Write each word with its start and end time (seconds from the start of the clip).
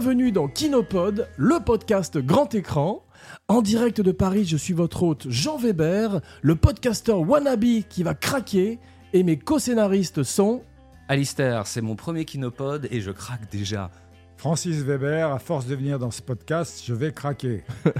Bienvenue 0.00 0.32
dans 0.32 0.48
Kinopod, 0.48 1.28
le 1.36 1.62
podcast 1.62 2.16
grand 2.16 2.54
écran. 2.54 3.04
En 3.48 3.60
direct 3.60 4.00
de 4.00 4.12
Paris, 4.12 4.46
je 4.46 4.56
suis 4.56 4.72
votre 4.72 5.02
hôte 5.02 5.26
Jean 5.28 5.58
Weber, 5.58 6.22
le 6.40 6.56
podcasteur 6.56 7.20
wannabe 7.20 7.82
qui 7.86 8.02
va 8.02 8.14
craquer, 8.14 8.78
et 9.12 9.22
mes 9.22 9.38
co-scénaristes 9.38 10.22
sont... 10.22 10.62
Alistair, 11.08 11.66
c'est 11.66 11.82
mon 11.82 11.96
premier 11.96 12.24
Kinopod 12.24 12.88
et 12.90 13.02
je 13.02 13.10
craque 13.10 13.52
déjà. 13.52 13.90
Francis 14.38 14.76
Weber, 14.76 15.34
à 15.34 15.38
force 15.38 15.66
de 15.66 15.74
venir 15.74 15.98
dans 15.98 16.10
ce 16.10 16.22
podcast, 16.22 16.82
je 16.82 16.94
vais 16.94 17.12
craquer. 17.12 17.62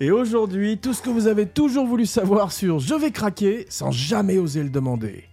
et 0.00 0.12
aujourd'hui, 0.12 0.78
tout 0.78 0.94
ce 0.94 1.02
que 1.02 1.10
vous 1.10 1.26
avez 1.26 1.46
toujours 1.46 1.88
voulu 1.88 2.06
savoir 2.06 2.52
sur 2.52 2.78
Je 2.78 2.94
vais 2.94 3.10
craquer 3.10 3.66
sans 3.68 3.90
jamais 3.90 4.38
oser 4.38 4.62
le 4.62 4.70
demander. 4.70 5.24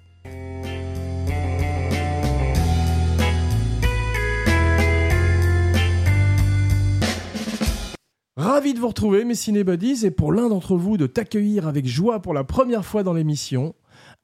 Ravi 8.36 8.74
de 8.74 8.80
vous 8.80 8.88
retrouver, 8.88 9.26
mes 9.26 9.36
cinébuddies, 9.36 10.08
et 10.08 10.10
pour 10.10 10.34
l'un 10.34 10.50
d'entre 10.50 10.76
vous 10.76 10.98
de 10.98 11.06
t'accueillir 11.06 11.68
avec 11.68 11.86
joie 11.86 12.20
pour 12.20 12.34
la 12.34 12.44
première 12.44 12.84
fois 12.84 13.04
dans 13.04 13.14
l'émission, 13.14 13.76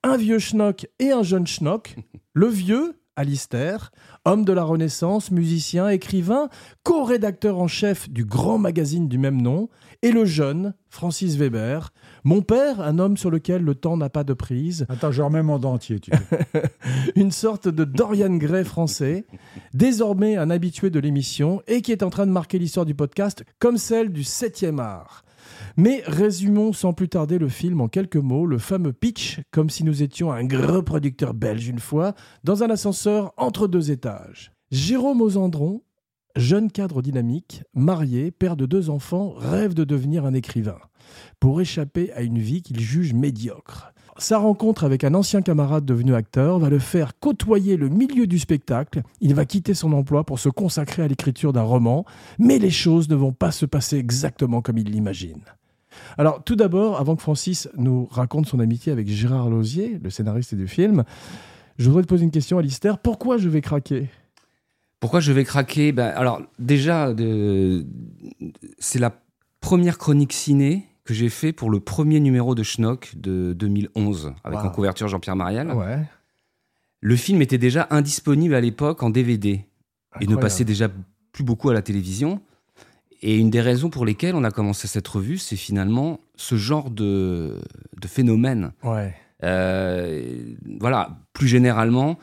un 0.02 0.18
vieux 0.18 0.40
schnock 0.40 0.88
et 0.98 1.12
un 1.12 1.22
jeune 1.22 1.46
schnock. 1.46 1.96
Le 2.34 2.48
vieux, 2.48 3.00
Alistair, 3.16 3.92
homme 4.26 4.46
de 4.46 4.54
la 4.54 4.64
Renaissance, 4.64 5.30
musicien, 5.30 5.90
écrivain, 5.90 6.50
co-rédacteur 6.82 7.60
en 7.60 7.68
chef 7.68 8.10
du 8.10 8.26
grand 8.26 8.58
magazine 8.58 9.08
du 9.08 9.20
même 9.20 9.44
nom, 9.44 9.70
et 10.02 10.12
le 10.12 10.26
jeune, 10.26 10.74
Francis 10.88 11.36
Weber, 11.36 11.92
mon 12.24 12.42
père, 12.42 12.82
un 12.82 13.00
homme 13.00 13.18
sur 13.18 13.30
lequel 13.30 13.64
le 13.64 13.76
temps 13.76 13.98
n'a 13.98 14.10
pas 14.10 14.24
de 14.24 14.34
prise. 14.34 14.86
Attends, 14.90 15.12
je 15.12 15.22
remets 15.22 15.44
mon 15.44 15.60
dentier, 15.60 16.00
tu 16.00 16.12
Une 17.16 17.32
sorte 17.32 17.68
de 17.68 17.84
Dorian 17.84 18.36
Gray 18.36 18.66
français, 18.66 19.26
désormais 19.74 20.38
un 20.38 20.50
habitué 20.50 20.90
de 20.90 21.00
l'émission 21.00 21.62
et 21.68 21.82
qui 21.82 21.92
est 21.92 22.04
en 22.04 22.10
train 22.10 22.26
de 22.26 22.32
marquer 22.32 22.60
l'histoire 22.60 22.86
du 22.86 22.96
podcast 22.96 23.44
comme 23.60 23.78
celle 23.78 24.12
du 24.12 24.24
7e 24.24 24.80
art. 24.80 25.24
Mais 25.78 26.04
résumons 26.06 26.74
sans 26.74 26.94
plus 26.94 27.10
tarder 27.10 27.38
le 27.38 27.50
film 27.50 27.82
en 27.82 27.88
quelques 27.88 28.18
mots, 28.18 28.46
le 28.46 28.58
fameux 28.58 28.94
pitch, 28.94 29.42
comme 29.52 29.70
si 29.70 29.84
nous 29.84 30.04
étions 30.04 30.32
un 30.32 30.44
gros 30.44 30.84
producteur 30.84 31.34
belge 31.34 31.68
une 31.68 31.80
fois, 31.80 32.14
dans 32.44 32.64
un 32.64 32.70
ascenseur 32.70 33.34
entre 33.38 33.68
deux 33.68 33.92
étages. 33.92 34.52
Jérôme 34.72 35.22
Osandron, 35.22 35.82
jeune 36.36 36.72
cadre 36.72 37.02
dynamique, 37.02 37.64
marié, 37.74 38.32
père 38.32 38.56
de 38.56 38.66
deux 38.66 38.90
enfants, 38.90 39.34
rêve 39.38 39.74
de 39.74 39.84
devenir 39.84 40.26
un 40.26 40.34
écrivain, 40.34 40.80
pour 41.40 41.62
échapper 41.62 42.12
à 42.14 42.22
une 42.22 42.40
vie 42.40 42.62
qu'il 42.62 42.80
juge 42.80 43.14
médiocre. 43.14 43.94
Sa 44.20 44.38
rencontre 44.38 44.84
avec 44.84 45.06
un 45.06 45.14
ancien 45.14 45.42
camarade 45.42 45.86
devenu 45.86 46.14
acteur 46.14 46.60
va 46.60 46.70
le 46.70 46.80
faire 46.80 47.18
côtoyer 47.20 47.78
le 47.78 47.88
milieu 47.88 48.28
du 48.28 48.38
spectacle. 48.38 49.02
Il 49.22 49.34
va 49.34 49.46
quitter 49.46 49.74
son 49.74 49.94
emploi 49.94 50.26
pour 50.26 50.40
se 50.40 50.50
consacrer 50.50 51.04
à 51.04 51.08
l'écriture 51.08 51.54
d'un 51.54 51.62
roman, 51.62 52.06
mais 52.38 52.60
les 52.60 52.70
choses 52.70 53.08
ne 53.08 53.16
vont 53.16 53.32
pas 53.32 53.52
se 53.52 53.66
passer 53.66 53.98
exactement 53.98 54.62
comme 54.62 54.78
il 54.78 54.92
l'imagine. 54.92 55.42
Alors, 56.18 56.44
tout 56.44 56.58
d'abord, 56.58 57.00
avant 57.00 57.16
que 57.16 57.22
Francis 57.22 57.70
nous 57.78 58.08
raconte 58.12 58.46
son 58.46 58.60
amitié 58.60 58.92
avec 58.92 59.08
Gérard 59.08 59.50
Lausier, 59.50 60.00
le 60.04 60.10
scénariste 60.10 60.54
du 60.54 60.68
film, 60.68 61.06
je 61.78 61.88
voudrais 61.88 62.04
te 62.04 62.08
poser 62.08 62.26
une 62.26 62.32
question, 62.32 62.58
Alistair. 62.58 63.00
Pourquoi 63.00 63.38
je 63.38 63.48
vais 63.48 63.62
craquer? 63.62 64.10
Pourquoi 65.00 65.22
je 65.22 65.32
vais 65.32 65.46
craquer? 65.46 65.94
Ben, 65.94 66.08
Alors, 66.08 66.42
déjà, 66.60 67.16
c'est 68.80 69.00
la 69.00 69.14
première 69.62 69.98
chronique 69.98 70.34
ciné 70.34 70.89
que 71.10 71.16
j'ai 71.16 71.30
fait 71.30 71.54
pour 71.54 71.72
le 71.72 71.80
premier 71.80 72.20
numéro 72.20 72.54
de 72.54 72.62
Schnock 72.62 73.14
de 73.16 73.54
2011, 73.54 74.34
avec 74.44 74.60
en 74.60 74.70
couverture 74.70 75.08
Jean-Pierre 75.08 75.36
Marial. 75.36 75.72
Ouais. 75.72 75.98
Le 77.02 77.16
film 77.16 77.42
était 77.42 77.58
déjà 77.58 77.88
indisponible 77.90 78.54
à 78.54 78.62
l'époque 78.62 79.02
en 79.02 79.10
DVD 79.10 79.66
et 80.22 80.28
ne 80.28 80.36
passait 80.36 80.66
déjà 80.66 80.88
plus 81.32 81.44
beaucoup 81.44 81.72
à 81.72 81.74
la 81.74 81.82
télévision. 81.82 82.44
Et 83.24 83.38
une 83.38 83.50
des 83.50 83.60
raisons 83.60 83.90
pour 83.90 84.06
lesquelles 84.06 84.36
on 84.36 84.44
a 84.44 84.52
commencé 84.52 84.88
cette 84.88 85.08
revue, 85.08 85.40
c'est 85.40 85.56
finalement 85.56 86.20
ce 86.36 86.58
genre 86.58 86.92
de, 86.92 87.60
de 88.00 88.08
phénomène. 88.08 88.74
Ouais. 88.84 89.16
Euh, 89.44 90.32
voilà, 90.80 91.18
plus 91.34 91.48
généralement, 91.48 92.20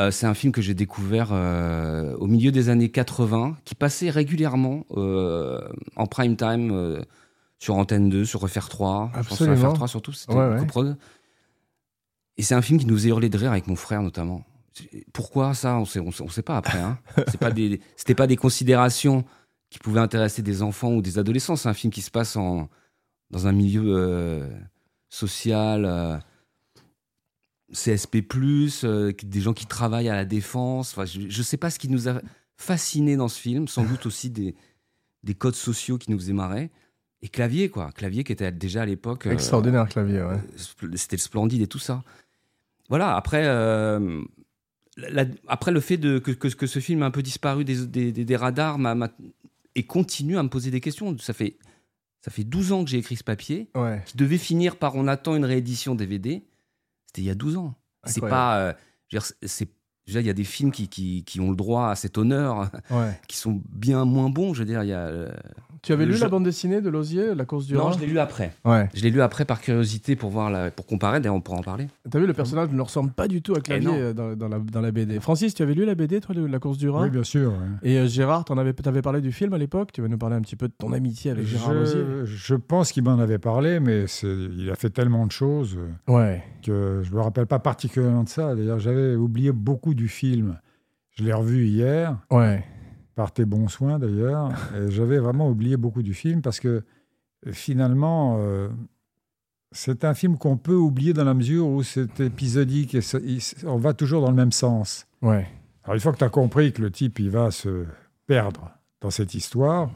euh, 0.00 0.10
c'est 0.10 0.26
un 0.26 0.34
film 0.34 0.52
que 0.52 0.60
j'ai 0.60 0.74
découvert 0.74 1.28
euh, 1.30 2.16
au 2.16 2.26
milieu 2.26 2.50
des 2.50 2.68
années 2.68 2.88
80, 2.88 3.58
qui 3.64 3.76
passait 3.76 4.10
régulièrement 4.10 4.86
en 4.90 6.06
prime 6.08 6.34
time 6.34 7.04
sur 7.62 7.76
Antenne 7.76 8.08
2, 8.08 8.24
sur 8.24 8.40
Refaire 8.40 8.68
3. 8.68 9.12
Absolument. 9.14 9.22
Je 9.22 9.28
pense 9.28 9.38
sur 9.38 9.46
Refaire 9.46 9.72
3 9.72 9.88
surtout, 9.88 10.12
c'était 10.12 10.34
ouais, 10.34 10.48
ouais. 10.48 10.94
Et 12.36 12.42
c'est 12.42 12.56
un 12.56 12.62
film 12.62 12.80
qui 12.80 12.86
nous 12.86 13.06
a 13.06 13.08
hurlé 13.08 13.28
de 13.28 13.38
rire 13.38 13.52
avec 13.52 13.68
mon 13.68 13.76
frère 13.76 14.02
notamment. 14.02 14.44
Pourquoi 15.12 15.54
ça? 15.54 15.76
On 15.76 15.84
sait, 15.84 16.00
on, 16.00 16.10
sait 16.10 16.42
pas 16.42 16.56
après. 16.56 16.80
Hein. 16.80 16.98
C'était 17.26 17.38
pas, 17.38 17.52
des, 17.52 17.80
pas 18.16 18.26
des 18.26 18.34
considérations 18.34 19.24
qui 19.70 19.78
pouvait 19.78 20.00
intéresser 20.00 20.42
des 20.42 20.60
enfants 20.62 20.92
ou 20.92 21.02
des 21.02 21.18
adolescents. 21.18 21.54
C'est 21.54 21.68
un 21.68 21.74
film 21.74 21.92
qui 21.92 22.02
se 22.02 22.10
passe 22.10 22.34
en, 22.34 22.68
dans 23.30 23.46
un 23.46 23.52
milieu 23.52 23.84
euh, 23.96 24.48
social, 25.08 25.84
euh, 25.84 26.18
CSP, 27.72 28.24
euh, 28.82 29.12
des 29.22 29.40
gens 29.40 29.52
qui 29.52 29.66
travaillent 29.66 30.08
à 30.08 30.16
la 30.16 30.24
défense. 30.24 30.90
Enfin, 30.90 31.04
je 31.04 31.20
ne 31.20 31.44
sais 31.44 31.58
pas 31.58 31.70
ce 31.70 31.78
qui 31.78 31.88
nous 31.88 32.08
a 32.08 32.20
fasciné 32.56 33.14
dans 33.14 33.28
ce 33.28 33.38
film, 33.38 33.68
sans 33.68 33.84
doute 33.84 34.04
aussi 34.06 34.30
des, 34.30 34.56
des 35.22 35.34
codes 35.34 35.54
sociaux 35.54 35.96
qui 35.96 36.10
nous 36.10 36.18
faisaient 36.18 36.32
marrer. 36.32 36.72
Et 37.22 37.28
Clavier, 37.28 37.68
quoi. 37.68 37.90
Clavier 37.92 38.24
qui 38.24 38.32
était 38.32 38.50
déjà 38.50 38.82
à 38.82 38.86
l'époque. 38.86 39.26
Extraordinaire, 39.26 39.88
Clavier, 39.88 40.22
ouais. 40.22 40.40
C'était 40.96 41.16
le 41.16 41.20
splendide 41.20 41.62
et 41.62 41.66
tout 41.68 41.78
ça. 41.78 42.02
Voilà, 42.88 43.16
après. 43.16 43.46
après 45.46 45.70
le 45.70 45.80
fait 45.80 45.96
de, 45.96 46.18
que, 46.18 46.32
que, 46.32 46.66
ce 46.66 46.78
film 46.80 47.02
a 47.02 47.06
un 47.06 47.10
peu 47.10 47.22
disparu 47.22 47.64
des, 47.64 47.86
des, 47.86 48.12
des 48.12 48.36
radars 48.36 48.78
m'a 48.78 49.08
et 49.74 49.84
continue 49.84 50.38
à 50.38 50.42
me 50.42 50.48
poser 50.48 50.70
des 50.70 50.80
questions. 50.80 51.16
Ça 51.18 51.32
fait, 51.32 51.56
ça 52.20 52.30
fait 52.30 52.44
12 52.44 52.72
ans 52.72 52.84
que 52.84 52.90
j'ai 52.90 52.98
écrit 52.98 53.16
ce 53.16 53.24
papier, 53.24 53.68
qui 54.06 54.16
devait 54.16 54.38
finir 54.38 54.76
par 54.76 54.96
on 54.96 55.08
attend 55.08 55.34
une 55.36 55.44
réédition 55.44 55.94
DVD. 55.94 56.42
C'était 57.06 57.22
il 57.22 57.26
y 57.26 57.30
a 57.30 57.34
12 57.34 57.56
ans. 57.56 57.74
C'est 58.04 58.20
pas. 58.20 58.58
Euh, 58.58 58.72
c'est 59.42 59.68
il 60.06 60.26
y 60.26 60.30
a 60.30 60.34
des 60.34 60.44
films 60.44 60.72
qui, 60.72 60.88
qui, 60.88 61.24
qui, 61.24 61.40
ont 61.40 61.50
le 61.50 61.56
droit 61.56 61.88
à 61.88 61.94
cet 61.94 62.18
honneur, 62.18 62.70
qui 63.28 63.36
sont 63.36 63.62
bien 63.70 64.04
moins 64.04 64.30
bons. 64.30 64.54
Je 64.54 64.60
veux 64.60 64.66
dire, 64.66 64.82
il 64.82 64.88
y 64.88 64.92
a. 64.92 65.06
Euh, 65.06 65.30
tu 65.82 65.92
avais 65.92 66.06
lu 66.06 66.16
la 66.16 66.28
bande 66.28 66.44
dessinée 66.44 66.80
de 66.80 66.88
Lozier, 66.88 67.34
La 67.34 67.44
course 67.44 67.66
du 67.66 67.74
Non, 67.74 67.90
je 67.90 67.98
l'ai 67.98 68.06
lu 68.06 68.20
après. 68.20 68.52
Ouais. 68.64 68.88
Je 68.94 69.02
l'ai 69.02 69.10
lu 69.10 69.20
après 69.20 69.44
par 69.44 69.60
curiosité 69.60 70.14
pour 70.14 70.30
voir 70.30 70.48
la, 70.48 70.70
pour 70.70 70.86
comparer. 70.86 71.18
D'ailleurs, 71.18 71.34
on 71.34 71.40
pourra 71.40 71.58
en 71.58 71.62
parler. 71.62 71.88
T'as 72.08 72.20
vu, 72.20 72.26
le 72.28 72.34
personnage 72.34 72.70
ne 72.70 72.80
ressemble 72.80 73.10
pas 73.10 73.26
du 73.26 73.42
tout 73.42 73.54
à 73.56 73.60
Clavier 73.60 73.90
euh, 73.90 74.12
dans, 74.12 74.36
dans, 74.36 74.46
la, 74.46 74.60
dans, 74.60 74.80
la, 74.80 74.92
BD. 74.92 75.18
Francis, 75.18 75.54
tu 75.54 75.62
avais 75.64 75.74
lu 75.74 75.84
la 75.84 75.96
BD, 75.96 76.20
toi, 76.20 76.36
La 76.36 76.58
course 76.60 76.78
du 76.78 76.88
Rhin 76.88 77.02
Oui, 77.02 77.10
bien 77.10 77.24
sûr. 77.24 77.52
Et 77.82 77.98
euh, 77.98 78.06
Gérard, 78.06 78.44
tu 78.44 78.52
avais, 78.52 78.74
avais 78.84 79.02
parlé 79.02 79.20
du 79.20 79.32
film 79.32 79.54
à 79.54 79.58
l'époque. 79.58 79.90
Tu 79.92 80.02
vas 80.02 80.06
nous 80.06 80.18
parler 80.18 80.36
un 80.36 80.40
petit 80.40 80.54
peu 80.54 80.68
de 80.68 80.72
ton 80.72 80.92
amitié 80.92 81.32
avec 81.32 81.46
Gérard 81.46 81.74
Lozier 81.74 82.04
Je 82.26 82.54
pense 82.54 82.92
qu'il 82.92 83.02
m'en 83.02 83.18
avait 83.18 83.38
parlé, 83.38 83.80
mais 83.80 84.04
il 84.22 84.70
a 84.70 84.76
fait 84.76 84.90
tellement 84.90 85.26
de 85.26 85.32
choses 85.32 85.76
ouais. 86.06 86.44
que 86.64 87.00
je 87.02 87.10
ne 87.10 87.16
me 87.16 87.22
rappelle 87.22 87.46
pas 87.46 87.58
particulièrement 87.58 88.22
de 88.22 88.28
ça. 88.28 88.54
D'ailleurs, 88.54 88.78
j'avais 88.78 89.16
oublié 89.16 89.50
beaucoup 89.50 89.91
du 89.94 90.08
film. 90.08 90.58
Je 91.10 91.24
l'ai 91.24 91.32
revu 91.32 91.66
hier. 91.66 92.18
Ouais. 92.30 92.64
Par 93.14 93.32
tes 93.32 93.44
bons 93.44 93.68
soins 93.68 93.98
d'ailleurs. 93.98 94.50
J'avais 94.88 95.18
vraiment 95.18 95.48
oublié 95.48 95.76
beaucoup 95.76 96.02
du 96.02 96.14
film 96.14 96.42
parce 96.42 96.60
que 96.60 96.84
finalement, 97.50 98.36
euh, 98.38 98.68
c'est 99.72 100.04
un 100.04 100.14
film 100.14 100.38
qu'on 100.38 100.56
peut 100.56 100.76
oublier 100.76 101.12
dans 101.12 101.24
la 101.24 101.34
mesure 101.34 101.66
où 101.66 101.82
c'est 101.82 102.20
épisodique 102.20 102.94
et 102.94 103.00
on 103.64 103.76
va 103.76 103.94
toujours 103.94 104.22
dans 104.22 104.30
le 104.30 104.36
même 104.36 104.52
sens. 104.52 105.06
Ouais. 105.20 105.48
Alors 105.84 105.94
une 105.94 106.00
fois 106.00 106.12
que 106.12 106.18
tu 106.18 106.24
as 106.24 106.30
compris 106.30 106.72
que 106.72 106.80
le 106.80 106.90
type 106.90 107.18
il 107.18 107.30
va 107.30 107.50
se 107.50 107.86
perdre 108.26 108.70
dans 109.00 109.10
cette 109.10 109.34
histoire, 109.34 109.90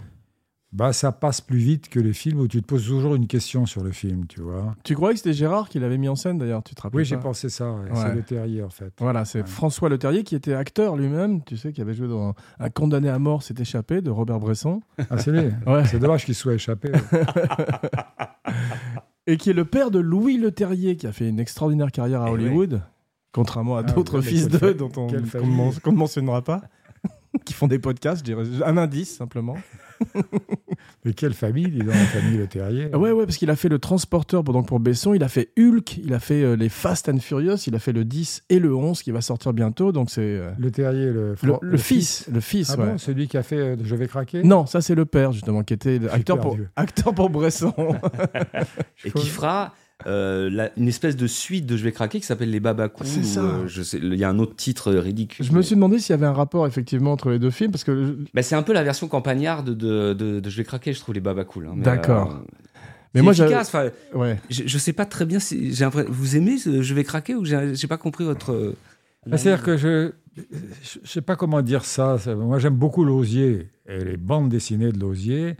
bah 0.76 0.93
ça 0.93 1.11
passe 1.11 1.40
plus 1.40 1.56
vite 1.56 1.88
que 1.88 1.99
les 1.99 2.12
films 2.12 2.38
où 2.38 2.49
tu 2.49 2.61
te 2.61 2.67
poses 2.67 2.87
toujours 2.87 3.14
une 3.14 3.26
question 3.26 3.64
sur 3.64 3.82
le 3.82 3.93
film, 3.93 4.26
tu 4.26 4.43
vois. 4.43 4.76
Tu 4.84 4.94
croyais 4.94 5.14
que 5.14 5.20
c'était 5.20 5.32
Gérard 5.32 5.70
qui 5.70 5.78
l'avait 5.78 5.96
mis 5.96 6.08
en 6.08 6.17
scène 6.17 6.37
d'ailleurs, 6.37 6.62
tu 6.62 6.75
te 6.75 6.82
rappelles 6.82 6.99
Oui, 6.99 7.06
j'ai 7.06 7.17
pensé 7.17 7.49
ça, 7.49 7.75
c'est 7.94 8.14
Le 8.14 8.23
Terrier 8.23 8.62
en 8.62 8.69
fait. 8.69 8.93
Voilà, 9.00 9.25
c'est 9.25 9.49
François 9.49 9.88
Le 9.88 9.96
Terrier 9.96 10.23
qui 10.23 10.34
était 10.34 10.52
acteur 10.52 10.96
lui-même, 10.96 11.43
tu 11.44 11.56
sais, 11.56 11.73
qui 11.73 11.81
avait 11.81 11.94
joué 11.94 12.08
dans 12.08 12.34
Un 12.61 12.69
condamné 12.69 13.08
à 13.08 13.19
mort 13.19 13.43
s'est 13.43 13.55
échappé 13.58 14.02
de 14.02 14.11
Robert 14.11 14.38
Bresson. 14.38 14.82
Ah, 15.08 15.17
c'est 15.17 15.32
lui 15.32 15.50
C'est 15.87 15.99
dommage 15.99 16.26
qu'il 16.26 16.34
soit 16.34 16.52
échappé. 16.52 16.93
Et 19.26 19.38
qui 19.38 19.49
est 19.49 19.55
le 19.55 19.64
père 19.64 19.90
de 19.90 19.99
Louis 19.99 20.37
Le 20.37 20.52
Terrier, 20.52 20.96
qui 20.96 21.06
a 21.06 21.12
fait 21.12 21.28
une 21.28 21.40
extraordinaire 21.40 21.90
carrière 21.90 22.20
à 22.20 22.28
eh 22.28 22.32
Hollywood, 22.32 22.82
contrairement 23.32 23.78
à 23.78 23.81
ah, 23.81 23.82
d'autres 23.82 24.20
fils 24.20 24.46
d'eux 24.46 24.75
dont 24.75 24.93
on 24.94 25.11
ne 25.11 25.96
mentionnera 25.96 26.44
pas, 26.44 26.61
qui 27.46 27.55
font 27.55 27.67
des 27.67 27.78
podcasts, 27.78 28.19
je 28.19 28.25
dirais. 28.25 28.44
Un 28.62 28.76
indice 28.76 29.17
simplement. 29.17 29.56
Mais 31.04 31.12
quelle 31.12 31.34
famille, 31.34 31.69
dis 31.69 31.78
donc, 31.78 31.88
la 31.88 31.94
famille 31.94 32.38
Le 32.38 32.46
Terrier. 32.46 32.94
Ouais, 32.94 33.12
ouais, 33.12 33.25
parce 33.25 33.37
qu'il 33.37 33.50
a 33.50 33.56
fait 33.56 33.69
le 33.69 33.78
transporteur 33.78 34.43
pour, 34.43 34.52
donc 34.52 34.66
pour 34.66 34.81
Besson, 34.81 35.14
il 35.14 35.22
a 35.22 35.28
fait 35.28 35.50
Hulk, 35.58 35.98
il 35.98 36.12
a 36.12 36.19
fait 36.19 36.43
euh, 36.43 36.56
les 36.56 36.69
Fast 36.69 37.08
and 37.08 37.19
Furious, 37.19 37.58
il 37.66 37.75
a 37.75 37.78
fait 37.78 37.93
le 37.93 38.04
10 38.04 38.44
et 38.50 38.58
le 38.58 38.75
11 38.75 39.02
qui 39.02 39.12
va 39.12 39.20
sortir 39.20 39.52
bientôt. 39.52 39.93
Donc 39.93 40.10
c'est 40.10 40.20
euh, 40.22 40.50
Le 40.58 40.70
Terrier, 40.70 41.06
le, 41.12 41.37
le, 41.62 41.76
fils, 41.78 42.26
Le 42.32 42.40
fils, 42.40 42.70
ah 42.72 42.76
bon, 42.76 42.98
celui 42.98 43.28
qui 43.28 43.37
a 43.37 43.43
fait 43.43 43.56
euh, 43.56 43.76
Je 43.82 43.94
vais 43.94 44.08
craquer? 44.08 44.43
Non, 44.43 44.66
ça 44.66 44.81
c'est 44.81 44.94
le 44.94 45.04
père, 45.04 45.32
justement, 45.32 45.62
qui 45.62 45.75
était 45.75 46.00
acteur 46.10 46.40
pour, 46.40 46.56
acteur 46.75 47.14
pour 47.14 47.31
Bresson. 47.31 47.72
et 49.04 49.10
qui 49.10 49.28
fera 49.28 49.72
euh, 50.06 50.50
la- 50.50 50.70
une 50.78 50.88
espèce 50.88 51.16
de 51.16 51.26
suite 51.26 51.64
de 51.64 51.76
Je 51.76 51.84
vais 51.84 51.93
craquer 51.93 52.20
qui 52.20 52.26
s'appelle 52.26 52.50
Les 52.50 52.60
Babacous. 52.60 53.06
Ça. 53.06 53.40
euh, 53.43 53.66
je 53.66 53.82
sais, 53.82 53.98
il 54.02 54.14
y 54.14 54.25
a 54.25 54.28
un 54.28 54.38
autre 54.38 54.54
titre 54.54 54.93
ridicule. 54.93 55.44
Je 55.44 55.52
me 55.52 55.62
suis 55.62 55.75
demandé 55.75 55.98
s'il 55.98 56.10
y 56.12 56.14
avait 56.14 56.26
un 56.26 56.32
rapport 56.34 56.66
effectivement 56.66 57.12
entre 57.12 57.31
les 57.31 57.38
deux 57.38 57.50
films 57.50 57.70
parce 57.70 57.84
que 57.84 58.19
Bah, 58.34 58.43
c'est 58.43 58.54
un 58.56 58.62
peu 58.62 58.72
la 58.75 58.82
version 58.82 59.08
campagnarde 59.08 59.70
de, 59.70 60.12
de, 60.12 60.40
de 60.40 60.50
Je 60.50 60.56
vais 60.58 60.64
craquer, 60.64 60.93
je 60.93 61.00
trouve 61.00 61.14
Les 61.14 61.20
Babacous. 61.20 61.62
Hein, 61.66 61.72
mais, 61.76 61.82
D'accord. 61.82 62.32
euh, 62.32 62.58
mais 63.14 63.22
moi 63.22 63.32
j'avais 63.32 63.50
efficace. 63.52 63.69
Enfin, 63.69 63.88
ouais. 64.19 64.38
je, 64.50 64.64
je 64.66 64.78
sais 64.78 64.93
pas 64.93 65.06
très 65.06 65.25
bien 65.25 65.38
si 65.38 65.75
j'ai 65.75 65.87
vous 66.08 66.37
aimez 66.37 66.58
Je 66.58 66.94
vais 66.94 67.04
craquer 67.04 67.34
ou 67.34 67.44
j'ai 67.46 67.87
pas 67.88 67.96
compris 67.96 68.25
votre. 68.25 68.52
euh, 68.52 68.76
Ah, 69.31 69.38
C'est-à-dire 69.38 69.64
que 69.64 69.76
je 69.78 70.12
ne 70.37 71.06
sais 71.06 71.22
pas 71.22 71.37
comment 71.37 71.62
dire 71.62 71.87
ça. 71.87 72.19
Moi, 72.37 72.58
j'aime 72.58 72.75
beaucoup 72.76 73.02
Lausier 73.04 73.70
et 73.88 74.04
les 74.04 74.19
bandes 74.19 74.50
dessinées 74.50 74.92
de 74.92 74.99
Lausier. 75.00 75.56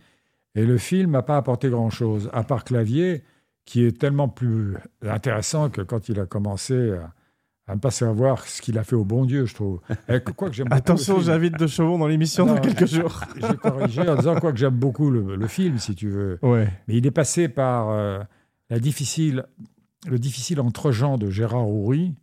Et 0.55 0.67
le 0.67 0.77
film 0.79 1.13
m'a 1.13 1.23
pas 1.23 1.37
apporté 1.39 1.69
grand-chose, 1.71 2.29
à 2.33 2.43
part 2.43 2.65
Clavier, 2.65 3.23
qui 3.67 3.85
est 3.85 3.99
tellement 3.99 4.29
plus 4.29 4.77
intéressant 5.07 5.69
que 5.69 5.83
quand 5.83 6.09
il 6.09 6.19
a 6.21 6.25
commencé 6.27 6.93
à, 6.93 7.13
à 7.67 7.75
ne 7.75 7.81
pas 7.81 7.91
savoir 7.91 8.47
ce 8.47 8.63
qu'il 8.63 8.79
a 8.79 8.85
fait 8.85 8.95
au 8.97 9.05
bon 9.05 9.25
Dieu, 9.27 9.45
je 9.45 9.55
trouve. 9.55 9.81
Et 10.09 10.21
que- 10.21 10.31
quoi 10.31 10.49
que 10.49 10.55
j'aime 10.55 10.67
beaucoup 10.69 10.77
le 10.77 10.79
Attention, 10.79 11.15
film. 11.15 11.27
j'invite 11.27 11.59
De 11.59 11.67
Chevron 11.67 11.99
dans 11.99 12.07
l'émission 12.07 12.47
dans 12.47 12.59
quelques 12.61 12.87
jours. 12.87 13.21
J'ai 13.37 13.57
corrigé 13.57 14.09
en 14.09 14.15
disant 14.17 14.37
quoi 14.37 14.53
que 14.53 14.59
j'aime 14.59 14.77
beaucoup 14.77 15.11
le, 15.11 15.35
le 15.37 15.47
film, 15.49 15.79
si 15.79 15.95
tu 15.95 16.09
veux. 16.09 16.39
Ouais. 16.43 16.69
Mais 16.89 16.95
il 16.97 17.07
est 17.07 17.11
passé 17.11 17.49
par 17.49 17.91
euh, 17.91 18.21
la 18.71 18.79
difficile, 18.79 19.45
le 20.09 20.19
difficile 20.19 20.61
entre-gens 20.61 21.19
de 21.19 21.29
Gérard 21.29 21.69
Houry, 21.69 22.15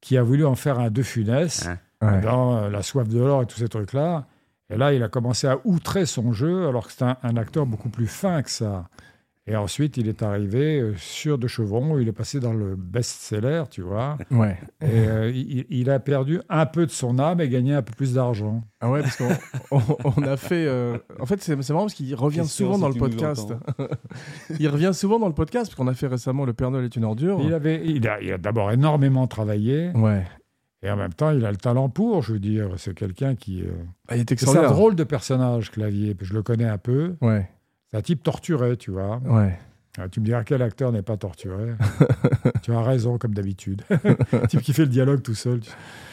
qui 0.00 0.16
a 0.16 0.22
voulu 0.22 0.46
en 0.46 0.54
faire 0.54 0.78
un 0.80 0.90
De 0.90 1.02
Funès 1.02 1.66
Hein. 1.66 1.76
Ouais. 2.00 2.20
dans 2.22 2.56
euh, 2.56 2.70
La 2.70 2.82
soif 2.82 3.08
de 3.08 3.18
l'or 3.18 3.42
et 3.42 3.46
tous 3.46 3.58
ces 3.58 3.68
trucs-là. 3.68 4.26
Et 4.70 4.76
là, 4.76 4.92
il 4.94 5.02
a 5.02 5.08
commencé 5.08 5.46
à 5.46 5.58
outrer 5.64 6.06
son 6.06 6.32
jeu, 6.32 6.68
alors 6.68 6.86
que 6.86 6.92
c'est 6.92 7.02
un, 7.04 7.16
un 7.22 7.36
acteur 7.36 7.66
beaucoup 7.66 7.88
plus 7.88 8.06
fin 8.06 8.42
que 8.42 8.50
ça. 8.50 8.88
Et 9.50 9.56
ensuite, 9.56 9.96
il 9.96 10.08
est 10.08 10.22
arrivé 10.22 10.78
euh, 10.78 10.94
sur 10.96 11.38
De 11.38 11.46
Chevron, 11.46 11.94
où 11.94 11.98
il 12.00 12.06
est 12.08 12.12
passé 12.12 12.38
dans 12.38 12.52
le 12.52 12.76
best-seller, 12.76 13.64
tu 13.70 13.80
vois. 13.80 14.18
Ouais. 14.30 14.58
Et 14.82 14.86
euh, 15.08 15.30
il, 15.34 15.64
il 15.70 15.88
a 15.90 15.98
perdu 16.00 16.40
un 16.50 16.66
peu 16.66 16.84
de 16.84 16.90
son 16.90 17.18
âme 17.18 17.40
et 17.40 17.48
gagné 17.48 17.72
un 17.74 17.80
peu 17.82 17.92
plus 17.94 18.14
d'argent. 18.14 18.62
Ah 18.80 18.90
ouais, 18.90 19.00
parce 19.02 19.16
qu'on 19.16 19.28
on, 19.70 19.80
on 20.16 20.22
a 20.22 20.36
fait. 20.36 20.66
euh, 20.66 20.98
En 21.18 21.24
fait, 21.26 21.42
c'est 21.42 21.56
marrant 21.56 21.82
parce 21.84 21.94
qu'il 21.94 22.14
revient 22.14 22.44
souvent 22.46 22.74
si 22.74 22.80
dans 22.82 22.88
le 22.88 22.94
podcast. 22.94 23.52
il 24.60 24.68
revient 24.68 24.90
souvent 24.92 25.18
dans 25.18 25.28
le 25.28 25.34
podcast 25.34 25.66
parce 25.66 25.74
qu'on 25.74 25.88
a 25.88 25.94
fait 25.94 26.06
récemment 26.08 26.44
Le 26.44 26.52
Père 26.52 26.70
Noël 26.70 26.84
est 26.84 26.96
une 26.96 27.04
ordure. 27.04 27.40
Il, 27.42 27.54
avait, 27.54 27.82
il 27.84 28.06
a, 28.08 28.20
il 28.20 28.32
a 28.32 28.38
d'abord 28.38 28.70
énormément 28.70 29.26
travaillé, 29.26 29.90
Ouais. 29.94 30.24
et 30.82 30.90
en 30.90 30.96
même 30.96 31.12
temps, 31.14 31.30
il 31.30 31.44
a 31.44 31.50
le 31.50 31.56
talent 31.56 31.88
pour, 31.88 32.22
je 32.22 32.34
veux 32.34 32.38
dire. 32.38 32.70
C'est 32.76 32.94
quelqu'un 32.94 33.34
qui... 33.34 33.62
euh, 33.62 33.70
Ah, 34.08 34.16
il 34.16 34.20
est 34.22 34.38
C'est 34.38 34.56
un 34.58 34.68
drôle 34.68 34.94
de 34.94 35.04
personnage, 35.04 35.70
Clavier. 35.70 36.14
Je 36.20 36.34
le 36.34 36.42
connais 36.42 36.68
un 36.68 36.78
peu. 36.78 37.14
Ouais. 37.20 37.48
C'est 37.90 37.96
un 37.98 38.02
type 38.02 38.22
torturé, 38.22 38.76
tu 38.76 38.90
vois. 38.90 39.18
Ouais. 39.24 39.58
Ah, 39.98 40.08
Tu 40.08 40.20
me 40.20 40.24
diras 40.26 40.44
quel 40.44 40.62
acteur 40.62 40.92
n'est 40.92 41.02
pas 41.02 41.16
torturé. 41.16 41.72
tu 42.62 42.72
as 42.72 42.82
raison, 42.82 43.18
comme 43.18 43.34
d'habitude. 43.34 43.82
type 44.48 44.60
qui 44.62 44.72
fait 44.72 44.82
le 44.82 44.88
dialogue 44.88 45.22
tout 45.22 45.34
seul. 45.34 45.60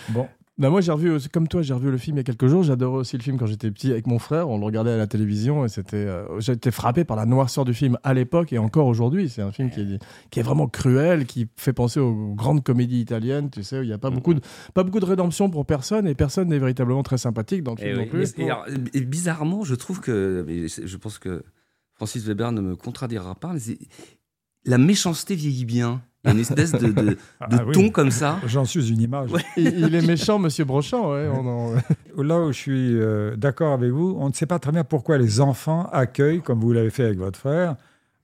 Bon, 0.10 0.28
Bah, 0.58 0.70
moi, 0.70 0.80
j'ai 0.80 0.94
revu, 0.94 1.20
comme 1.32 1.48
toi, 1.50 1.62
j'ai 1.62 1.74
revu 1.74 1.92
le 1.92 1.98
film 1.98 2.16
il 2.16 2.20
y 2.20 2.22
a 2.22 2.24
quelques 2.24 2.48
jours. 2.48 2.64
J'adorais 2.64 3.00
aussi 3.00 3.18
le 3.18 3.22
film 3.24 3.38
quand 3.38 3.46
j'étais 3.46 3.70
petit 3.72 3.92
avec 3.92 4.08
mon 4.08 4.18
frère. 4.20 4.50
On 4.50 4.58
le 4.58 4.64
regardait 4.66 4.92
à 4.92 4.98
la 4.98 5.06
télévision 5.06 5.66
et 5.66 5.68
c'était. 5.68 5.98
euh, 5.98 6.40
j'ai 6.40 6.54
été 6.54 6.72
frappé 6.72 7.04
par 7.04 7.18
la 7.18 7.26
noirceur 7.26 7.66
du 7.66 7.74
film 7.74 7.98
à 8.04 8.14
l'époque 8.14 8.54
et 8.54 8.58
encore 8.58 8.88
aujourd'hui. 8.88 9.28
C'est 9.30 9.42
un 9.42 9.52
film 9.52 9.70
qui 9.70 9.82
est, 9.82 10.00
qui 10.32 10.40
est 10.40 10.44
vraiment 10.44 10.68
cruel, 10.70 11.26
qui 11.26 11.48
fait 11.58 11.74
penser 11.74 12.00
aux 12.00 12.34
grandes 12.36 12.64
comédies 12.64 13.02
italiennes. 13.02 13.50
Tu 13.52 13.64
sais, 13.64 13.80
où 13.80 13.84
il 13.84 13.88
n'y 13.88 13.94
a 13.94 13.98
pas 14.00 14.10
beaucoup 14.12 14.34
de, 14.34 14.40
pas 14.74 14.84
beaucoup 14.84 15.02
de 15.02 15.06
rédemption 15.06 15.50
pour 15.50 15.66
personne 15.66 16.08
et 16.08 16.16
personne 16.16 16.48
n'est 16.48 16.60
véritablement 16.60 17.04
très 17.04 17.18
sympathique 17.18 17.62
dans 17.64 17.76
le 17.76 17.82
Et, 17.82 17.88
film 17.88 17.98
oui. 17.98 18.06
non 18.06 18.10
plus. 18.10 18.34
Et- 18.38 18.42
et 18.44 18.46
alors, 18.50 18.66
et 18.94 19.02
bizarrement, 19.02 19.64
je 19.66 19.76
trouve 19.76 20.00
que, 20.00 20.46
je 20.68 20.98
pense 20.98 21.20
que 21.20 21.44
Francis 21.96 22.26
Weber 22.26 22.52
ne 22.52 22.62
me 22.62 22.76
contredira 22.76 23.36
pas, 23.36 23.54
mais 23.54 23.78
la 24.66 24.78
méchanceté 24.78 25.36
vieillit 25.36 25.66
bien. 25.66 26.02
Il 26.24 26.28
y 26.28 26.32
a 26.32 26.34
une 26.34 26.40
espèce 26.40 26.72
de, 26.72 26.88
de, 26.88 26.92
de 27.12 27.18
Ah, 27.40 27.64
oui. 27.68 27.74
ton 27.74 27.90
comme 27.90 28.10
ça. 28.12 28.40
j'en 28.48 28.66
suis 28.66 28.90
une 28.90 29.00
image. 29.02 29.32
Ouais. 29.32 29.42
il, 29.58 29.68
il 29.80 29.94
est 29.96 30.06
méchant, 30.06 30.40
Monsieur 30.40 30.66
Brochant. 30.66 31.12
Ouais, 31.14 31.28
on 31.32 31.46
en- 31.48 31.76
Là 32.24 32.40
où 32.42 32.48
je 32.52 32.58
suis 32.58 32.96
euh, 33.00 33.36
d'accord 33.36 33.74
avec 33.74 33.92
vous, 33.92 34.16
on 34.20 34.30
ne 34.30 34.34
sait 34.34 34.48
pas 34.48 34.58
très 34.58 34.72
bien 34.72 34.84
pourquoi 34.84 35.18
les 35.20 35.40
enfants 35.40 35.88
accueillent, 35.92 36.42
comme 36.42 36.60
vous 36.62 36.74
l'avez 36.74 36.90
fait 36.90 37.04
avec 37.06 37.20
votre 37.20 37.38
frère, 37.40 37.76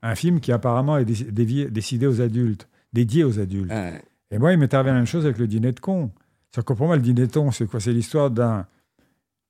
un 0.02 0.16
film 0.16 0.40
qui 0.40 0.50
apparemment 0.50 0.98
est 0.98 1.04
dévié- 1.04 1.70
décidé 1.70 2.06
aux 2.08 2.20
adultes, 2.20 2.66
dédié 2.92 3.22
aux 3.22 3.38
adultes. 3.38 3.70
Ouais. 3.70 4.02
Et 4.32 4.38
moi, 4.38 4.52
il 4.52 4.58
m'est 4.58 4.74
arrivé 4.74 4.90
la 4.90 4.96
même 4.96 5.06
chose 5.06 5.24
avec 5.24 5.38
le 5.38 5.46
dîner 5.46 5.70
de 5.72 5.78
con. 5.80 6.10
C'est 6.50 6.64
que 6.64 6.72
pour 6.72 6.86
moi, 6.88 6.96
le 6.96 7.02
dîner 7.02 7.28
de 7.28 7.32
con, 7.32 7.52
c'est 7.52 7.66
quoi? 7.66 7.78
C'est 7.80 7.92
l'histoire 7.92 8.30
d'un 8.32 8.66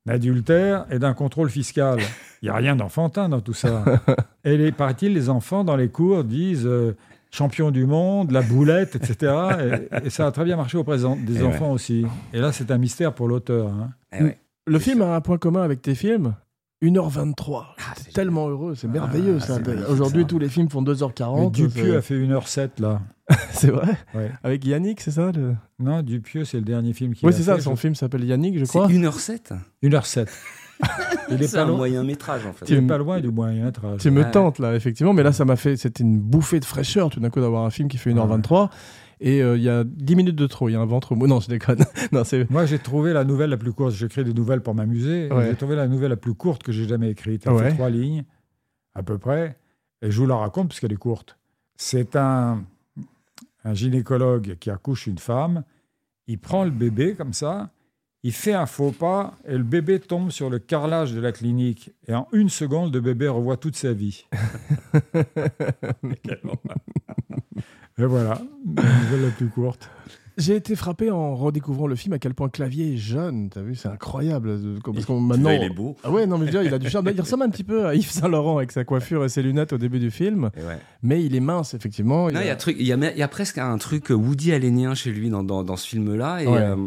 adultère 0.07 0.85
et 0.91 0.99
d'un 0.99 1.13
contrôle 1.13 1.49
fiscal. 1.49 1.99
Il 2.43 2.47
n'y 2.47 2.49
a 2.49 2.55
rien 2.55 2.75
d'enfantin 2.75 3.29
dans 3.29 3.39
tout 3.41 3.53
ça. 3.53 3.83
Et 4.43 4.57
les, 4.57 4.71
paraît-il, 4.73 5.13
les 5.13 5.29
enfants 5.29 5.63
dans 5.63 5.77
les 5.77 5.87
cours 5.87 6.23
disent 6.25 6.65
euh, 6.67 6.95
champion 7.31 7.71
du 7.71 7.85
monde, 7.85 8.31
la 8.31 8.41
boulette, 8.41 8.97
etc. 8.97 9.33
Et, 10.03 10.07
et 10.07 10.09
ça 10.09 10.27
a 10.27 10.31
très 10.31 10.43
bien 10.43 10.57
marché 10.57 10.77
auprès 10.77 10.97
des 10.97 11.05
en- 11.05 11.15
des 11.15 11.39
Et 11.39 11.43
enfants 11.43 11.71
aussi. 11.71 12.05
Et 12.33 12.39
là, 12.39 12.51
c'est 12.51 12.69
un 12.69 12.77
mystère 12.77 13.13
pour 13.15 13.27
l'auteur. 13.29 13.69
hein. 13.69 13.91
Eh 14.11 14.23
ouais. 14.23 14.37
Le 14.67 14.77
film 14.77 15.01
a 15.01 15.15
un 15.15 15.21
point 15.21 15.37
commun 15.37 15.61
avec 15.63 15.81
tes 15.81 15.95
films. 15.95 16.35
1h23. 16.83 17.63
Ah, 17.77 17.93
c'est 17.95 18.03
C'est 18.07 18.11
tellement 18.11 18.49
heureux, 18.49 18.75
c'est 18.75 18.89
merveilleux 18.89 19.37
Ah, 19.41 19.45
ça. 19.45 19.55
c'est 19.55 19.65
magnifique, 19.67 19.89
Aujourd'hui, 19.89 20.21
ça. 20.23 20.27
tous 20.27 20.39
les 20.39 20.49
films 20.49 20.69
font 20.69 20.81
2h40. 20.83 21.39
Mais 21.39 21.49
Dupieux 21.49 21.83
c'est- 21.91 21.95
a 21.95 22.01
fait 22.01 22.15
1h07 22.15 22.81
là. 22.81 23.01
C'est 23.51 23.69
vrai 23.69 23.87
Ouais. 24.13 24.29
Avec 24.43 24.65
Yannick, 24.65 24.99
c'est 24.99 25.11
ça 25.11 25.31
le... 25.31 25.55
Non, 25.79 26.01
Dupieux, 26.01 26.43
c'est 26.43 26.57
le 26.57 26.65
dernier 26.65 26.91
film 26.91 27.13
qu'il 27.13 27.25
Oui, 27.25 27.33
a 27.33 27.37
c'est 27.37 27.43
ça, 27.43 27.55
fait, 27.55 27.61
son 27.61 27.75
je- 27.75 27.79
film 27.79 27.95
s'appelle 27.95 28.25
Yannick, 28.25 28.59
je 28.59 28.65
C'est 28.65 28.69
crois. 28.77 28.89
1h07 28.89 29.53
1h07. 29.81 30.27
Il 31.29 31.41
est 31.41 31.47
C'est 31.47 31.57
pas 31.57 31.63
un 31.63 31.67
loin. 31.67 31.77
moyen 31.77 32.03
métrage 32.03 32.45
en 32.45 32.53
fait. 32.53 32.65
Tu- 32.65 32.73
Il 32.73 32.79
est 32.83 32.87
pas 32.87 32.97
loin 32.97 33.19
du 33.21 33.29
moyen 33.29 33.65
métrage. 33.65 33.99
Tu 34.01 34.11
me 34.11 34.29
tentes 34.29 34.59
là, 34.59 34.75
effectivement, 34.75 35.13
mais 35.13 35.23
là, 35.23 35.31
ça 35.31 35.45
m'a 35.45 35.55
fait. 35.55 35.77
C'était 35.77 36.03
une 36.03 36.19
bouffée 36.19 36.59
de 36.59 36.65
fraîcheur 36.65 37.09
tout 37.09 37.19
d'un 37.19 37.29
coup 37.29 37.39
d'avoir 37.39 37.65
un 37.65 37.69
film 37.69 37.87
qui 37.87 37.97
fait 37.97 38.11
1h23. 38.13 38.69
Et 39.21 39.41
euh, 39.41 39.55
il 39.55 39.63
y 39.63 39.69
a 39.69 39.83
10 39.85 40.15
minutes 40.17 40.35
de 40.35 40.47
trop, 40.47 40.67
il 40.67 40.73
y 40.73 40.75
a 40.75 40.81
un 40.81 40.85
ventre 40.85 41.15
mou. 41.15 41.27
Non, 41.27 41.39
je 41.39 41.47
déconne. 41.47 41.85
non. 42.11 42.23
Moi, 42.49 42.65
j'ai 42.65 42.79
trouvé 42.79 43.13
la 43.13 43.23
nouvelle 43.23 43.51
la 43.51 43.57
plus 43.57 43.71
courte. 43.71 43.93
J'écris 43.93 44.23
des 44.25 44.33
nouvelles 44.33 44.61
pour 44.61 44.75
m'amuser. 44.75 45.31
Ouais. 45.31 45.47
J'ai 45.49 45.55
trouvé 45.55 45.75
la 45.77 45.87
nouvelle 45.87 46.09
la 46.09 46.17
plus 46.17 46.33
courte 46.33 46.63
que 46.63 46.71
j'ai 46.73 46.85
jamais 46.87 47.09
écrite. 47.11 47.43
Elle 47.45 47.53
Ouais. 47.53 47.69
fait 47.69 47.75
trois 47.75 47.89
lignes, 47.89 48.25
à 48.95 49.01
peu 49.03 49.17
près. 49.17 49.57
Et 50.01 50.11
je 50.11 50.19
vous 50.19 50.27
la 50.27 50.35
raconte 50.35 50.67
puisqu'elle 50.69 50.91
est 50.91 50.97
courte. 50.97 51.37
C'est 51.77 52.17
un, 52.17 52.63
un 53.63 53.73
gynécologue 53.73 54.57
qui 54.59 54.69
accouche 54.69 55.07
une 55.07 55.19
femme. 55.19 55.63
Il 56.27 56.37
prend 56.39 56.65
le 56.65 56.71
bébé 56.71 57.15
comme 57.15 57.31
ça. 57.33 57.69
Il 58.25 58.31
fait 58.31 58.53
un 58.53 58.65
faux 58.65 58.91
pas 58.91 59.33
et 59.45 59.57
le 59.57 59.63
bébé 59.63 59.99
tombe 59.99 60.31
sur 60.31 60.49
le 60.49 60.57
carrelage 60.59 61.13
de 61.13 61.19
la 61.19 61.31
clinique. 61.33 61.91
Et 62.07 62.13
en 62.15 62.27
une 62.31 62.47
seconde, 62.49 62.93
le 62.93 63.01
bébé 63.01 63.27
revoit 63.27 63.57
toute 63.57 63.75
sa 63.75 63.91
vie. 63.93 64.25
et 67.97 68.05
voilà, 68.05 68.41
la 68.77 68.83
nouvelle 68.83 69.21
la 69.25 69.29
plus 69.31 69.49
courte. 69.49 69.89
J'ai 70.35 70.55
été 70.55 70.75
frappé 70.75 71.11
en 71.11 71.35
redécouvrant 71.35 71.85
le 71.85 71.95
film 71.95 72.13
à 72.13 72.17
quel 72.19 72.33
point 72.33 72.49
Clavier 72.49 72.93
est 72.93 72.97
jeune. 72.97 73.49
T'as 73.51 73.61
vu, 73.61 73.75
c'est 73.75 73.87
incroyable. 73.89 74.57
Parce 74.83 75.05
qu'on 75.05 75.19
maintenant. 75.21 75.51
Il 75.51 75.61
est 75.61 75.69
beau. 75.69 75.95
Ah 76.03 76.09
ouais, 76.09 76.25
non, 76.25 76.39
mais 76.39 76.47
je 76.47 76.51
veux 76.53 76.59
dire, 76.59 76.63
il 76.71 76.73
a 76.73 76.79
du 76.79 76.89
charme. 76.89 77.07
Il 77.13 77.21
ressemble 77.21 77.43
un 77.43 77.49
petit 77.49 77.63
peu 77.63 77.85
à 77.85 77.93
Yves 77.93 78.09
Saint 78.09 78.27
Laurent 78.29 78.57
avec 78.57 78.71
sa 78.71 78.83
coiffure 78.83 79.23
et 79.23 79.29
ses 79.29 79.43
lunettes 79.43 79.73
au 79.73 79.77
début 79.77 79.99
du 79.99 80.09
film. 80.09 80.49
Ouais. 80.57 80.79
Mais 81.03 81.23
il 81.23 81.35
est 81.35 81.39
mince, 81.39 81.75
effectivement. 81.75 82.31
Non, 82.31 82.39
il 82.41 82.47
y 82.47 82.49
a, 82.49 82.55
truc, 82.55 82.77
il, 82.79 82.87
y 82.87 82.91
a, 82.93 82.95
il 83.11 83.17
y 83.17 83.21
a 83.21 83.27
presque 83.27 83.59
un 83.59 83.77
truc 83.77 84.09
Woody 84.09 84.53
Allenien 84.53 84.95
chez 84.95 85.11
lui 85.11 85.29
dans, 85.29 85.43
dans, 85.43 85.63
dans 85.63 85.75
ce 85.75 85.87
film-là. 85.87 86.41
Et 86.41 86.47
Ouais. 86.47 86.57
euh, 86.57 86.77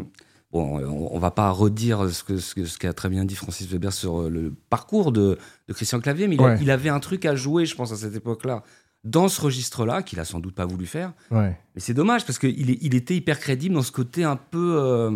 bon, 0.51 0.79
on, 0.79 1.15
on 1.15 1.19
va 1.19 1.31
pas 1.31 1.49
redire 1.51 2.09
ce 2.09 2.23
que 2.23 2.37
ce 2.37 2.65
ce 2.65 2.77
qu'a 2.77 2.93
très 2.93 3.09
bien 3.09 3.25
dit 3.25 3.35
Francis 3.35 3.67
Weber 3.67 3.91
sur 3.93 4.21
euh, 4.23 4.29
le 4.29 4.53
parcours 4.69 5.11
de, 5.11 5.37
de 5.67 5.73
Christian 5.73 5.99
Clavier, 5.99 6.27
mais 6.27 6.35
il, 6.35 6.41
a- 6.41 6.45
Ouais. 6.45 6.57
il 6.61 6.71
avait 6.71 6.89
un 6.89 6.99
truc 6.99 7.25
à 7.25 7.35
jouer, 7.35 7.65
je 7.65 7.75
pense, 7.75 7.91
à 7.91 7.95
cette 7.95 8.15
époque-là, 8.15 8.63
dans 9.03 9.27
ce 9.29 9.39
registre-là, 9.41 10.01
qu'il 10.03 10.19
a 10.19 10.25
sans 10.25 10.39
doute 10.39 10.55
pas 10.55 10.65
voulu 10.65 10.85
faire. 10.85 11.13
Ouais. 11.31 11.57
Mais 11.75 11.81
c'est 11.81 11.93
dommage 11.93 12.25
parce 12.25 12.39
qu'il 12.39 12.69
il 12.83 12.95
était 12.95 13.15
hyper 13.15 13.39
crédible 13.39 13.75
dans 13.75 13.81
ce 13.83 13.91
côté 13.91 14.23
un 14.23 14.35
peu. 14.37 14.75
euh, 14.79 15.11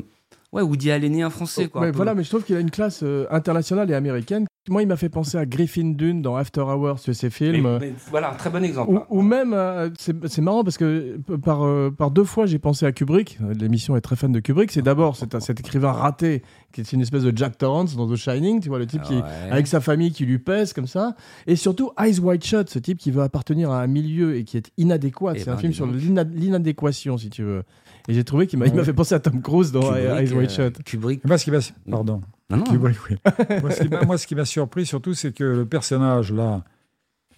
ouais, 0.54 0.62
Woody 0.62 0.92
Allenien 0.92 1.30
français, 1.30 1.68
quoi. 1.68 1.82
Ouais, 1.82 1.88
un 1.88 1.92
voilà, 1.92 2.14
mais 2.16 2.24
je 2.24 2.30
trouve 2.30 2.44
qu'il 2.44 2.56
a 2.56 2.60
une 2.60 2.72
classe 2.72 3.02
euh, 3.04 3.26
internationale 3.32 3.90
et 3.90 3.94
américaine. 3.94 4.46
Moi, 4.70 4.84
il 4.84 4.88
m'a 4.88 4.96
fait 4.96 5.10
penser 5.10 5.40
à 5.40 5.46
Griffin 5.48 5.94
Dune 5.96 6.22
dans 6.22 6.36
After 6.36 6.62
Hours, 6.62 7.00
tu 7.00 7.06
sais, 7.06 7.14
ces 7.16 7.30
films. 7.32 7.64
Mais- 7.64 7.80
mais 7.80 7.94
voilà, 8.12 8.32
un 8.32 8.36
très 8.36 8.52
bon 8.52 8.64
exemple. 8.64 8.92
Ou, 9.10 9.18
ou 9.18 9.22
même, 9.24 9.54
euh, 9.54 9.90
c'est 9.98 10.40
marrant 10.42 10.64
parce 10.64 10.78
que 10.78 11.18
par, 11.44 11.64
euh, 11.66 11.90
par 11.90 12.12
deux 12.12 12.24
fois 12.24 12.46
j'ai 12.46 12.60
pensé 12.60 12.86
à 12.86 12.92
Kubrick. 12.92 13.40
Euh, 13.42 13.56
L'émission 13.56 13.96
est 13.96 14.02
très 14.02 14.16
fan 14.16 14.32
de 14.32 14.40
Kubrick. 14.40 14.72
C'est 14.72 14.84
d'abord 14.84 15.16
cet, 15.16 15.40
cet 15.40 15.60
écrivain 15.60 15.92
raté 15.92 16.44
qui 16.74 16.82
est 16.82 16.94
une 16.94 17.02
espèce 17.02 17.24
de 17.24 17.36
Jack 17.36 17.58
Torrance 17.58 17.96
dans 17.96 18.08
The 18.08 18.16
Shining, 18.16 18.62
tu 18.62 18.70
vois, 18.70 18.78
le 18.78 18.86
type 18.86 19.02
qui, 19.02 19.16
Ouais. 19.16 19.22
avec 19.50 19.66
sa 19.66 19.82
famille 19.82 20.12
qui 20.12 20.26
lui 20.28 20.38
pèse 20.38 20.74
comme 20.74 20.86
ça. 20.88 21.16
Et 21.48 21.56
surtout 21.56 21.90
Eyes 22.00 22.20
Wide 22.20 22.44
Shut, 22.44 22.70
ce 22.70 22.78
type 22.78 23.00
qui 23.00 23.10
veut 23.10 23.24
appartenir 23.24 23.72
à 23.72 23.82
un 23.82 23.88
milieu 23.88 24.36
et 24.36 24.44
qui 24.44 24.58
est 24.58 24.72
inadéquat. 24.78 25.34
Eh 25.36 25.40
C'est 25.40 25.46
ben, 25.48 25.54
un 25.54 25.58
film 25.58 25.72
dis 25.72 25.76
sur 25.78 25.88
l'inadéquation, 25.88 27.18
si 27.18 27.32
tu 27.32 27.42
veux. 27.44 27.64
Et 28.08 28.14
j'ai 28.14 28.24
trouvé 28.24 28.46
qu'il 28.48 28.60
m'a 28.60 28.68
il 28.68 28.74
m'a 28.76 28.84
fait 28.84 28.94
penser 28.94 29.16
à 29.16 29.20
Tom 29.20 29.42
Cruise 29.42 29.72
dans 29.72 29.82
Kubrick, 29.82 30.06
Eyes 30.30 30.34
Wide 30.34 30.50
euh, 30.52 30.70
Shut. 30.70 30.84
Kubrick. 30.84 31.22
Qui 31.24 31.52
m'a... 31.52 31.60
Pardon. 31.90 32.22
Non, 32.52 32.58
non. 32.58 32.64
Kubrick, 32.64 32.98
oui. 33.10 33.18
moi, 33.62 33.72
ce 33.72 33.82
qui 33.82 33.90
m'a- 33.90 34.02
moi, 34.04 34.18
ce 34.18 34.28
qui 34.28 34.36
m'a 34.36 34.46
surpris 34.46 34.86
surtout, 34.86 35.14
c'est 35.14 35.34
que 35.34 35.44
le 35.44 35.66
personnage, 35.66 36.32
là, 36.34 36.64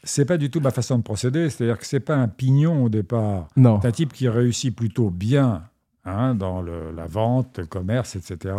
c'est 0.03 0.25
pas 0.25 0.37
du 0.37 0.49
tout 0.49 0.59
ma 0.59 0.71
façon 0.71 0.97
de 0.97 1.03
procéder. 1.03 1.49
C'est-à-dire 1.49 1.77
que 1.77 1.85
c'est 1.85 1.99
pas 1.99 2.15
un 2.15 2.27
pignon 2.27 2.83
au 2.83 2.89
départ. 2.89 3.47
Non. 3.55 3.79
C'est 3.81 3.87
un 3.87 3.91
type 3.91 4.11
qui 4.13 4.27
réussit 4.27 4.75
plutôt 4.75 5.09
bien 5.09 5.63
hein, 6.05 6.35
dans 6.35 6.61
le- 6.61 6.91
la 6.91 7.05
vente, 7.07 7.59
le 7.59 7.65
commerce, 7.65 8.15
etc. 8.15 8.55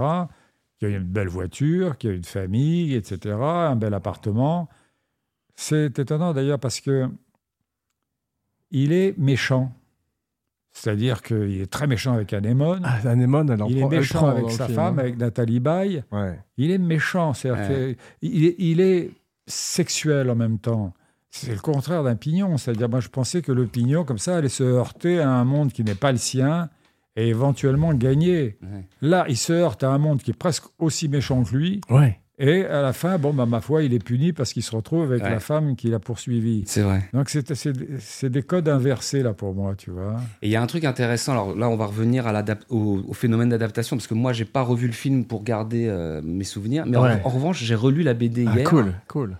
Qui 0.79 0.87
a 0.87 0.89
une 0.89 1.05
belle 1.05 1.29
voiture, 1.29 1.99
qui 1.99 2.09
a 2.09 2.13
une 2.13 2.25
famille, 2.25 2.95
etc. 2.95 3.35
Un 3.37 3.77
bel 3.77 3.93
appartement. 3.95 4.69
C'est 5.55 5.99
étonnant 5.99 6.33
d'ailleurs 6.33 6.59
parce 6.59 6.81
que 6.81 7.09
il 8.71 8.93
est 8.93 9.15
méchant. 9.19 9.73
C'est-à-dire 10.77 11.23
qu'il 11.23 11.61
est 11.61 11.71
très 11.71 11.87
méchant 11.87 12.15
avec 12.15 12.33
Anémone. 12.33 12.83
Ah, 12.85 13.09
Anémone, 13.09 13.49
elle 13.49 13.63
en 13.63 13.69
il 13.69 13.79
est 13.79 13.83
elle 13.83 13.89
méchant 13.89 14.19
prend 14.19 14.29
avec 14.31 14.51
sa 14.51 14.67
film, 14.67 14.77
femme, 14.77 14.99
hein. 14.99 15.03
avec 15.03 15.17
Nathalie 15.17 15.61
Baye. 15.61 16.03
Ouais. 16.11 16.39
Il 16.57 16.73
est 16.73 16.79
méchant. 16.79 17.33
C'est-à-dire 17.33 17.71
Ouais. 17.71 17.97
il, 18.23 18.45
est, 18.45 18.57
il 18.59 18.81
est 18.81 19.13
sexuel 19.47 20.31
en 20.31 20.35
même 20.35 20.59
temps. 20.59 20.93
C'est 21.31 21.53
le 21.53 21.61
contraire 21.61 22.03
d'un 22.03 22.17
pignon. 22.17 22.57
C'est-à-dire, 22.57 22.89
moi, 22.89 23.01
je 23.01 23.09
pensais 23.09 23.41
que 23.41 23.53
le 23.53 23.67
pignon, 23.67 24.05
comme 24.05 24.19
ça, 24.19 24.37
allait 24.37 24.49
se 24.49 24.65
heurter 24.65 25.21
à 25.21 25.31
un 25.31 25.45
monde 25.45 25.73
qui 25.73 25.85
n'est 25.85 25.95
pas 25.95 26.13
le 26.13 26.19
sien 26.19 26.69
et 27.17 27.29
éventuellement 27.29 27.95
gagner. 27.95 28.59
Ouais. 28.63 28.87
Là, 29.01 29.27
il 29.29 29.37
se 29.37 29.53
heurte 29.53 29.85
à 29.85 29.91
un 29.91 29.99
monde 29.99 30.23
qui 30.23 30.33
est 30.33 30.39
presque 30.39 30.65
aussi 30.79 31.09
méchant 31.09 31.45
que 31.45 31.57
lui. 31.57 31.81
Ouais. 31.89 32.21
Et 32.39 32.65
à 32.65 32.83
la 32.83 32.93
fin, 32.93 33.17
bon, 33.17 33.33
bah, 33.33 33.47
ma 33.47 33.61
foi, 33.61 33.85
il 33.85 33.95
est 33.95 34.03
puni 34.03 34.33
parce 34.33 34.53
qu'il 34.53 34.63
se 34.65 34.75
retrouve 34.75 35.05
avec 35.05 35.23
Ouais. 35.23 35.31
la 35.31 35.39
femme 35.39 35.77
qui 35.77 35.89
l'a 35.89 36.01
poursuivi. 36.01 36.65
C'est 36.67 36.83
vrai. 36.83 37.09
Donc, 37.13 37.29
c'est 37.31 38.29
des 38.31 38.43
codes 38.43 38.69
inversés, 38.69 39.23
là, 39.23 39.33
pour 39.35 39.55
moi, 39.55 39.75
tu 39.77 39.91
vois. 39.91 40.17
Et 40.43 40.49
il 40.49 40.51
y 40.51 40.57
a 40.57 40.63
un 40.63 40.67
truc 40.67 40.85
intéressant. 40.85 41.33
Alors 41.33 41.55
là, 41.55 41.69
on 41.69 41.77
va 41.77 41.87
revenir 41.87 42.27
à 42.27 42.45
au, 42.71 43.03
au 43.07 43.13
phénomène 43.13 43.51
d'adaptation 43.51 43.97
parce 43.97 44.09
que 44.09 44.15
moi, 44.15 44.33
j'ai 44.33 44.45
pas 44.45 44.63
revu 44.63 44.87
le 44.89 44.93
film 44.93 45.25
pour 45.25 45.45
garder 45.45 45.87
euh, 45.89 46.21
mes 46.25 46.45
souvenirs. 46.45 46.85
Mais 46.87 46.97
en, 46.97 47.29
revanche, 47.29 47.63
j'ai 47.63 47.75
relu 47.77 48.03
la 48.03 48.15
BD 48.15 48.47
Ah, 48.49 48.55
hier. 48.57 48.69
cool, 48.69 48.93
cool. 49.07 49.37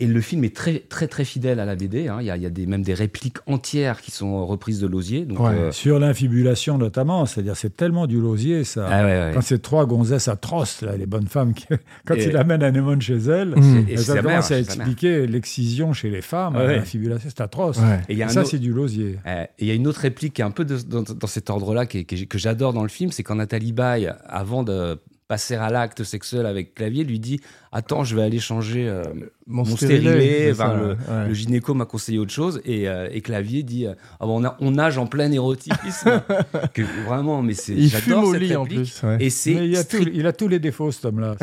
Et 0.00 0.08
le 0.08 0.20
film 0.20 0.42
est 0.42 0.54
très, 0.56 0.80
très, 0.80 1.06
très 1.06 1.24
fidèle 1.24 1.60
à 1.60 1.64
la 1.64 1.76
BD. 1.76 2.08
hein. 2.08 2.16
Il 2.20 2.26
y 2.26 2.30
a, 2.30 2.36
il 2.36 2.42
y 2.42 2.46
a 2.46 2.50
des, 2.50 2.66
même 2.66 2.82
des 2.82 2.94
répliques 2.94 3.36
entières 3.46 4.00
qui 4.00 4.10
sont 4.10 4.44
reprises 4.44 4.80
de 4.80 4.88
Lausier. 4.88 5.24
Donc, 5.24 5.38
Ouais. 5.38 5.50
euh, 5.54 5.70
Sur 5.72 6.00
l'infibulation, 6.00 6.78
notamment, 6.78 7.26
c'est-à-dire, 7.26 7.56
c'est 7.56 7.76
tellement 7.76 8.08
du 8.08 8.20
lausier, 8.20 8.64
ça. 8.64 8.88
ah 8.90 9.04
ouais, 9.04 9.10
ouais. 9.12 9.30
Quand 9.34 9.40
ces 9.40 9.60
trois 9.60 9.86
gonzesses 9.86 10.26
atroces, 10.26 10.82
là, 10.82 10.96
les 10.96 11.06
bonnes 11.06 11.28
femmes, 11.28 11.54
qui- 11.54 11.66
quand 12.06 12.16
Et- 12.16 12.24
il 12.26 12.36
amène 12.36 12.64
Anémone 12.64 13.00
chez 13.00 13.18
elle, 13.18 13.50
Mmh. 13.50 13.86
Et 13.88 13.94
mère, 13.94 14.22
commencent 14.22 14.50
à 14.50 14.58
expliquer 14.58 15.28
l'excision 15.28 15.92
chez 15.92 16.10
les 16.10 16.22
femmes, 16.22 16.56
Ouais. 16.56 16.74
l'infibulation, 16.76 17.28
c'est 17.32 17.40
atroce. 17.42 17.78
Ouais. 17.78 18.00
Et 18.08 18.14
il 18.14 18.18
y 18.18 18.22
a 18.22 18.26
Et 18.26 18.28
un 18.28 18.32
ça, 18.32 18.40
autre- 18.40 18.50
c'est 18.50 18.58
du 18.58 18.72
lausier. 18.72 19.20
Euh, 19.26 19.44
et 19.44 19.48
il 19.60 19.68
y 19.68 19.70
a 19.70 19.74
une 19.74 19.86
autre 19.86 20.00
réplique 20.00 20.34
qui 20.34 20.42
est 20.42 20.44
un 20.44 20.50
peu 20.50 20.64
de- 20.64 20.76
dans, 20.78 21.02
dans 21.02 21.26
cet 21.28 21.50
ordre-là, 21.50 21.86
que, 21.86 21.98
que 22.02 22.36
j'adore 22.38 22.72
dans 22.72 22.82
le 22.82 22.88
film, 22.88 23.12
c'est 23.12 23.22
quand 23.22 23.36
Nathalie 23.36 23.72
Baye, 23.72 24.10
avant 24.26 24.64
de 24.64 24.98
passer 25.26 25.54
à 25.54 25.70
l'acte 25.70 26.04
sexuel 26.04 26.44
avec 26.46 26.74
Clavier, 26.74 27.02
lui 27.04 27.18
dit 27.18 27.40
Attends, 27.72 28.04
je 28.04 28.14
vais 28.14 28.22
aller 28.22 28.38
changer. 28.38 28.86
euh, 28.86 29.02
Mon, 29.46 29.64
Mon 29.64 29.76
stérilet, 29.76 30.10
stérilet, 30.10 30.44
c'est 30.46 30.52
enfin, 30.52 30.68
ça, 30.68 30.76
le- 30.76 30.88
ouais. 31.22 31.28
Le 31.28 31.34
gynéco 31.34 31.74
m'a 31.74 31.86
conseillé 31.86 32.18
autre 32.18 32.30
chose. 32.32 32.60
Et, 32.64 32.88
euh, 32.88 33.08
et 33.10 33.20
Clavier 33.20 33.62
dit 33.62 33.86
euh, 33.86 33.94
Ah 34.20 34.26
bon, 34.26 34.40
on, 34.40 34.44
a- 34.44 34.56
on 34.60 34.70
nage 34.72 34.98
en 34.98 35.06
plein 35.06 35.30
érotisme. 35.32 35.74
Que 36.74 36.82
vraiment, 37.06 37.42
mais 37.42 37.54
c'est. 37.54 37.72
Il 37.74 37.90
fume 37.90 38.22
au 38.24 38.34
lit 38.34 38.54
en 38.56 38.64
plus. 38.64 39.02
ouais. 39.02 39.16
Et 39.20 39.30
c'est 39.30 39.52
il, 39.52 39.76
a 39.76 39.84
tout- 39.84 40.06
il 40.12 40.26
a 40.26 40.32
tous 40.32 40.48
les 40.48 40.58
défauts, 40.58 40.90
cet 40.92 41.04
homme-là. 41.06 41.36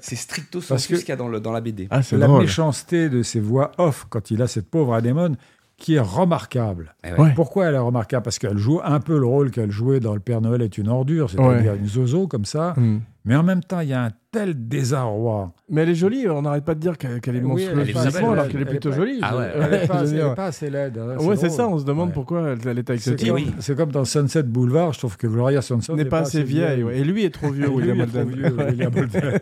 C'est 0.00 0.16
stricto 0.16 0.60
sensu 0.60 0.88
que- 0.92 0.96
ce 0.96 1.00
qu'il 1.00 1.10
y 1.10 1.12
a 1.12 1.16
dans, 1.16 1.28
le, 1.28 1.40
dans 1.40 1.52
la 1.52 1.60
BD. 1.60 1.88
Ah, 1.90 2.02
c'est 2.02 2.16
La 2.16 2.26
drôle. 2.26 2.42
méchanceté 2.42 3.08
de 3.08 3.22
ses 3.22 3.40
voix 3.40 3.72
off 3.78 4.06
quand 4.08 4.30
il 4.30 4.40
a 4.42 4.46
cette 4.46 4.68
pauvre 4.68 4.94
Anémone 4.94 5.36
qui 5.84 5.96
est 5.96 6.00
remarquable. 6.00 6.94
Eh 7.06 7.12
ouais. 7.12 7.18
Ouais. 7.20 7.32
Pourquoi 7.36 7.66
elle 7.66 7.74
est 7.74 7.78
remarquable? 7.78 8.22
Parce 8.22 8.38
qu'elle 8.38 8.56
joue 8.56 8.80
un 8.82 9.00
peu 9.00 9.18
le 9.18 9.26
rôle 9.26 9.50
qu'elle 9.50 9.70
jouait 9.70 10.00
dans 10.00 10.14
Le 10.14 10.20
Père 10.20 10.40
Noël 10.40 10.62
est 10.62 10.78
une 10.78 10.88
ordure, 10.88 11.28
c'est-à-dire 11.28 11.74
une 11.74 11.86
zozo 11.86 12.26
comme 12.26 12.46
ça. 12.46 12.72
Hmm. 12.78 13.00
Mais 13.26 13.36
en 13.36 13.42
même 13.42 13.62
temps, 13.62 13.80
il 13.80 13.90
y 13.90 13.92
a 13.92 14.04
un 14.04 14.10
tel 14.32 14.66
désarroi. 14.66 15.52
Mais 15.68 15.82
elle 15.82 15.90
est 15.90 15.94
jolie, 15.94 16.26
on 16.26 16.40
n'arrête 16.40 16.64
pas 16.64 16.74
de 16.74 16.80
dire 16.80 16.96
qu'elle 16.96 17.12
est 17.12 17.28
Oui, 17.28 17.40
monstrueuse 17.42 17.78
elle 17.82 17.90
est 17.90 17.92
pas 17.92 18.00
physiquement, 18.02 18.20
belle, 18.28 18.32
alors 18.32 18.44
elle- 18.46 18.52
qu'elle 18.52 18.60
est 18.62 18.64
plutôt 18.64 18.92
jolie. 18.92 19.18
Ah 19.20 19.36
ouais, 19.36 19.50
Elle 19.54 19.70
n'est 19.80 19.86
pas, 20.34 20.44
assez 20.46 20.70
laide. 20.70 20.96
hein, 20.98 21.16
Ouais, 21.22 21.36
c'est 21.36 21.50
ça, 21.50 21.68
on 21.68 21.78
se 21.78 21.84
demande 21.84 22.08
Ouais. 22.08 22.14
pourquoi 22.14 22.40
elle, 22.52 22.58
elle 22.66 22.78
est 22.78 22.88
avec 22.88 23.02
ce 23.02 23.14
C'est 23.16 23.26
comme, 23.26 23.34
oui. 23.36 23.52
c'est 23.58 23.76
comme 23.76 23.92
dans 23.92 24.06
Sunset 24.06 24.42
Boulevard, 24.44 24.94
je 24.94 24.98
trouve 25.00 25.18
que 25.18 25.26
Gloria 25.26 25.60
Swanson 25.60 25.96
n'est 25.96 26.06
pas 26.06 26.20
assez 26.20 26.42
vieille. 26.42 26.82
ouais. 26.82 26.98
Et 26.98 27.04
lui 27.04 27.24
est 27.24 27.30
trop 27.30 27.50
vieux, 27.50 27.68
William 27.70 28.00
Holden. 28.00 28.30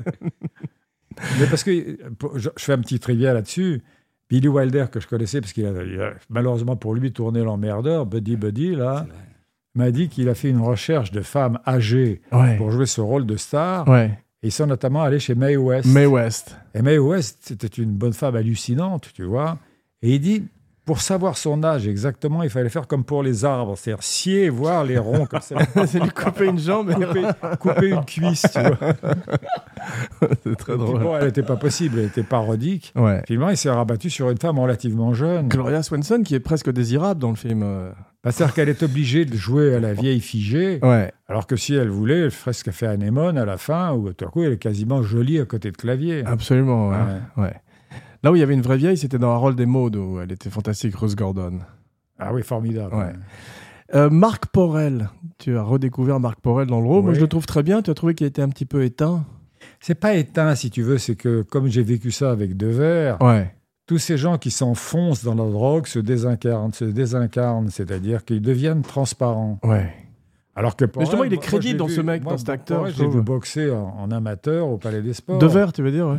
Mais 1.38 1.46
parce 1.48 1.62
que, 1.62 2.10
pour- 2.14 2.36
je 2.38 2.48
je 2.56 2.64
fais 2.64 2.72
un 2.72 2.78
petit 2.78 2.98
trivia 2.98 3.32
là-dessus. 3.34 3.82
Billy 4.32 4.48
Wilder, 4.48 4.86
que 4.90 4.98
je 4.98 5.06
connaissais, 5.06 5.42
parce 5.42 5.52
qu'il 5.52 5.66
a, 5.66 5.72
malheureusement 6.30 6.74
pour 6.74 6.94
lui 6.94 7.12
tourné 7.12 7.44
l'emmerdeur, 7.44 8.06
Buddy 8.06 8.36
Buddy, 8.36 8.74
là, 8.74 9.06
m'a 9.74 9.90
dit 9.90 10.08
qu'il 10.08 10.28
a 10.30 10.34
fait 10.34 10.48
une 10.48 10.60
recherche 10.60 11.10
de 11.12 11.20
femmes 11.20 11.58
âgées 11.66 12.22
Ouais. 12.32 12.56
pour 12.56 12.70
jouer 12.70 12.86
ce 12.86 13.02
rôle 13.02 13.26
de 13.26 13.36
star. 13.36 13.86
Ouais. 13.88 14.18
Et 14.42 14.48
ils 14.48 14.52
sont 14.52 14.66
notamment 14.66 15.02
allés 15.02 15.20
chez 15.20 15.34
Mae 15.34 15.56
West. 15.56 15.86
Mae 15.86 16.06
West. 16.06 16.56
Et 16.74 16.80
Mae 16.80 16.96
West, 16.98 17.40
c'était 17.42 17.66
une 17.66 17.92
bonne 17.92 18.14
femme 18.14 18.34
hallucinante, 18.34 19.10
tu 19.14 19.24
vois. 19.24 19.58
Et 20.00 20.14
il 20.14 20.20
dit, 20.20 20.44
pour 20.84 21.00
savoir 21.00 21.36
son 21.36 21.62
âge 21.62 21.86
exactement, 21.86 22.42
il 22.42 22.50
fallait 22.50 22.68
faire 22.68 22.86
comme 22.88 23.04
pour 23.04 23.22
les 23.22 23.44
arbres, 23.44 23.76
c'est-à-dire 23.78 24.02
scier, 24.02 24.48
voir 24.48 24.84
les 24.84 24.98
ronds 24.98 25.26
comme 25.26 25.40
ça. 25.40 25.56
c'est 25.86 26.00
lui 26.00 26.10
couper 26.10 26.46
une 26.46 26.58
jambe. 26.58 26.90
et- 26.90 26.94
couper, 26.94 27.22
couper 27.60 27.88
une 27.90 28.04
cuisse, 28.04 28.46
tu 28.52 28.60
vois. 28.60 28.76
c'est 30.42 30.56
très 30.56 30.72
puis 30.74 30.82
drôle. 30.82 31.00
bon, 31.02 31.16
elle 31.16 31.26
n'était 31.26 31.42
pas 31.42 31.56
possible, 31.56 31.98
elle 31.98 32.06
était 32.06 32.22
parodique. 32.22 32.92
Ouais. 32.96 33.22
Finalement, 33.26 33.50
il 33.50 33.56
s'est 33.56 33.70
rabattu 33.70 34.10
sur 34.10 34.30
une 34.30 34.38
femme 34.38 34.58
relativement 34.58 35.14
jeune. 35.14 35.48
Gloria 35.48 35.82
Swanson 35.82 36.22
qui 36.24 36.34
est 36.34 36.40
presque 36.40 36.70
désirable 36.72 37.20
dans 37.20 37.30
le 37.30 37.36
film. 37.36 37.60
Bah, 38.24 38.30
C'est-à-dire 38.30 38.54
qu'elle 38.54 38.68
est 38.68 38.82
obligée 38.84 39.24
de 39.24 39.36
jouer 39.36 39.74
à 39.74 39.80
la 39.80 39.94
vieille 39.94 40.20
figée, 40.20 40.78
Ouais. 40.82 41.12
alors 41.28 41.46
que 41.48 41.56
si 41.56 41.74
elle 41.74 41.88
voulait, 41.88 42.20
elle 42.20 42.30
ferait 42.30 42.52
ce 42.52 42.62
qu'a 42.62 42.70
fait 42.70 42.86
Anémone 42.86 43.36
à 43.36 43.44
la 43.44 43.56
fin, 43.56 43.92
où 43.94 44.12
tout 44.12 44.24
à 44.24 44.28
coup, 44.28 44.42
elle 44.44 44.52
est 44.52 44.58
quasiment 44.58 45.02
jolie 45.02 45.40
à 45.40 45.44
côté 45.44 45.70
de 45.72 45.76
clavier. 45.76 46.22
Absolument. 46.24 46.90
ouais. 46.90 46.96
Ouais. 47.36 47.42
Ouais. 47.44 47.54
Là 48.22 48.30
où 48.32 48.36
il 48.36 48.38
y 48.38 48.42
avait 48.42 48.54
une 48.54 48.62
vraie 48.62 48.76
vieille, 48.76 48.96
c'était 48.96 49.18
dans 49.18 49.32
Harold 49.32 49.58
et 49.58 49.66
Maud, 49.66 49.96
où 49.96 50.20
elle 50.20 50.30
était 50.32 50.50
fantastique, 50.50 50.94
Rose 50.96 51.16
Gordon. 51.16 51.58
Ah 52.18 52.32
oui, 52.32 52.42
formidable. 52.42 52.94
Ouais. 52.94 53.12
Euh, 53.94 54.08
Marc 54.10 54.46
Porel, 54.46 55.10
tu 55.38 55.56
as 55.56 55.62
redécouvert 55.62 56.20
Marc 56.20 56.40
Porel 56.40 56.66
dans 56.68 56.80
le 56.80 56.86
rôle. 56.86 57.02
Moi, 57.02 57.10
Oui. 57.10 57.16
je 57.16 57.20
le 57.20 57.28
trouve 57.28 57.46
très 57.46 57.62
bien. 57.62 57.82
Tu 57.82 57.90
as 57.90 57.94
trouvé 57.94 58.14
qu'il 58.14 58.26
était 58.26 58.42
un 58.42 58.48
petit 58.48 58.64
peu 58.64 58.84
éteint 58.84 59.24
C'est 59.80 59.94
pas 59.96 60.14
éteint, 60.14 60.54
si 60.54 60.70
tu 60.70 60.82
veux, 60.82 60.98
c'est 60.98 61.16
que 61.16 61.42
comme 61.42 61.66
j'ai 61.66 61.82
vécu 61.82 62.10
ça 62.10 62.30
avec 62.30 62.56
Devers, 62.56 63.20
Ouais. 63.20 63.52
tous 63.86 63.98
ces 63.98 64.16
gens 64.16 64.38
qui 64.38 64.50
s'enfoncent 64.50 65.24
dans 65.24 65.34
la 65.34 65.44
drogue 65.50 65.86
se 65.86 65.98
désincarnent, 65.98 66.72
se 66.72 66.84
désincarnent, 66.84 67.68
c'est-à-dire 67.70 68.24
qu'ils 68.24 68.40
deviennent 68.42 68.82
transparents. 68.82 69.58
Ouais. 69.64 69.92
Alors 70.54 70.76
que 70.76 70.84
Mais 70.84 70.90
justement, 71.00 71.18
Porel, 71.18 71.32
il 71.32 71.34
est 71.34 71.36
moi, 71.36 71.44
crédible 71.44 71.78
dans 71.78 71.86
vu- 71.86 71.94
ce 71.94 72.00
mec, 72.00 72.22
moi, 72.22 72.32
dans 72.32 72.38
cet 72.38 72.48
acteur, 72.50 72.78
Porel, 72.78 72.94
J'ai 72.94 73.08
vu 73.08 73.20
boxer 73.22 73.70
en, 73.70 73.96
en 73.98 74.10
amateur 74.10 74.68
au 74.68 74.78
Palais 74.78 75.02
des 75.02 75.12
Sports. 75.14 75.38
Devers, 75.38 75.72
tu 75.72 75.82
veux 75.82 75.90
dire 75.92 76.06
ouais. 76.08 76.18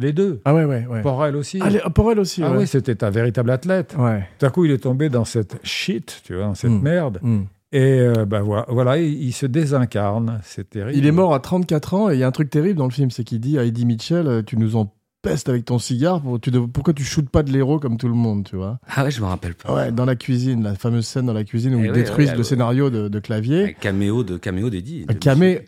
Les 0.00 0.12
deux. 0.12 0.40
Ah 0.44 0.54
ouais, 0.54 0.64
ouais, 0.64 0.86
ouais. 0.86 1.02
Porel 1.02 1.34
aussi. 1.36 1.58
Ah, 1.60 1.70
les- 1.70 1.80
Porel 1.94 2.18
aussi, 2.20 2.42
Ah 2.44 2.52
ouais. 2.52 2.58
oui, 2.58 2.66
c'était 2.66 3.02
un 3.02 3.10
véritable 3.10 3.50
athlète. 3.50 3.94
Ouais. 3.98 4.26
Tout 4.38 4.46
à 4.46 4.50
coup, 4.50 4.64
il 4.64 4.70
est 4.70 4.78
tombé 4.78 5.08
dans 5.08 5.24
cette 5.24 5.56
shit, 5.64 6.22
tu 6.24 6.34
vois, 6.34 6.44
dans 6.44 6.54
cette 6.54 6.70
Mm. 6.70 6.80
merde. 6.82 7.18
Hmm. 7.22 7.40
Et 7.72 8.00
euh, 8.00 8.24
ben 8.24 8.40
voilà, 8.68 8.96
il, 8.96 9.22
il 9.24 9.32
se 9.32 9.44
désincarne. 9.44 10.40
C'est 10.44 10.70
terrible. 10.70 10.96
Il 10.98 11.04
est 11.06 11.12
mort 11.12 11.34
à 11.34 11.40
34 11.40 11.94
ans 11.94 12.10
et 12.10 12.14
il 12.14 12.20
y 12.20 12.22
a 12.22 12.26
un 12.26 12.30
truc 12.32 12.48
terrible 12.48 12.78
dans 12.78 12.86
le 12.86 12.92
film, 12.92 13.10
c'est 13.10 13.24
qu'il 13.24 13.40
dit 13.40 13.58
à 13.58 13.64
Eddie 13.64 13.84
Mitchell, 13.84 14.26
euh, 14.26 14.42
tu 14.42 14.56
nous 14.56 14.76
empestes 14.76 15.48
avec 15.50 15.64
ton 15.66 15.78
cigare, 15.78 16.22
pour- 16.22 16.40
tu 16.40 16.50
dev- 16.50 16.68
pourquoi 16.72 16.94
tu 16.94 17.02
shootes 17.04 17.28
pas 17.28 17.42
de 17.42 17.50
l'héros 17.52 17.78
comme 17.78 17.96
tout 17.98 18.08
le 18.08 18.14
monde, 18.14 18.44
tu 18.48 18.56
vois? 18.56 18.78
Ah 18.96 19.04
ouais, 19.04 19.10
je 19.10 19.20
me 19.20 19.26
rappelle 19.26 19.54
pas. 19.54 19.74
Ouais, 19.74 19.92
dans 19.92 20.04
la 20.06 20.16
cuisine, 20.16 20.62
la 20.62 20.76
fameuse 20.76 21.06
scène 21.06 21.26
dans 21.26 21.32
la 21.34 21.44
cuisine 21.44 21.74
où 21.74 21.80
Eh 21.80 21.86
ils 21.86 21.90
ouais, 21.90 21.92
détruisent 21.96 22.30
ouais, 22.30 22.36
le 22.36 22.42
scénario 22.42 22.88
de, 22.88 23.08
de 23.08 23.18
clavier. 23.18 23.64
Un 23.64 23.72
caméo 23.72 24.22
de 24.24 24.36
caméo 24.38 24.70
d'Eddie. 24.70 25.04
Un 25.08 25.14
camé... 25.14 25.64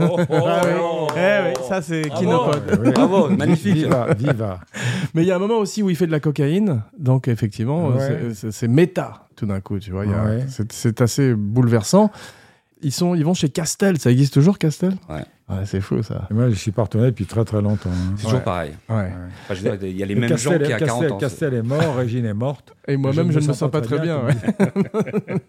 Oh, 0.00 0.16
Oh, 0.18 0.34
Ah 0.46 0.60
oui. 0.64 0.70
oh. 0.80 1.06
Eh 1.16 1.48
oui, 1.48 1.64
ça 1.68 1.82
c'est 1.82 2.02
Bravo. 2.02 2.20
Kinopod. 2.20 2.80
Oui. 2.84 2.90
Bravo, 2.92 3.28
magnifique. 3.30 3.74
Viva, 3.74 4.06
viva. 4.14 4.60
Mais 5.14 5.22
il 5.22 5.26
y 5.28 5.30
a 5.30 5.36
un 5.36 5.38
moment 5.38 5.58
aussi 5.58 5.82
où 5.82 5.90
il 5.90 5.96
fait 5.96 6.06
de 6.06 6.12
la 6.12 6.20
cocaïne, 6.20 6.82
donc 6.98 7.28
effectivement, 7.28 7.88
Ouais. 7.88 8.30
c'est- 8.34 8.68
méta 8.68 9.26
tout 9.36 9.46
d'un 9.46 9.60
coup, 9.60 9.78
tu 9.78 9.90
vois. 9.92 10.04
Ouais. 10.04 10.46
c'est- 10.48 11.00
assez 11.00 11.34
bouleversant. 11.34 12.10
Ils, 12.82 12.92
sont, 12.92 13.14
ils 13.14 13.24
vont 13.24 13.32
chez 13.34 13.48
Castel, 13.48 13.98
ça 13.98 14.10
existe 14.10 14.34
toujours 14.34 14.58
Castel? 14.58 14.94
Ouais. 15.08 15.22
c'est 15.64 15.80
fou 15.80 16.02
ça. 16.02 16.26
Et 16.30 16.34
moi, 16.34 16.50
je 16.50 16.54
suis 16.54 16.72
retourné 16.76 17.06
depuis 17.06 17.24
très 17.24 17.44
très 17.44 17.62
longtemps. 17.62 17.88
hein. 17.90 18.14
C'est 18.16 18.24
toujours 18.24 18.42
pareil. 18.42 18.72
Ouais. 18.90 18.96
Ouais. 18.96 19.10
Enfin, 19.44 19.54
je 19.54 19.62
veux 19.68 19.76
dire, 19.78 19.88
il 19.90 19.96
y 19.96 20.02
a 20.02 20.06
les 20.06 20.14
mêmes 20.14 20.28
Castel, 20.28 20.52
gens 20.52 20.58
qu'il 20.58 20.68
y 20.68 20.72
a 20.72 20.78
Castel- 20.78 20.98
40 20.98 21.12
ans. 21.12 21.16
Castel 21.18 21.54
est 21.54 21.62
mort, 21.62 21.96
Régine 21.96 22.26
est 22.26 22.34
morte. 22.34 22.74
Et 22.86 22.96
moi-même, 22.98 23.32
je, 23.32 23.38
ne 23.38 23.46
me 23.46 23.52
sens 23.54 23.70
pas 23.70 23.80
très 23.80 23.98
bien. 24.00 24.20
ouais. 24.24 24.34
bien. 24.34 25.40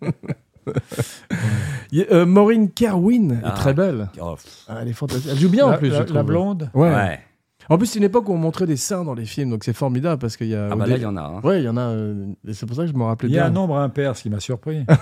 Y 1.91 2.05
euh, 2.11 2.25
Maureen 2.25 2.69
Kerwin 2.71 3.31
est 3.31 3.39
Ah. 3.43 3.51
très 3.51 3.73
belle. 3.73 4.09
Oh, 4.21 4.35
pff. 4.35 4.65
Ah, 4.67 4.79
elle 4.81 4.87
est 4.89 4.93
fantastique. 4.93 5.29
Elle 5.31 5.39
joue 5.39 5.49
bien 5.49 5.65
en 5.67 5.77
plus, 5.77 5.89
la- 5.89 5.95
je 5.95 5.99
la 6.01 6.05
trouve. 6.05 6.23
blonde 6.23 6.69
Ouais. 6.73 6.89
Ouais. 6.93 7.19
En 7.67 7.77
plus, 7.79 7.87
c'est 7.87 7.97
une 7.97 8.05
époque 8.05 8.29
où 8.29 8.31
on 8.33 8.37
montrait 8.37 8.67
des 8.67 8.77
seins 8.77 9.03
dans 9.03 9.15
les 9.15 9.25
films, 9.25 9.49
donc 9.49 9.63
c'est 9.63 9.73
formidable 9.73 10.19
parce 10.21 10.37
qu'il 10.37 10.47
y 10.47 10.55
a. 10.55 10.67
Ah 10.69 10.75
au 10.75 10.77
bah 10.77 10.85
là, 10.85 10.95
dé- 10.95 11.01
il 11.01 11.03
y 11.03 11.07
en 11.07 11.17
a. 11.17 11.21
hein. 11.21 11.41
Ouais, 11.43 11.61
il 11.61 11.65
y 11.65 11.69
en 11.69 11.77
a. 11.77 11.81
euh, 11.81 12.27
et 12.47 12.53
c'est 12.53 12.67
pour 12.67 12.75
ça 12.75 12.83
que 12.83 12.89
je 12.91 12.93
me 12.93 13.03
rappelais 13.03 13.27
Il 13.29 13.33
y 13.33 13.39
a 13.39 13.43
bien. 13.43 13.49
un 13.49 13.53
nombre 13.53 13.77
impair, 13.77 14.15
ce 14.15 14.21
qui 14.23 14.29
m'a 14.29 14.39
surpris. 14.39 14.85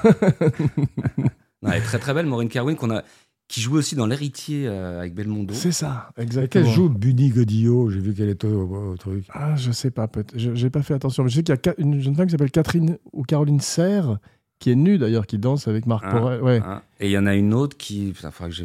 Non, 1.61 1.71
elle 1.71 1.77
est 1.77 1.81
très 1.85 1.99
très 1.99 2.13
belle, 2.13 2.25
Maureen 2.25 2.49
Kerwin, 2.49 2.75
qu'on 2.75 2.91
a, 2.91 3.03
qui 3.47 3.61
jouait 3.61 3.77
aussi 3.77 3.95
dans 3.95 4.05
L'Héritier 4.05 4.67
euh, 4.67 4.99
avec 4.99 5.13
Belmondo. 5.15 5.53
C'est 5.53 5.71
ça, 5.71 6.09
Et 6.17 6.21
exactement. 6.21 6.65
qu'elle 6.65 6.73
joue 6.73 6.89
Bunny 6.89 7.29
Godillot, 7.29 7.89
j'ai 7.89 7.99
vu 8.01 8.13
qu'elle 8.13 8.29
était 8.29 8.47
au, 8.47 8.91
au 8.91 8.97
truc. 8.97 9.25
Ah, 9.31 9.55
je 9.55 9.71
sais 9.71 9.89
pas, 9.91 10.07
peut-être. 10.09 10.33
Je 10.37 10.53
J'ai 10.55 10.69
pas 10.69 10.81
fait 10.81 10.93
attention. 10.93 11.23
Mais 11.23 11.29
je 11.29 11.35
sais 11.35 11.43
qu'il 11.43 11.55
y 11.55 11.57
a 11.57 11.61
ca- 11.63 11.75
une 11.77 12.01
jeune 12.01 12.15
femme 12.15 12.25
qui 12.25 12.31
s'appelle 12.31 12.51
Catherine 12.51 12.97
ou 13.13 13.23
Caroline 13.23 13.61
Serre, 13.61 14.17
qui 14.63 14.71
est 14.71 14.75
nue 14.75 14.97
d'ailleurs, 14.97 15.27
qui 15.27 15.37
danse 15.37 15.67
avec 15.67 15.85
Marc 15.85 16.03
Ah, 16.07 16.11
Porel. 16.11 16.41
Ouais. 16.41 16.61
Hein. 16.65 16.81
Et 16.99 17.07
il 17.07 17.11
y 17.11 17.17
en 17.17 17.25
a 17.25 17.35
une 17.35 17.53
autre 17.53 17.75
qui. 17.77 18.11
Putain, 18.15 18.31
faudra 18.31 18.49
que 18.49 18.55
je. 18.55 18.63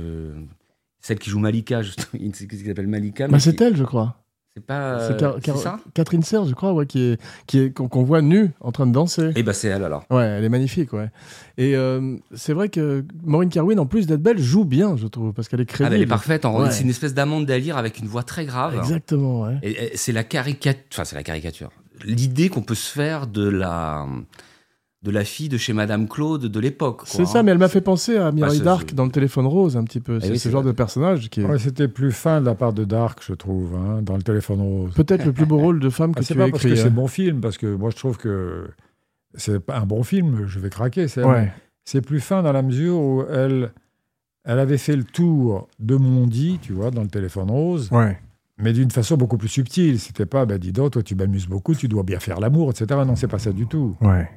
Celle 1.00 1.18
qui 1.18 1.28
joue 1.30 1.38
Malika, 1.40 1.82
justement. 1.82 2.06
Une 2.24 2.32
qui 2.32 2.46
s'appelle 2.66 2.86
Malika. 2.86 3.28
Bah, 3.28 3.38
c'est 3.38 3.56
qui- 3.56 3.62
elle, 3.64 3.76
je 3.76 3.84
crois. 3.84 4.16
C'est 4.54 4.64
pas. 4.66 4.98
c'est 5.06 5.22
euh, 5.22 5.38
Car- 5.40 5.78
Catherine 5.94 6.22
Serre, 6.22 6.44
je 6.44 6.54
crois, 6.54 6.72
ouais, 6.72 6.84
qui 6.86 7.00
est, 7.00 7.20
qui 7.46 7.58
est, 7.60 7.72
qu'on 7.72 8.02
voit 8.02 8.22
nue 8.22 8.50
en 8.60 8.72
train 8.72 8.86
de 8.86 8.92
danser. 8.92 9.30
Eh 9.36 9.42
bah, 9.44 9.52
c'est 9.52 9.68
elle 9.68 9.84
alors. 9.84 10.04
Ouais, 10.10 10.24
elle 10.24 10.42
est 10.44 10.48
magnifique, 10.48 10.92
ouais. 10.92 11.10
Et 11.58 11.76
euh, 11.76 12.16
c'est 12.34 12.52
vrai 12.52 12.68
que 12.68 13.04
Maureen 13.24 13.48
Kerwin, 13.50 13.78
en 13.78 13.86
plus 13.86 14.06
d'être 14.08 14.22
belle, 14.22 14.38
joue 14.40 14.64
bien, 14.64 14.96
je 14.96 15.06
trouve, 15.06 15.32
parce 15.32 15.48
qu'elle 15.48 15.60
est 15.60 15.70
Ah, 15.70 15.72
crédible. 15.72 15.90
bah, 15.90 15.96
elle 15.96 16.02
est 16.02 16.06
parfaite. 16.06 16.44
en- 16.44 16.60
Ouais. 16.62 16.70
C'est 16.72 16.82
une 16.82 16.90
espèce 16.90 17.14
d'amande 17.14 17.46
d'Alire 17.46 17.76
avec 17.76 17.98
une 18.00 18.06
voix 18.08 18.22
très 18.24 18.44
grave. 18.46 18.74
Exactement, 18.76 19.42
ouais. 19.42 19.58
Et, 19.62 19.70
et 19.94 19.96
c'est 19.96 20.12
la 20.12 20.24
caricature. 20.24 20.82
Enfin, 20.92 21.04
c'est 21.04 21.16
la 21.16 21.22
caricature. 21.22 21.70
L'idée 22.04 22.48
qu'on 22.48 22.62
peut 22.62 22.74
se 22.76 22.90
faire 22.92 23.26
de 23.28 23.48
la 23.48 24.06
de 25.02 25.10
la 25.12 25.24
fille 25.24 25.48
de 25.48 25.56
chez 25.58 25.72
Madame 25.72 26.08
Claude 26.08 26.46
de 26.46 26.60
l'époque. 26.60 27.02
C'est 27.04 27.22
hein. 27.22 27.26
ça, 27.26 27.42
mais 27.44 27.52
elle 27.52 27.58
m'a 27.58 27.68
fait 27.68 27.80
penser 27.80 28.16
à 28.16 28.32
Mireille 28.32 28.58
c'est- 28.58 28.64
Dark 28.64 28.86
c'est- 28.90 28.94
dans 28.96 29.04
le 29.04 29.12
téléphone 29.12 29.46
rose, 29.46 29.76
un 29.76 29.84
petit 29.84 30.00
peu. 30.00 30.18
C'est 30.18 30.30
oui, 30.30 30.38
ce 30.38 30.44
c'est 30.44 30.50
genre 30.50 30.62
vrai. 30.62 30.72
de 30.72 30.76
personnage 30.76 31.30
qui 31.30 31.40
est 31.40 31.44
Ouais, 31.44 31.58
C'était 31.58 31.86
plus 31.86 32.10
fin 32.10 32.40
de 32.40 32.46
la 32.46 32.56
part 32.56 32.72
de 32.72 32.84
Dark, 32.84 33.20
je 33.24 33.32
trouve, 33.34 33.76
hein, 33.76 34.00
dans 34.02 34.16
le 34.16 34.22
téléphone 34.22 34.60
rose. 34.60 34.92
peut-être 34.94 35.24
le 35.24 35.32
plus 35.32 35.46
beau 35.46 35.58
rôle 35.58 35.78
de 35.78 35.88
femme 35.88 36.14
que 36.14 36.20
Ah, 36.20 36.22
c'est 36.24 36.34
tu 36.34 36.40
as 36.42 36.46
pas 36.46 36.50
parce 36.50 36.62
que 36.64 36.68
écrit. 36.68 36.80
c'est 36.80 36.88
hein. 36.88 36.90
bon 36.90 37.06
film, 37.06 37.40
parce 37.40 37.58
que 37.58 37.72
moi 37.72 37.90
je 37.90 37.96
trouve 37.96 38.16
que 38.18 38.68
c'est 39.34 39.60
pas 39.60 39.78
un 39.78 39.86
bon 39.86 40.02
film, 40.02 40.46
je 40.46 40.58
vais 40.58 40.70
craquer. 40.70 41.06
C'est 41.06 41.22
Ouais. 41.24 41.52
c'est 41.84 42.00
plus 42.00 42.18
fin 42.20 42.42
dans 42.42 42.52
la 42.52 42.62
mesure 42.62 42.98
où 42.98 43.22
elle, 43.30 43.70
elle 44.44 44.58
avait 44.58 44.78
fait 44.78 44.96
le 44.96 45.04
tour 45.04 45.68
de 45.78 45.94
Mondi, 45.94 46.58
tu 46.60 46.72
vois, 46.72 46.90
dans 46.90 47.02
le 47.02 47.08
téléphone 47.08 47.50
rose, 47.52 47.88
Ouais. 47.92 48.18
mais 48.58 48.72
d'une 48.72 48.90
façon 48.90 49.16
beaucoup 49.16 49.38
plus 49.38 49.46
subtile. 49.48 50.00
C'était 50.00 50.26
pas, 50.26 50.44
bah, 50.44 50.58
dis 50.58 50.72
donc, 50.72 50.90
toi 50.90 51.04
tu 51.04 51.14
m'amuses 51.14 51.46
beaucoup, 51.46 51.74
tu 51.76 51.86
dois 51.86 52.02
bien 52.02 52.18
faire 52.18 52.40
l'amour, 52.40 52.70
etc. 52.70 52.86
Non, 53.06 53.14
c'est 53.14 53.28
pas 53.28 53.38
ça 53.38 53.52
du 53.52 53.66
tout. 53.68 53.96
Ouais. 54.00 54.28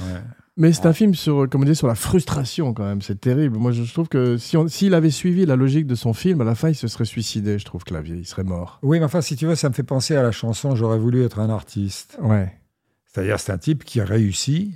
Ouais. 0.00 0.20
Mais 0.58 0.72
c'est 0.72 0.86
un 0.86 0.94
film 0.94 1.14
sur, 1.14 1.48
comme 1.50 1.62
on 1.62 1.64
dit, 1.64 1.76
sur 1.76 1.86
la 1.86 1.94
frustration 1.94 2.72
quand 2.72 2.84
même. 2.84 3.02
C'est 3.02 3.20
terrible. 3.20 3.58
Moi, 3.58 3.72
je 3.72 3.92
trouve 3.92 4.08
que 4.08 4.38
si 4.38 4.56
s'il 4.68 4.94
avait 4.94 5.10
suivi 5.10 5.44
la 5.44 5.54
logique 5.54 5.86
de 5.86 5.94
son 5.94 6.14
film, 6.14 6.40
à 6.40 6.44
la 6.44 6.54
fin, 6.54 6.70
il 6.70 6.74
se 6.74 6.88
serait 6.88 7.04
suicidé. 7.04 7.58
Je 7.58 7.64
trouve 7.66 7.84
Clavier, 7.84 8.16
il 8.16 8.26
serait 8.26 8.44
mort. 8.44 8.78
Oui, 8.82 8.98
mais 8.98 9.04
enfin, 9.04 9.20
si 9.20 9.36
tu 9.36 9.46
veux, 9.46 9.54
ça 9.54 9.68
me 9.68 9.74
fait 9.74 9.82
penser 9.82 10.16
à 10.16 10.22
la 10.22 10.32
chanson 10.32 10.74
J'aurais 10.74 10.98
voulu 10.98 11.24
être 11.24 11.40
un 11.40 11.50
artiste. 11.50 12.16
Ouais. 12.22 12.58
C'est-à-dire, 13.04 13.38
c'est 13.38 13.52
un 13.52 13.58
type 13.58 13.84
qui 13.84 14.00
réussit, 14.00 14.74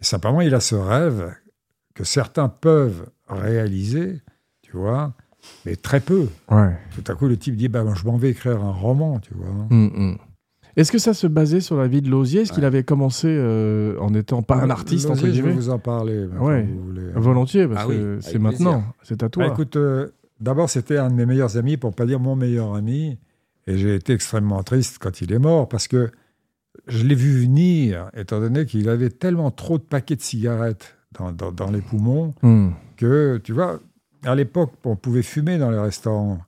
et 0.00 0.04
simplement, 0.04 0.40
il 0.40 0.54
a 0.54 0.60
ce 0.60 0.76
rêve 0.76 1.34
que 1.94 2.04
certains 2.04 2.48
peuvent 2.48 3.10
réaliser, 3.28 4.20
tu 4.62 4.76
vois, 4.76 5.12
mais 5.66 5.74
très 5.76 6.00
peu. 6.00 6.28
Ouais. 6.50 6.76
Tout 6.94 7.04
à 7.10 7.14
coup, 7.14 7.26
le 7.26 7.36
type 7.36 7.56
dit 7.56 7.68
bah, 7.68 7.84
Je 7.94 8.04
m'en 8.04 8.16
vais 8.16 8.30
écrire 8.30 8.62
un 8.62 8.72
roman, 8.72 9.18
tu 9.18 9.34
vois. 9.34 9.48
Hum, 9.70 9.92
hum. 9.94 10.18
Est-ce 10.80 10.90
que 10.92 10.98
ça 10.98 11.14
se 11.14 11.26
basait 11.26 11.60
sur 11.60 11.76
la 11.76 11.86
vie 11.88 12.00
de 12.02 12.08
Lausier? 12.10 12.42
Est-ce 12.42 12.52
qu'il 12.52 12.64
avait 12.64 12.84
commencé 12.84 13.26
euh, 13.28 13.98
en 14.00 14.14
étant 14.14 14.42
pas 14.42 14.56
un 14.56 14.70
artiste, 14.70 15.10
entre 15.10 15.26
L'osier, 15.26 15.40
Je 15.42 15.46
vais 15.46 15.52
vous 15.52 15.70
en 15.70 15.78
parler. 15.78 16.24
Ouais. 16.26 16.66
quand 16.66 16.74
vous 16.74 16.84
voulez. 16.86 17.10
Volontiers, 17.14 17.68
parce 17.68 17.82
Ah 17.84 17.88
oui, 17.88 17.96
que 17.96 18.18
c'est 18.20 18.38
maintenant. 18.38 18.82
C'est 19.02 19.22
à 19.22 19.26
Bah, 19.26 19.30
toi. 19.30 19.46
écoute, 19.48 19.76
euh, 19.76 20.08
d'abord, 20.40 20.70
c'était 20.70 20.96
un 20.98 21.10
de 21.10 21.14
mes 21.14 21.26
meilleurs 21.26 21.56
amis, 21.56 21.76
pour 21.76 21.94
pas 21.94 22.06
dire 22.06 22.18
mon 22.20 22.34
meilleur 22.36 22.74
ami. 22.74 23.18
Et 23.66 23.76
j'ai 23.76 23.94
été 23.94 24.14
extrêmement 24.14 24.62
triste 24.62 24.96
quand 25.00 25.20
il 25.20 25.30
est 25.32 25.38
mort, 25.38 25.68
parce 25.68 25.86
que 25.86 26.10
je 26.86 27.04
l'ai 27.04 27.14
vu 27.14 27.42
venir, 27.42 28.10
étant 28.16 28.40
donné 28.40 28.64
qu'il 28.64 28.88
avait 28.88 29.10
tellement 29.10 29.50
trop 29.50 29.76
de 29.76 29.82
paquets 29.82 30.16
de 30.16 30.22
cigarettes 30.22 30.96
dans, 31.18 31.30
dans- 31.32 31.52
dans 31.52 31.70
les 31.70 31.80
poumons, 31.82 32.32
Hum. 32.42 32.72
que, 32.96 33.38
tu 33.44 33.52
vois, 33.52 33.80
à 34.24 34.34
l'époque, 34.34 34.72
on 34.84 34.96
pouvait 34.96 35.22
fumer 35.22 35.58
dans 35.58 35.70
les 35.70 35.78
restaurants. 35.78 36.38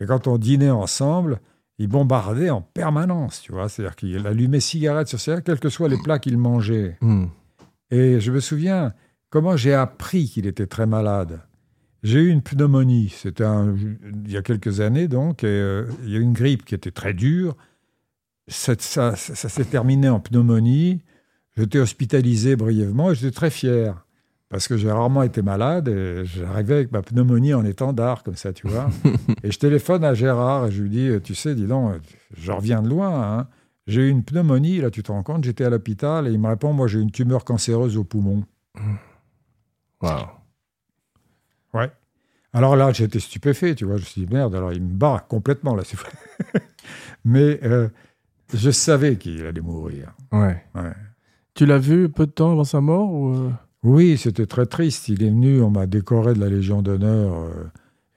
Et 0.00 0.06
quand 0.06 0.26
on 0.26 0.38
dînait 0.38 0.70
ensemble, 0.70 1.38
il 1.78 1.88
bombardait 1.88 2.50
en 2.50 2.60
permanence, 2.62 3.40
tu 3.42 3.52
vois. 3.52 3.68
C'est-à-dire 3.68 3.96
qu'il 3.96 4.26
allumait 4.26 4.60
cigarette 4.60 5.08
sur 5.08 5.18
cigarette, 5.20 5.44
quels 5.44 5.58
que 5.60 5.68
soient 5.68 5.88
les 5.88 5.98
plats 6.02 6.18
qu'il 6.18 6.38
mangeait. 6.38 6.96
Hum. 7.02 7.30
Et 7.90 8.20
je 8.20 8.30
me 8.32 8.40
souviens 8.40 8.92
comment 9.30 9.56
j'ai 9.56 9.74
appris 9.74 10.26
qu'il 10.28 10.46
était 10.46 10.66
très 10.66 10.86
malade. 10.86 11.40
J'ai 12.02 12.20
eu 12.20 12.28
une 12.28 12.42
pneumonie, 12.42 13.08
c'était 13.08 13.44
un- 13.44 13.74
il 14.26 14.30
y 14.30 14.36
a 14.36 14.42
quelques 14.42 14.80
années 14.80 15.08
donc, 15.08 15.42
et 15.42 15.46
euh, 15.46 15.86
il 16.04 16.10
y 16.10 16.16
a 16.16 16.18
eu 16.18 16.22
une 16.22 16.34
grippe 16.34 16.64
qui 16.64 16.74
était 16.74 16.90
très 16.90 17.14
dure. 17.14 17.56
Ça, 18.46 18.74
ça- 18.78 19.16
ça- 19.16 19.34
ça 19.34 19.48
s'est 19.48 19.64
terminé 19.64 20.08
en 20.10 20.20
pneumonie. 20.20 21.00
J'étais 21.56 21.78
hospitalisé 21.78 22.56
brièvement 22.56 23.10
et 23.10 23.14
j'étais 23.14 23.34
très 23.34 23.48
fier 23.50 24.03
parce 24.48 24.68
que 24.68 24.76
j'ai 24.76 24.90
rarement 24.90 25.22
été 25.22 25.42
malade 25.42 25.88
et 25.88 26.24
j'arrivais 26.24 26.74
avec 26.74 26.92
ma 26.92 27.02
pneumonie 27.02 27.54
en 27.54 27.64
étendard 27.64 28.22
comme 28.22 28.36
ça, 28.36 28.52
tu 28.52 28.68
vois. 28.68 28.88
et 29.42 29.50
je 29.50 29.58
téléphone 29.58 30.04
à 30.04 30.14
Gérard 30.14 30.66
et 30.66 30.70
je 30.70 30.82
lui 30.82 30.90
dis, 30.90 31.10
tu 31.22 31.34
sais, 31.34 31.54
dis 31.54 31.66
donc, 31.66 31.94
je 32.36 32.52
reviens 32.52 32.82
de 32.82 32.88
loin. 32.88 33.38
hein. 33.38 33.48
J'ai 33.86 34.02
eu 34.02 34.08
une 34.08 34.22
pneumonie, 34.24 34.78
là, 34.80 34.90
tu 34.90 35.02
te 35.02 35.12
rends 35.12 35.22
compte, 35.22 35.44
j'étais 35.44 35.64
à 35.64 35.70
l'hôpital 35.70 36.26
et 36.26 36.32
il 36.32 36.38
me 36.40 36.48
répond, 36.48 36.72
moi 36.72 36.86
j'ai 36.86 37.00
une 37.00 37.10
tumeur 37.10 37.44
cancéreuse 37.44 37.96
au 37.96 38.04
poumon. 38.04 38.44
Waouh. 40.00 40.26
Alors 42.54 42.76
là, 42.76 42.92
j'étais 42.92 43.18
stupéfait, 43.18 43.74
tu 43.74 43.84
vois. 43.84 43.96
Je 43.96 44.02
me 44.02 44.06
suis 44.06 44.24
dit, 44.26 44.32
merde, 44.32 44.54
alors 44.54 44.72
il 44.72 44.80
me 44.80 44.94
barre 44.94 45.26
complètement, 45.26 45.74
là. 45.74 45.82
c'est 45.84 45.98
vrai. 45.98 46.10
Mais 47.24 47.58
euh, 47.64 47.88
je 48.54 48.70
savais 48.70 49.16
qu'il 49.16 49.44
allait 49.44 49.60
mourir. 49.60 50.14
Ouais. 50.30 50.64
Ouais. 50.76 50.92
Tu 51.54 51.66
l'as 51.66 51.78
vu 51.78 52.08
peu 52.08 52.26
de 52.26 52.30
temps 52.30 52.52
avant 52.52 52.62
sa 52.64 52.80
mort 52.80 53.10
ou 53.12 53.34
euh? 53.34 53.50
Oui, 53.84 54.16
c'était 54.16 54.46
très 54.46 54.66
triste. 54.66 55.08
Il 55.08 55.22
est 55.22 55.30
venu, 55.30 55.60
on 55.62 55.70
m'a 55.70 55.86
décoré 55.86 56.34
de 56.34 56.40
la 56.40 56.48
Légion 56.48 56.82
d'honneur. 56.82 57.34
euh, 57.34 57.64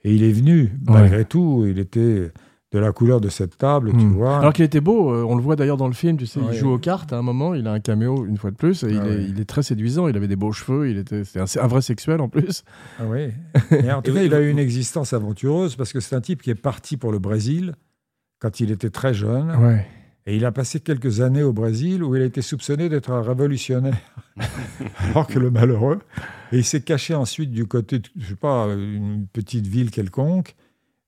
et 0.04 0.14
il 0.14 0.22
est 0.24 0.32
venu, 0.32 0.62
Ouais. 0.86 0.94
malgré 0.94 1.24
tout. 1.24 1.64
Il 1.68 1.78
était 1.78 2.30
de 2.72 2.78
la 2.78 2.92
couleur 2.92 3.20
de 3.20 3.28
cette 3.30 3.56
table, 3.58 3.90
tu 3.92 4.04
Hmm. 4.04 4.12
vois. 4.12 4.38
Alors 4.38 4.52
qu'il 4.52 4.64
était 4.64 4.80
beau, 4.82 5.10
euh, 5.12 5.24
on 5.26 5.34
le 5.36 5.40
voit 5.42 5.56
d'ailleurs 5.56 5.78
dans 5.78 5.86
le 5.86 5.94
film, 5.94 6.16
tu 6.18 6.26
sais, 6.26 6.38
il 6.52 6.56
joue 6.56 6.68
aux 6.70 6.78
cartes 6.78 7.12
à 7.14 7.16
un 7.18 7.22
moment, 7.22 7.54
il 7.54 7.66
a 7.66 7.72
un 7.72 7.80
caméo 7.80 8.26
une 8.26 8.36
fois 8.36 8.50
de 8.50 8.56
plus, 8.56 8.84
et 8.84 8.90
il, 8.90 8.98
Ah 9.02 9.08
est, 9.08 9.24
il 9.24 9.40
est 9.40 9.46
très 9.46 9.62
séduisant, 9.62 10.06
il 10.06 10.16
avait 10.18 10.28
des 10.28 10.36
beaux 10.36 10.52
cheveux, 10.52 10.90
il 10.90 10.98
était, 10.98 11.24
c'était 11.24 11.40
un, 11.40 11.62
un 11.64 11.66
vrai 11.66 11.80
sexuel 11.80 12.20
en 12.20 12.28
plus. 12.28 12.64
Ah 12.98 13.04
oui. 13.08 13.28
Et 13.70 13.90
en 13.90 14.02
tout 14.02 14.12
cas, 14.12 14.22
il 14.22 14.34
a 14.34 14.40
eu 14.42 14.50
une 14.50 14.58
existence 14.58 15.14
aventureuse 15.14 15.76
parce 15.76 15.92
que 15.94 16.00
c'est 16.00 16.14
un 16.14 16.20
type 16.20 16.42
qui 16.42 16.50
est 16.50 16.54
parti 16.54 16.96
pour 16.98 17.10
le 17.10 17.18
Brésil 17.18 17.74
quand 18.38 18.60
il 18.60 18.70
était 18.70 18.90
très 18.90 19.14
jeune. 19.14 19.50
Ouais. 19.56 19.86
Et 20.30 20.36
il 20.36 20.44
a 20.44 20.52
passé 20.52 20.80
quelques 20.80 21.22
années 21.22 21.42
au 21.42 21.54
Brésil 21.54 22.02
où 22.04 22.14
il 22.14 22.20
a 22.20 22.26
été 22.26 22.42
soupçonné 22.42 22.90
d'être 22.90 23.10
un 23.10 23.22
révolutionnaire, 23.22 23.96
alors 24.98 25.26
que 25.26 25.38
le 25.38 25.50
malheureux. 25.50 26.00
Et 26.52 26.58
il 26.58 26.64
s'est 26.64 26.82
caché 26.82 27.14
ensuite 27.14 27.50
du 27.50 27.64
côté, 27.66 27.98
de, 28.00 28.08
je 28.18 28.28
sais 28.28 28.34
pas, 28.36 28.66
une 28.74 29.26
petite 29.32 29.66
ville 29.66 29.90
quelconque. 29.90 30.54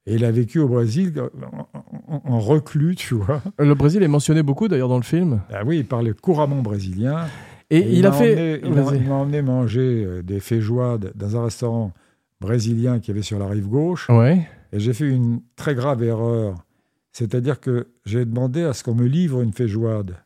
Et 0.07 0.15
il 0.15 0.25
a 0.25 0.31
vécu 0.31 0.59
au 0.59 0.69
Brésil 0.69 1.13
en, 1.53 1.69
en- 2.09 2.23
en 2.25 2.41
reclus, 2.41 2.97
tu 2.97 3.15
vois. 3.15 3.43
Le 3.59 3.75
Brésil 3.75 4.03
est 4.03 4.09
mentionné 4.09 4.43
beaucoup 4.43 4.69
d'ailleurs 4.69 4.89
dans 4.89 4.97
le 4.97 5.03
film. 5.05 5.43
Ah 5.53 5.63
oui, 5.67 5.79
il 5.81 5.85
parlait 5.87 6.15
couramment 6.15 6.63
brésilien. 6.63 7.27
Et, 7.69 7.79
Et 7.79 7.93
il, 7.99 8.07
a 8.07 8.11
m'a 8.11 8.17
fait. 8.17 8.35
emmené- 8.35 8.61
il 8.65 8.75
m'a- 8.75 8.83
Vas-y. 8.83 8.97
il 9.01 9.09
m'a 9.09 9.15
emmené 9.17 9.43
manger 9.43 10.05
euh, 10.05 10.23
des 10.23 10.41
feijoades 10.41 11.13
dans 11.15 11.37
un 11.37 11.45
restaurant 11.45 11.93
brésilien 12.41 12.99
qui 13.01 13.11
avait 13.11 13.21
sur 13.23 13.39
la 13.39 13.47
rive 13.47 13.69
gauche. 13.69 14.09
Ouais. 14.09 14.49
Et 14.73 14.81
j'ai 14.81 14.95
fait 14.95 15.09
une 15.09 15.41
très 15.57 15.75
grave 15.75 16.03
erreur. 16.03 16.55
C'est-à-dire 17.13 17.61
que 17.61 17.89
j'ai 18.05 18.25
demandé 18.25 18.63
à 18.63 18.73
ce 18.73 18.85
qu'on 18.85 18.95
me 18.95 19.07
livre 19.07 19.43
une 19.43 19.53
feijoade. 19.53 20.17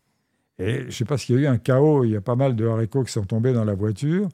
Et 0.59 0.81
je 0.81 0.87
ne 0.87 0.91
sais 0.91 1.05
pas 1.05 1.19
s'il 1.19 1.35
y 1.37 1.39
a 1.39 1.43
eu 1.43 1.47
un 1.47 1.59
chaos, 1.59 2.05
il 2.05 2.11
y 2.11 2.17
a 2.17 2.21
pas 2.21 2.37
mal 2.37 2.55
de 2.55 2.67
haricots 2.67 3.05
qui 3.05 3.13
sont 3.13 3.25
tombés 3.25 3.53
dans 3.53 3.65
la 3.65 3.75
voiture. 3.75 4.29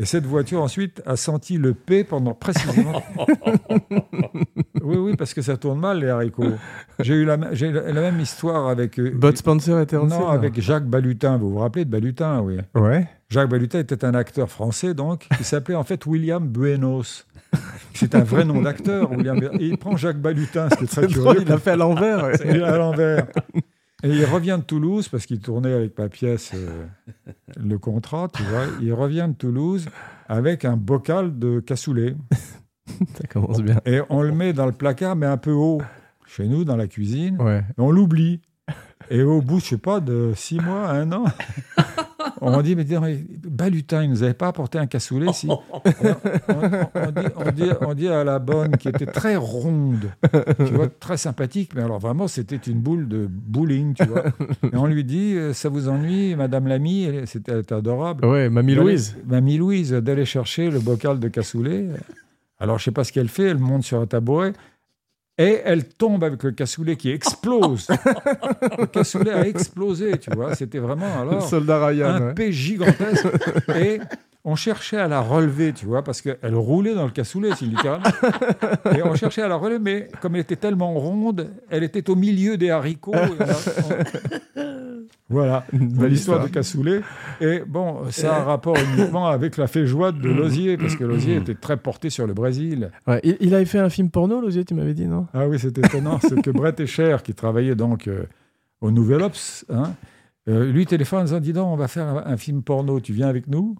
Et 0.00 0.06
cette 0.06 0.26
voiture, 0.26 0.60
ensuite, 0.60 1.02
a 1.06 1.14
senti 1.16 1.56
le 1.56 1.72
P 1.72 2.02
pendant 2.02 2.34
précisément. 2.34 3.00
oui, 4.82 4.96
oui, 4.96 5.16
parce 5.16 5.34
que 5.34 5.40
ça 5.42 5.56
tourne 5.56 5.78
mal, 5.78 6.00
les 6.00 6.08
haricots. 6.08 6.54
J'ai 6.98 7.14
eu 7.14 7.24
la, 7.24 7.34
m- 7.34 7.48
j'ai 7.52 7.70
la 7.70 7.92
la 7.92 8.00
même 8.00 8.18
histoire 8.18 8.68
avec. 8.68 8.98
euh, 8.98 9.10
Bud 9.10 9.36
Spencer 9.36 9.78
était 9.80 9.96
en 9.96 10.06
non, 10.06 10.26
avec 10.28 10.60
Jacques 10.60 10.86
Balutin. 10.86 11.36
Vous 11.38 11.50
vous 11.50 11.58
rappelez 11.58 11.84
de 11.84 11.90
Balutin, 11.90 12.40
oui. 12.40 12.56
Ouais. 12.74 13.06
Jacques 13.30 13.48
Balutin 13.48 13.78
était 13.78 14.04
un 14.04 14.14
acteur 14.14 14.48
français, 14.50 14.94
donc, 14.94 15.28
qui 15.36 15.44
s'appelait 15.44 15.76
en 15.76 15.84
fait 15.84 16.04
William 16.06 16.44
Buenos. 16.46 17.26
C'est 17.94 18.16
un 18.16 18.24
vrai 18.24 18.44
nom 18.44 18.62
d'acteur, 18.62 19.12
William. 19.12 19.38
Et 19.60 19.66
il 19.66 19.78
prend 19.78 19.96
Jacques 19.96 20.20
Balutin, 20.20 20.68
ce 20.70 20.76
qui 20.76 20.84
est 20.84 20.86
très 20.88 21.02
C'est 21.02 21.06
curieux. 21.06 21.22
drôle, 21.22 21.36
il 21.42 21.48
l'a 21.48 21.58
fait 21.58 21.70
à 21.70 21.76
l'envers. 21.76 22.24
ouais. 22.24 22.32
Il 22.46 22.62
à 22.64 22.76
l'envers. 22.78 23.26
Et 24.04 24.08
il 24.08 24.24
revient 24.26 24.58
de 24.60 24.64
Toulouse, 24.64 25.08
parce 25.08 25.24
qu'il 25.24 25.40
tournait 25.40 25.72
avec 25.72 25.98
ma 25.98 26.10
pièce 26.10 26.52
euh, 26.54 26.84
le 27.56 27.78
contrat, 27.78 28.28
tu 28.34 28.42
vois. 28.42 28.66
Il 28.82 28.92
revient 28.92 29.26
de 29.30 29.34
Toulouse 29.34 29.88
avec 30.28 30.66
un 30.66 30.76
bocal 30.76 31.38
de 31.38 31.60
cassoulet. 31.60 32.14
Ça 33.14 33.26
commence 33.28 33.62
bien. 33.62 33.80
Et 33.86 34.00
on 34.10 34.22
le 34.22 34.32
met 34.32 34.52
dans 34.52 34.66
le 34.66 34.72
placard, 34.72 35.16
mais 35.16 35.24
un 35.24 35.38
peu 35.38 35.52
haut, 35.52 35.80
chez 36.26 36.46
nous, 36.46 36.64
dans 36.64 36.76
la 36.76 36.86
cuisine. 36.86 37.40
Ouais. 37.40 37.60
Et 37.60 37.80
on 37.80 37.90
l'oublie. 37.90 38.42
Et 39.10 39.22
au 39.22 39.42
bout, 39.42 39.60
je 39.60 39.66
sais 39.66 39.76
pas, 39.78 40.00
de 40.00 40.32
six 40.34 40.58
mois, 40.58 40.88
un 40.88 41.12
an, 41.12 41.24
on 42.40 42.62
dit, 42.62 42.74
mais 42.74 42.84
dis 42.84 42.94
donc, 42.94 43.04
Balutin, 43.46 44.02
il 44.02 44.08
nous 44.10 44.22
avait 44.22 44.32
pas 44.32 44.48
apporté 44.48 44.78
un 44.78 44.86
cassoulet 44.86 45.30
si 45.34 45.46
Alors, 45.46 45.62
on, 46.48 46.54
on 46.96 47.10
dit, 47.10 47.26
on 47.36 47.50
dit- 47.50 47.70
on 47.82 47.94
dit 47.94 48.08
à 48.08 48.24
la 48.24 48.38
bonne, 48.38 48.78
qui 48.78 48.88
était 48.88 49.04
très 49.04 49.36
ronde, 49.36 50.10
tu 50.58 50.72
vois, 50.72 50.88
très 50.88 51.18
sympathique, 51.18 51.72
mais 51.74 51.82
alors 51.82 51.98
vraiment, 51.98 52.28
c'était 52.28 52.56
une 52.56 52.80
boule 52.80 53.06
de 53.06 53.28
bowling, 53.30 53.92
tu 53.92 54.04
vois. 54.04 54.24
Et 54.72 54.76
on 54.76 54.86
lui 54.86 55.04
dit, 55.04 55.34
euh, 55.36 55.52
ça 55.52 55.68
vous 55.68 55.90
ennuie, 55.90 56.34
Madame 56.34 56.66
Lamy, 56.66 57.04
elle- 57.04 57.26
c'était 57.28 57.52
elle 57.52 57.58
était 57.60 57.74
adorable. 57.74 58.24
Ouais, 58.24 58.48
Mamie 58.48 58.74
Louise. 58.74 59.16
Mamie 59.26 59.58
Louise, 59.58 59.92
d'aller 59.92 60.24
chercher 60.24 60.70
le 60.70 60.80
bocal 60.80 61.20
de 61.20 61.28
cassoulet. 61.28 61.88
Alors, 62.58 62.78
je 62.78 62.84
sais 62.84 62.90
pas 62.90 63.04
ce 63.04 63.12
qu'elle 63.12 63.28
fait, 63.28 63.44
elle 63.50 63.58
monte 63.58 63.82
sur 63.82 64.00
un 64.00 64.06
tabouret 64.06 64.54
et 65.38 65.60
elle 65.64 65.84
tombe 65.84 66.22
avec 66.24 66.42
le 66.42 66.52
cassoulet 66.52 66.96
qui 66.96 67.10
explose. 67.10 67.88
le 68.78 68.86
cassoulet 68.86 69.32
a 69.32 69.46
explosé, 69.46 70.18
tu 70.18 70.30
vois. 70.30 70.54
C'était 70.54 70.78
vraiment 70.78 71.06
Le 71.24 71.30
alors 71.30 71.48
soldat 71.48 71.86
Ryan. 71.86 72.06
un 72.08 72.26
ouais. 72.28 72.34
P 72.34 72.52
gigantesque. 72.52 73.26
et 73.76 74.00
on 74.44 74.56
cherchait 74.56 74.98
à 74.98 75.08
la 75.08 75.20
relever, 75.20 75.72
tu 75.72 75.86
vois, 75.86 76.04
parce 76.04 76.20
qu'elle 76.20 76.54
roulait 76.54 76.94
dans 76.94 77.06
le 77.06 77.10
cassoulet, 77.10 77.50
c'est 77.58 77.64
littéralement. 77.64 78.04
Et 78.94 79.02
on 79.02 79.14
cherchait 79.14 79.40
à 79.42 79.48
la 79.48 79.56
relever, 79.56 79.78
mais 79.80 80.08
comme 80.20 80.34
elle 80.34 80.42
était 80.42 80.56
tellement 80.56 80.92
ronde, 80.92 81.48
elle 81.70 81.82
était 81.82 82.08
au 82.10 82.14
milieu 82.14 82.56
des 82.58 82.70
haricots. 82.70 83.12
On 83.14 83.26
on- 83.32 84.53
Voilà, 85.28 85.64
belle 85.72 85.80
l'histoire 85.82 86.10
histoire. 86.12 86.44
du 86.46 86.50
cassoulet. 86.50 87.00
Et 87.40 87.62
bon, 87.66 88.10
ça 88.10 88.36
a 88.36 88.40
un 88.40 88.44
rapport 88.44 88.76
uniquement 88.94 89.26
avec 89.28 89.56
la 89.56 89.66
feijoade 89.66 90.18
de 90.20 90.28
Lozier, 90.28 90.76
parce 90.76 90.96
que 90.96 91.04
Lozier 91.04 91.36
était 91.36 91.54
très 91.54 91.76
porté 91.76 92.10
sur 92.10 92.26
le 92.26 92.34
Brésil. 92.34 92.90
Ouais, 93.06 93.20
il, 93.24 93.36
il 93.40 93.54
avait 93.54 93.64
fait 93.64 93.78
un 93.78 93.90
film 93.90 94.10
porno, 94.10 94.40
Lausier, 94.40 94.64
tu 94.64 94.74
m'avais 94.74 94.94
dit, 94.94 95.06
non? 95.06 95.26
Ah 95.34 95.46
oui, 95.48 95.58
c'est 95.58 95.76
étonnant. 95.78 96.18
c'est 96.20 96.40
que 96.42 96.50
Brett 96.50 96.78
Escher, 96.80 97.16
qui 97.24 97.34
travaillait 97.34 97.74
donc 97.74 98.08
euh, 98.08 98.24
au 98.80 98.90
Nouvel 98.90 99.22
Ops, 99.22 99.64
hein, 99.70 99.94
Euh, 100.46 100.70
lui 100.70 100.84
téléphone 100.84 101.20
en 101.20 101.24
disant 101.24 101.40
Dis 101.40 101.52
donc, 101.54 101.68
on 101.68 101.76
va 101.76 101.88
faire 101.88 102.06
un, 102.06 102.22
un 102.26 102.36
film 102.36 102.62
porno, 102.62 103.00
tu 103.00 103.14
viens 103.14 103.28
avec 103.28 103.46
nous? 103.48 103.76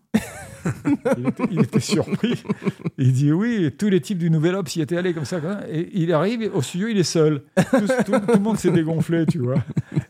il, 1.51 1.61
était, 1.61 1.81
surpris. 1.81 2.43
Il 2.99 3.13
dit 3.13 3.33
Oui, 3.33 3.71
tous 3.77 3.89
les 3.89 4.01
types 4.01 4.19
du 4.19 4.31
Nouvel 4.31 4.55
Obs 4.55 4.75
y 4.77 4.81
étaient 4.81 4.97
allés 4.97 5.15
comme 5.15 5.25
ça. 5.25 5.41
Et 5.71 5.89
il 5.93 6.13
arrive 6.13 6.51
au 6.55 6.63
studio, 6.63 6.89
il 6.89 6.99
est 6.99 7.03
seul. 7.03 7.43
Tout, 8.07 8.13
le 8.13 8.39
monde 8.39 8.59
s'est 8.59 8.71
dégonflé, 8.71 9.27
tu 9.27 9.39
vois. 9.39 9.63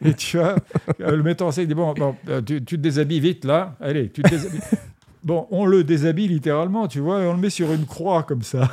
Et 0.04 0.14
tu 0.14 0.38
vois, 0.38 0.56
euh, 1.00 1.16
le 1.16 1.22
metteur 1.22 1.48
en 1.48 1.50
scène 1.52 1.66
dit 1.66 1.74
Bon, 1.74 1.94
euh, 2.28 2.40
tu 2.42 2.62
te 2.62 2.76
déshabilles 2.76 3.20
vite 3.20 3.44
là, 3.44 3.76
allez, 3.80 4.10
tu 4.10 4.22
te 4.22 4.30
déshabilles. 4.30 4.60
Bon, 5.24 5.46
on 5.50 5.64
le 5.64 5.84
déshabille 5.84 6.28
littéralement, 6.28 6.87
tu 6.87 7.00
vois, 7.00 7.22
et 7.22 7.26
on 7.26 7.32
le 7.32 7.38
met 7.40 7.48
sur 7.50 7.72
une 7.72 7.87
croix 7.87 8.22
comme 8.24 8.42
ça. 8.42 8.70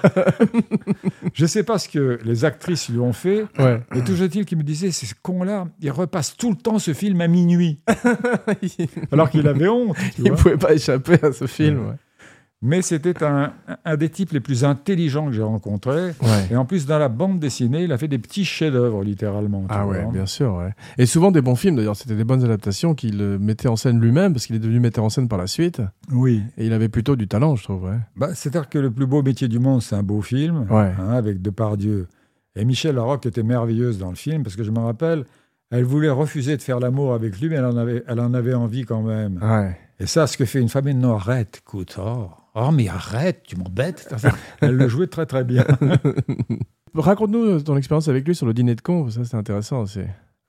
Je 1.33 1.45
sais 1.45 1.63
pas 1.63 1.79
ce 1.79 1.87
que 1.87 2.19
les 2.25 2.43
actrices 2.45 2.89
lui 2.89 2.99
ont 2.99 3.13
fait, 3.13 3.45
Ouais. 3.57 3.81
mais 3.95 4.03
toujours 4.03 4.25
est-il 4.25 4.45
qu'il 4.45 4.57
me 4.57 4.63
disait, 4.63 4.91
ces 4.91 5.07
cons-là, 5.21 5.67
ils 5.79 5.91
repassent 5.91 6.35
tout 6.35 6.49
le 6.49 6.57
temps 6.57 6.77
ce 6.79 6.93
film 6.93 7.21
à 7.21 7.27
minuit. 7.27 7.79
Alors 9.11 9.29
qu'il 9.29 9.47
avait 9.47 9.67
honte. 9.69 9.95
tu 10.15 10.23
Il 10.23 10.27
vois. 10.31 10.37
pouvait 10.37 10.57
pas 10.57 10.73
échapper 10.73 11.17
à 11.23 11.31
ce 11.31 11.47
film. 11.47 11.87
Ouais. 11.87 11.95
Mais 12.63 12.83
c'était 12.83 13.23
un, 13.23 13.53
un 13.85 13.97
des 13.97 14.09
types 14.09 14.33
les 14.33 14.39
plus 14.39 14.63
intelligents 14.63 15.25
que 15.25 15.31
j'ai 15.31 15.41
rencontrés. 15.41 16.11
Ouais. 16.21 16.47
Et 16.51 16.55
en 16.55 16.63
plus, 16.63 16.85
dans 16.85 16.99
la 16.99 17.09
bande 17.09 17.39
dessinée, 17.39 17.85
il 17.85 17.91
a 17.91 17.97
fait 17.97 18.07
des 18.07 18.19
petits 18.19 18.45
chefs-d'œuvre, 18.45 19.03
littéralement. 19.03 19.65
Ah 19.67 19.87
ouais, 19.87 20.03
vois. 20.03 20.11
bien 20.11 20.27
sûr. 20.27 20.53
Ouais. 20.55 20.71
Et 20.99 21.07
souvent 21.07 21.31
des 21.31 21.41
bons 21.41 21.55
films, 21.55 21.75
d'ailleurs, 21.77 21.95
c'était 21.95 22.15
des 22.15 22.23
bonnes 22.23 22.43
adaptations 22.43 22.93
qu'il 22.93 23.19
euh, 23.19 23.39
mettait 23.39 23.67
en 23.67 23.75
scène 23.75 23.99
lui-même, 23.99 24.33
parce 24.33 24.45
qu'il 24.45 24.55
est 24.55 24.59
devenu 24.59 24.79
metteur 24.79 25.03
en 25.03 25.09
scène 25.09 25.27
par 25.27 25.39
la 25.39 25.47
suite. 25.47 25.81
Oui. 26.11 26.43
Et 26.57 26.67
il 26.67 26.73
avait 26.73 26.89
plutôt 26.89 27.15
du 27.15 27.27
talent, 27.27 27.55
je 27.55 27.63
trouve. 27.63 27.85
Ouais. 27.85 27.97
Bah, 28.15 28.35
C'est-à-dire 28.35 28.69
que 28.69 28.77
le 28.77 28.91
plus 28.91 29.07
beau 29.07 29.23
métier 29.23 29.47
du 29.47 29.57
monde, 29.57 29.81
c'est 29.81 29.95
un 29.95 30.03
beau 30.03 30.21
film, 30.21 30.67
hein, 30.69 30.93
avec 31.09 31.41
Depardieu. 31.41 32.07
Et 32.55 32.63
Michel 32.63 32.93
Larocque 32.93 33.25
était 33.25 33.43
merveilleuse 33.43 33.97
dans 33.97 34.09
le 34.09 34.15
film, 34.15 34.43
parce 34.43 34.55
que 34.55 34.63
je 34.63 34.69
me 34.69 34.79
rappelle, 34.79 35.25
elle 35.71 35.85
voulait 35.85 36.09
refuser 36.09 36.57
de 36.57 36.61
faire 36.61 36.79
l'amour 36.79 37.15
avec 37.15 37.39
lui, 37.41 37.49
mais 37.49 37.55
elle 37.55 37.65
en 37.65 37.77
avait, 37.77 38.03
elle 38.07 38.19
en 38.19 38.35
avait 38.35 38.53
envie 38.53 38.83
quand 38.83 39.01
même. 39.01 39.39
Ouais. 39.41 39.75
Et 39.99 40.05
ça, 40.05 40.27
ce 40.27 40.37
que 40.37 40.45
fait 40.45 40.59
une 40.59 40.69
femme, 40.69 40.87
elle 40.87 40.95
dit, 40.95 40.99
non, 40.99 41.15
arrête, 41.15 41.61
écoute, 41.65 41.97
oh, 42.55 42.71
mais 42.71 42.87
arrête, 42.87 43.43
tu 43.43 43.55
m'embêtes. 43.55 44.13
Elle 44.61 44.75
le 44.75 44.87
jouait 44.87 45.07
très 45.07 45.25
très 45.25 45.43
bien. 45.43 45.65
Raconte-nous 46.93 47.61
ton 47.61 47.77
expérience 47.77 48.07
avec 48.09 48.27
lui 48.27 48.35
sur 48.35 48.45
le 48.45 48.53
dîner 48.53 48.75
de 48.75 48.81
con, 48.81 49.09
ça 49.09 49.23
c'est 49.23 49.37
intéressant 49.37 49.81
aussi. 49.81 50.01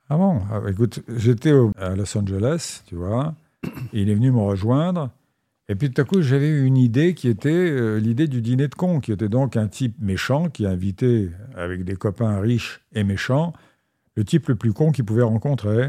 Ah 0.09 0.17
bon? 0.17 0.41
Ah, 0.51 0.61
Écoute, 0.69 1.01
j'étais 1.17 1.53
à 1.79 1.95
Los 1.95 2.17
Angeles, 2.19 2.83
tu 2.87 2.97
vois, 2.97 3.35
et 3.65 3.69
il 4.03 4.11
est 4.11 4.15
venu 4.15 4.33
me 4.33 4.41
rejoindre. 4.41 5.11
Et 5.69 5.77
puis 5.77 5.91
tout 5.91 6.03
à 6.03 6.05
coup, 6.05 6.21
j'avais 6.21 6.49
eu 6.49 6.65
une 6.65 6.77
idée 6.77 7.15
qui 7.15 7.29
était 7.29 7.49
euh, 7.51 7.99
l'idée 7.99 8.27
du 8.27 8.43
dîner 8.43 8.67
de 8.67 8.75
con, 8.75 8.99
qui 9.01 9.13
était 9.13 9.29
donc 9.29 9.57
un 9.57 9.69
type 9.69 9.95
méchant 10.01 10.49
qui 10.49 10.67
invitait 10.67 11.31
avec 11.57 11.85
des 11.85 11.95
copains 11.95 12.41
riches 12.41 12.81
et 12.93 13.05
méchants 13.05 13.53
le 14.17 14.25
type 14.25 14.49
le 14.49 14.57
plus 14.57 14.73
con 14.73 14.91
qu'il 14.93 15.05
pouvait 15.05 15.23
rencontrer. 15.23 15.89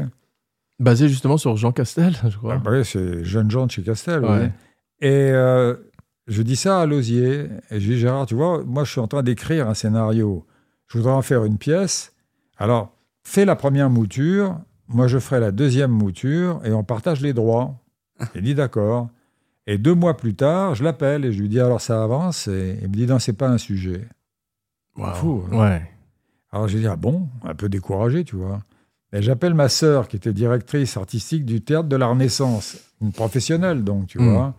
Basé 0.78 1.08
justement 1.08 1.36
sur 1.36 1.56
Jean 1.56 1.72
Castel, 1.72 2.14
je 2.28 2.36
crois. 2.38 2.54
Ah, 2.54 2.58
bah 2.58 2.70
oui, 2.72 2.84
c'est 2.84 3.24
jeune 3.24 3.50
Jean 3.50 3.66
de 3.66 3.72
chez 3.72 3.82
Castel. 3.82 4.24
oui. 4.24 4.46
Et 5.00 5.30
euh, 5.32 5.74
je 6.26 6.42
dis 6.42 6.56
ça 6.56 6.80
à 6.80 6.86
Lausier. 6.86 7.48
Et 7.70 7.80
je 7.80 7.92
dis, 7.92 7.98
Gérard, 7.98 8.26
tu 8.26 8.34
vois, 8.34 8.62
moi, 8.64 8.84
je 8.84 8.90
suis 8.92 9.00
en 9.00 9.08
train 9.08 9.22
d'écrire 9.22 9.68
un 9.68 9.74
scénario. 9.74 10.46
Je 10.86 10.98
voudrais 10.98 11.12
en 11.12 11.22
faire 11.22 11.44
une 11.44 11.58
pièce. 11.58 12.12
Alors, 12.58 12.92
fais 13.22 13.44
la 13.44 13.56
première 13.56 13.90
mouture. 13.90 14.58
Moi, 14.88 15.06
je 15.06 15.18
ferai 15.18 15.40
la 15.40 15.50
deuxième 15.50 15.90
mouture 15.90 16.60
et 16.64 16.72
on 16.72 16.84
partage 16.84 17.20
les 17.20 17.32
droits. 17.32 17.74
Il 18.34 18.42
dit 18.42 18.54
d'accord. 18.54 19.08
Et 19.66 19.78
deux 19.78 19.94
mois 19.94 20.16
plus 20.16 20.34
tard, 20.34 20.74
je 20.74 20.84
l'appelle 20.84 21.24
et 21.24 21.32
je 21.32 21.40
lui 21.40 21.48
dis 21.48 21.58
alors 21.58 21.80
ça 21.80 22.02
avance? 22.04 22.48
Et 22.48 22.78
il 22.82 22.88
me 22.88 22.94
dit 22.94 23.06
non, 23.06 23.18
c'est 23.18 23.32
pas 23.32 23.48
un 23.48 23.56
sujet. 23.58 24.06
Wow. 24.96 25.14
fou, 25.14 25.42
hein? 25.50 25.58
Ouais. 25.58 25.90
Alors 26.52 26.68
j'ai 26.68 26.78
dit 26.80 26.86
ah 26.86 26.96
bon, 26.96 27.28
un 27.42 27.54
peu 27.54 27.68
découragé, 27.70 28.24
tu 28.24 28.36
vois. 28.36 28.60
Et 29.12 29.22
j'appelle 29.22 29.54
ma 29.54 29.68
sœur 29.70 30.06
qui 30.06 30.16
était 30.16 30.32
directrice 30.34 30.96
artistique 30.98 31.44
du 31.46 31.62
théâtre 31.62 31.88
de 31.88 31.96
la 31.96 32.06
Renaissance, 32.06 32.76
une 33.00 33.12
professionnelle 33.12 33.82
donc, 33.84 34.06
tu 34.08 34.18
Mm. 34.20 34.32
vois. 34.34 34.54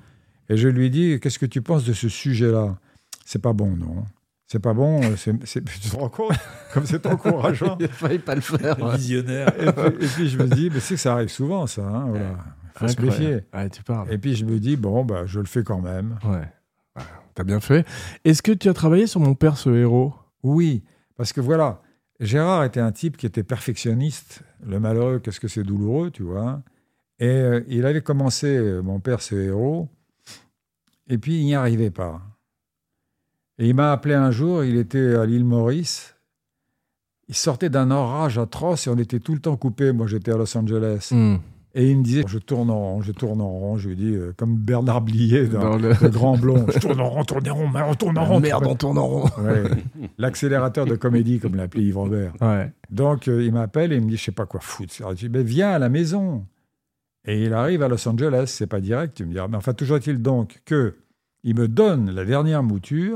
Et 0.50 0.58
je 0.58 0.68
lui 0.68 0.90
dis 0.90 1.20
qu'est-ce 1.20 1.40
que 1.40 1.46
tu 1.46 1.62
penses 1.62 1.84
de 1.86 1.94
ce 1.94 2.10
sujet-là? 2.10 2.78
C'est 3.26 3.42
pas 3.42 3.54
bon, 3.54 3.76
non. 3.76 4.06
C'est 4.48 4.60
pas 4.60 4.74
bon. 4.74 5.02
c'est- 5.18 5.44
c'est- 5.46 5.64
tu 5.82 5.90
te 5.90 5.96
rends 5.96 6.10
compte? 6.10 6.34
Comme 6.74 6.86
c'est 6.86 7.06
encourageant. 7.08 7.78
Il 7.80 7.88
fallait 7.88 8.20
pas 8.20 8.36
le 8.36 8.42
faire. 8.42 8.80
ouais. 8.82 8.96
Visionnaire. 8.98 9.50
Et 9.60 9.72
puis, 9.72 10.06
et 10.06 10.08
puis 10.08 10.30
je 10.30 10.38
me 10.38 10.48
dis, 10.48 10.70
mais 10.72 10.80
c'est 10.80 10.96
que 10.96 11.00
ça 11.02 11.14
arrive 11.14 11.30
souvent, 11.30 11.66
ça. 11.68 11.82
Hein, 11.88 12.06
voilà. 12.10 12.38
faut 12.76 12.88
se 12.88 12.92
Incroyable. 12.94 13.24
méfier. 13.24 13.42
Ouais, 13.54 13.70
tu 13.70 13.84
parles. 13.84 14.14
Et 14.14 14.18
puis 14.18 14.36
je 14.36 14.46
me 14.46 14.60
dis, 14.60 14.76
bon, 14.76 15.04
bah, 15.04 15.26
je 15.26 15.40
le 15.40 15.46
fais 15.46 15.64
quand 15.64 15.82
même. 15.82 16.20
Ouais. 16.24 16.48
Ouais, 16.96 17.04
T'as 17.34 17.44
bien 17.44 17.60
fait. 17.60 17.86
Est-ce 18.24 18.42
que 18.44 18.52
tu 18.52 18.70
as 18.70 18.74
travaillé 18.74 19.08
sur 19.08 19.20
Mon 19.20 19.34
père, 19.36 19.58
ce 19.58 19.70
héros? 19.72 20.14
Oui, 20.44 20.84
parce 21.18 21.34
que 21.34 21.42
voilà, 21.42 21.82
Gérard 22.20 22.64
était 22.66 22.80
un 22.80 22.92
type 22.92 23.18
qui 23.18 23.26
était 23.26 23.44
perfectionniste. 23.44 24.42
Le 24.66 24.80
malheureux, 24.80 25.20
qu'est-ce 25.20 25.40
que 25.40 25.48
c'est 25.48 25.64
douloureux, 25.64 26.12
tu 26.12 26.24
vois? 26.24 26.62
Et 27.20 27.28
euh, 27.28 27.62
il 27.68 27.86
avait 27.86 28.02
commencé, 28.02 28.48
euh, 28.56 28.82
mon 28.82 29.00
père, 29.00 29.22
ce 29.22 29.36
héros, 29.36 29.90
et 31.10 31.18
puis 31.18 31.40
il 31.40 31.46
n'y 31.46 31.56
arrivait 31.56 31.92
pas. 31.92 32.22
Et 33.58 33.70
il 33.70 33.76
m'a 33.76 33.92
appelé 33.92 34.16
un 34.16 34.32
jour, 34.32 34.64
il 34.64 34.78
était 34.78 35.16
à 35.16 35.26
l'île 35.26 35.46
Maurice. 35.46 36.16
Il 37.28 37.36
sortait 37.36 37.70
d'un 37.70 37.90
orage 37.90 38.38
atroce 38.38 38.88
et 38.88 38.90
on 38.90 38.98
était 38.98 39.20
tout 39.20 39.34
le 39.34 39.40
temps 39.40 39.56
coupés. 39.56 39.92
Moi, 39.92 40.08
j'étais 40.08 40.32
à 40.32 40.38
Los 40.38 40.56
Angeles. 40.56 41.10
Hmm. 41.12 41.38
Et 41.78 41.90
il 41.90 41.98
me 41.98 42.04
disait, 42.04 42.24
je 42.26 42.38
tourne 42.38 42.70
en 42.70 42.80
rond, 42.80 43.02
je 43.02 43.12
tourne 43.12 43.42
en 43.42 43.50
rond. 43.50 43.78
Je 43.78 43.90
lui 43.90 43.96
dis, 43.98 44.14
euh, 44.14 44.34
comme 44.38 44.56
Bernard 44.56 45.02
Blier 45.02 45.48
dans, 45.48 45.60
Dans 45.60 45.78
le... 45.78 45.90
le 45.90 46.10
Grand 46.10 46.38
Blond. 46.38 46.66
Je 46.74 46.80
tourne 46.80 47.02
en 47.02 47.10
rond, 47.10 47.26
tourne 47.26 47.50
en 47.50 47.56
rond, 47.56 47.70
mais 47.70 47.82
on 47.82 47.96
tourne 47.96 48.18
en 48.18 48.24
rond. 48.26 48.40
Merde, 48.40 48.66
on 48.66 48.76
tourne 48.76 48.98
en 48.98 49.08
rond. 49.08 49.30
Ouais. 49.42 49.64
L'accélérateur 50.18 50.86
de 50.86 50.96
comédie, 50.96 51.40
comme 51.40 51.56
l'appelait 51.56 51.84
Yves 51.84 51.98
Robert. 51.98 52.34
Ouais. 52.40 52.72
Donc, 52.92 53.28
euh, 53.28 53.44
il 53.44 53.52
m'appelle 53.52 53.92
et 53.92 53.98
il 53.98 54.04
me 54.04 54.10
dit, 54.10 54.16
je 54.16 54.24
sais 54.24 54.32
pas 54.32 54.46
quoi 54.46 54.62
foutre. 54.62 54.94
Je 54.98 55.16
dis, 55.16 55.30
mais 55.30 55.44
viens 55.44 55.72
à 55.72 55.80
la 55.80 55.90
maison. 55.90 56.46
Et 57.26 57.44
il 57.44 57.54
arrive 57.54 57.82
à 57.82 57.88
Los 57.88 58.08
Angeles, 58.08 58.46
c'est 58.48 58.68
pas 58.68 58.80
direct, 58.80 59.16
tu 59.16 59.26
me 59.26 59.32
diras. 59.32 59.48
Mais 59.48 59.58
enfin, 59.58 59.74
toujours 59.74 59.98
est-il 59.98 60.22
donc 60.22 60.62
que 60.66 60.96
il 61.44 61.56
me 61.56 61.68
donne 61.68 62.12
la 62.12 62.26
dernière 62.26 62.64
mouture, 62.64 63.16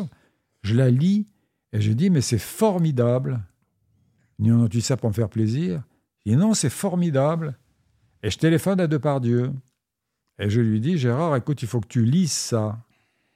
je 0.62 0.76
la 0.76 0.90
lis 0.90 1.26
et 1.74 1.82
je 1.82 1.92
dis, 1.92 2.10
mais 2.10 2.22
c'est 2.22 2.40
formidable. 2.40 3.42
Il 4.38 4.46
dit, 4.46 4.52
non, 4.52 4.68
tu 4.68 4.82
ça 4.82 4.98
pour 4.98 5.10
me 5.10 5.14
faire 5.14 5.30
plaisir. 5.30 5.84
Je 6.26 6.32
dis, 6.32 6.38
non, 6.38 6.54
c'est 6.54 6.70
formidable. 6.70 7.58
Et 8.24 8.30
je 8.30 8.38
téléphone 8.38 8.80
à 8.80 8.88
Depardieu. 8.88 9.52
Et 10.40 10.50
je 10.50 10.62
lui 10.62 10.80
dis, 10.80 10.98
Gérard, 10.98 11.36
écoute, 11.36 11.62
il 11.62 11.68
faut 11.68 11.80
que 11.80 11.88
tu 11.88 12.06
lises 12.06 12.32
ça. 12.32 12.80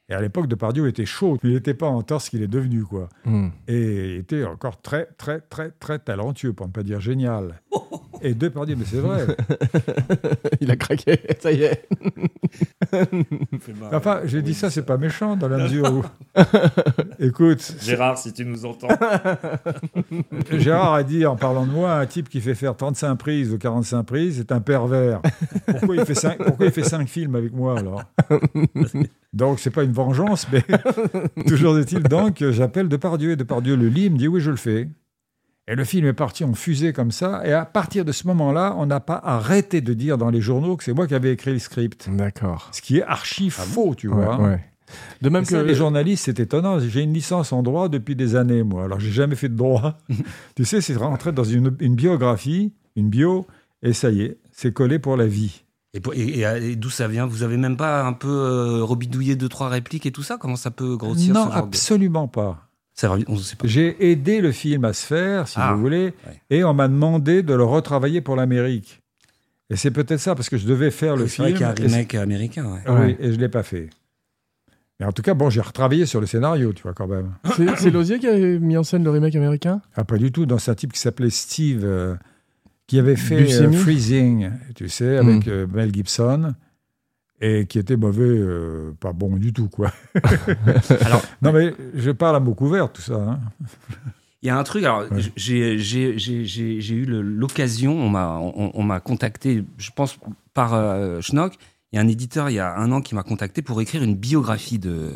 Et 0.10 0.14
à 0.14 0.22
l'époque, 0.22 0.48
Depardieu 0.48 0.88
était 0.88 1.06
chaud. 1.06 1.38
Il 1.44 1.52
n'était 1.52 1.74
pas 1.74 1.88
en 1.88 2.02
torse 2.02 2.30
qu'il 2.30 2.44
est 2.44 2.48
devenu, 2.48 2.84
quoi. 2.84 3.08
Hmm. 3.26 3.50
Et 3.68 4.16
il 4.16 4.18
était 4.18 4.44
encore 4.44 4.82
très, 4.82 5.06
très, 5.18 5.40
très, 5.40 5.72
très 5.72 6.00
talentueux, 6.00 6.54
pour 6.54 6.68
ne 6.68 6.72
pas 6.72 6.84
dire 6.84 7.00
génial. 7.00 7.62
Et 8.26 8.34
Depardieu, 8.34 8.78
mais 8.78 8.86
c'est 8.86 9.00
vrai. 9.00 9.28
Il 10.62 10.72
a 10.72 10.78
craqué, 10.78 11.20
ça 11.42 11.52
y 11.52 11.64
est. 11.64 11.90
Enfin, 13.92 14.22
j'ai 14.24 14.42
dit 14.42 14.54
ça, 14.54 14.70
c'est 14.70 14.86
pas 14.86 14.96
méchant, 14.96 15.36
dans 15.36 15.50
la 15.50 15.58
mesure 15.58 15.92
où... 15.92 16.04
Écoute, 17.20 17.76
Gérard, 17.82 18.18
si 18.18 18.32
tu 18.32 18.46
nous 18.46 18.66
entends. 18.66 18.88
Gérard 20.52 20.94
a 20.94 21.04
dit, 21.04 21.26
en 21.26 21.36
parlant 21.36 21.66
de 21.66 21.72
moi, 21.72 21.96
un 21.96 22.06
type 22.06 22.30
qui 22.30 22.40
fait 22.40 22.56
faire 22.56 22.78
35 22.78 23.16
prises 23.18 23.52
ou 23.52 23.58
45 23.58 24.04
prises, 24.04 24.38
c'est 24.38 24.54
un 24.54 24.62
pervers. 24.62 25.22
Pourquoi 25.66 25.98
il 25.98 26.06
fait 26.06 26.16
5, 26.16 26.38
pourquoi 26.38 26.68
il 26.68 26.72
fait 26.72 26.84
cinq 26.84 27.10
films 27.10 27.36
avec 27.36 27.52
moi, 27.52 27.78
alors? 27.78 28.04
Donc, 29.34 29.60
c'est 29.60 29.72
pas 29.72 29.84
une 29.84 29.92
vengeance, 29.94 30.48
mais 30.52 30.64
toujours 31.48 31.78
est-il 31.80 32.04
donc, 32.04 32.44
j'appelle 32.52 32.88
Depardieu, 32.88 33.32
et 33.32 33.36
Depardieu 33.36 33.76
le 33.76 33.88
lit, 33.88 34.06
il 34.06 34.12
me 34.14 34.18
dit, 34.18 34.28
oui, 34.28 34.42
je 34.42 34.52
le 34.52 34.58
fais. 34.58 34.90
Et 35.68 35.76
le 35.76 35.84
film 35.86 36.06
est 36.06 36.14
parti 36.14 36.44
en 36.44 36.54
fusée 36.54 36.92
comme 36.94 37.12
ça, 37.12 37.42
et 37.46 37.54
à 37.54 37.66
partir 37.66 38.04
de 38.06 38.12
ce 38.12 38.28
moment-là, 38.28 38.76
on 38.78 38.86
n'a 38.86 39.00
pas 39.00 39.20
arrêté 39.24 39.82
de 39.82 39.94
dire 39.94 40.18
dans 40.18 40.30
les 40.30 40.42
journaux 40.42 40.76
que 40.78 40.84
c'est 40.84 40.94
moi 40.94 41.08
qui 41.08 41.16
avais 41.16 41.32
écrit 41.32 41.54
le 41.54 41.60
script. 41.60 42.10
D'accord. 42.12 42.70
Ce 42.74 42.82
qui 42.82 42.98
est 42.98 43.04
archi 43.04 43.50
faux, 43.50 43.96
tu 43.96 44.10
Ah 44.12 44.16
Ouais, 44.16 44.26
vois. 44.26 44.42
ouais. 44.42 44.60
De 45.22 45.30
même 45.30 45.46
que 45.46 45.56
les 45.56 45.74
journalistes, 45.74 46.26
c'est 46.26 46.40
étonnant. 46.40 46.78
J'ai 46.80 47.02
une 47.02 47.14
licence 47.14 47.52
en 47.54 47.64
droit 47.64 47.90
depuis 47.90 48.16
des 48.16 48.36
années, 48.36 48.62
moi. 48.62 48.84
Alors, 48.84 49.00
j'ai 49.00 49.12
jamais 49.12 49.36
fait 49.36 49.50
de 49.50 49.56
droit. 49.56 49.98
tu 50.56 50.66
sais, 50.66 50.82
c'est 50.82 50.96
rentrer 50.96 51.32
dans 51.32 51.44
une, 51.46 51.76
une 51.80 51.96
biographie, 51.96 52.74
une 52.96 53.10
bio, 53.10 53.48
et 53.82 53.94
ça 53.94 54.12
y 54.12 54.22
est, 54.22 54.38
c'est 54.52 54.74
collé 54.74 55.00
pour 55.00 55.18
la 55.18 55.26
vie. 55.26 55.63
Et, 55.94 56.00
pour- 56.00 56.14
et- 56.16 56.22
et- 56.40 56.72
et 56.72 56.76
d'où 56.76 56.90
ça 56.90 57.08
vient? 57.08 57.26
Vous 57.28 57.44
avez 57.44 57.58
même 57.58 57.78
pas 57.78 58.04
un 58.04 58.14
peu 58.14 58.28
euh, 58.30 58.84
rebidouillé 58.84 59.36
deux 59.36 59.50
trois 59.50 59.70
répliques 59.70 60.06
et 60.06 60.12
tout 60.12 60.24
ça? 60.24 60.38
Comment 60.40 60.56
ça 60.56 60.72
peut 60.72 60.96
grossir 60.98 61.34
non, 61.34 61.46
ce 61.48 61.54
genre 61.54 61.62
de- 61.64 61.68
absolument 61.68 62.28
pas. 62.28 62.68
Ça 62.96 63.10
revient- 63.10 63.26
on 63.28 63.38
sait 63.38 63.56
pas. 63.56 63.68
J'ai 63.68 64.12
aidé 64.12 64.40
le 64.42 64.52
film 64.52 64.86
à 64.86 64.94
se 64.94 65.06
faire, 65.06 65.48
si 65.48 65.56
Ah, 65.60 65.74
vous 65.74 65.82
voulez, 65.82 66.14
ouais. 66.28 66.42
et 66.50 66.64
on 66.64 66.74
m'a 66.74 66.88
demandé 66.88 67.42
de 67.44 67.54
le 67.54 67.64
retravailler 67.64 68.22
pour 68.22 68.36
l'Amérique. 68.36 69.02
Et 69.70 69.76
c'est 69.76 69.92
peut-être 69.92 70.20
ça, 70.20 70.36
parce 70.36 70.50
que 70.50 70.58
je 70.58 70.68
devais 70.68 70.92
faire 70.92 71.16
le 71.16 71.28
C'est 71.28 71.42
vrai 71.42 71.48
film. 71.54 71.58
qu'il 71.58 71.66
y 71.66 71.70
a 71.70 71.72
un 71.72 71.76
c'est- 71.76 71.84
remake 71.96 72.16
américain. 72.16 72.66
ouais. 72.72 72.80
Ah 72.86 72.94
oui, 72.94 73.00
Ouais. 73.00 73.18
et 73.20 73.32
je 73.32 73.36
ne 73.38 73.42
l'ai 73.42 73.50
pas 73.50 73.64
fait. 73.64 73.90
Mais 75.00 75.06
en 75.08 75.12
tout 75.12 75.24
cas, 75.24 75.34
bon, 75.34 75.50
j'ai 75.50 75.62
retravaillé 75.62 76.06
sur 76.06 76.22
le 76.22 76.28
scénario, 76.28 76.72
tu 76.74 76.84
vois, 76.84 76.94
quand 76.94 77.08
même. 77.08 77.34
c'est 77.56 77.68
c'est 77.78 77.90
Lozier 77.90 78.20
qui 78.20 78.28
a 78.28 78.36
mis 78.38 78.78
en 78.78 78.84
scène 78.84 79.04
le 79.04 79.10
remake 79.10 79.36
américain? 79.36 79.82
Ah, 79.96 80.04
pas 80.04 80.18
du 80.18 80.32
tout. 80.32 80.46
Dans 80.46 80.70
un 80.70 80.76
type 80.76 80.94
qui 80.94 81.00
s'appelait 81.00 81.32
Steve, 81.32 81.82
euh, 81.84 82.16
qui 82.94 83.00
avait 83.00 83.16
fait 83.16 83.52
euh, 83.60 83.72
Freezing, 83.72 84.52
tu 84.76 84.88
sais, 84.88 85.18
avec 85.18 85.48
Mm. 85.48 85.50
euh, 85.50 85.66
Mel 85.74 85.92
Gibson, 85.92 86.54
et 87.42 87.66
qui 87.66 87.80
était 87.80 87.96
mauvais, 87.98 88.22
euh, 88.24 88.92
pas 89.00 89.14
bon 89.14 89.36
du 89.38 89.52
tout, 89.52 89.68
quoi. 89.68 89.92
Alors, 91.02 91.24
Non, 91.42 91.52
mais 91.52 91.74
je 91.96 92.12
parle 92.12 92.36
à 92.36 92.40
mots 92.40 92.54
couverts, 92.54 92.92
tout 92.94 93.02
ça. 93.02 93.16
hein. 93.16 93.40
Il 94.44 94.48
y 94.48 94.50
a 94.52 94.58
un 94.60 94.64
truc, 94.64 94.84
alors 94.84 95.12
Ouais. 95.12 95.22
j'ai- 95.36 95.76
eu 96.94 97.06
l'occasion, 97.08 97.98
on 98.00 98.10
m'a 98.10 98.38
on, 98.38 98.70
on 98.76 98.84
m'a 98.84 99.00
contacté, 99.00 99.64
je 99.80 99.90
pense 99.96 100.20
par 100.54 100.76
euh, 100.76 101.20
Schnock, 101.20 101.56
il 101.92 101.96
y 101.96 102.00
a 102.00 102.02
un 102.04 102.08
éditeur 102.08 102.52
il 102.52 102.54
y 102.54 102.60
a 102.60 102.76
un 102.78 102.92
an 102.92 103.02
qui 103.02 103.16
m'a 103.16 103.24
contacté 103.24 103.64
pour 103.64 103.82
écrire 103.82 104.04
une 104.04 104.16
biographie 104.16 104.78
de, 104.78 105.14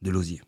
de 0.00 0.10
Lozier. 0.10 0.40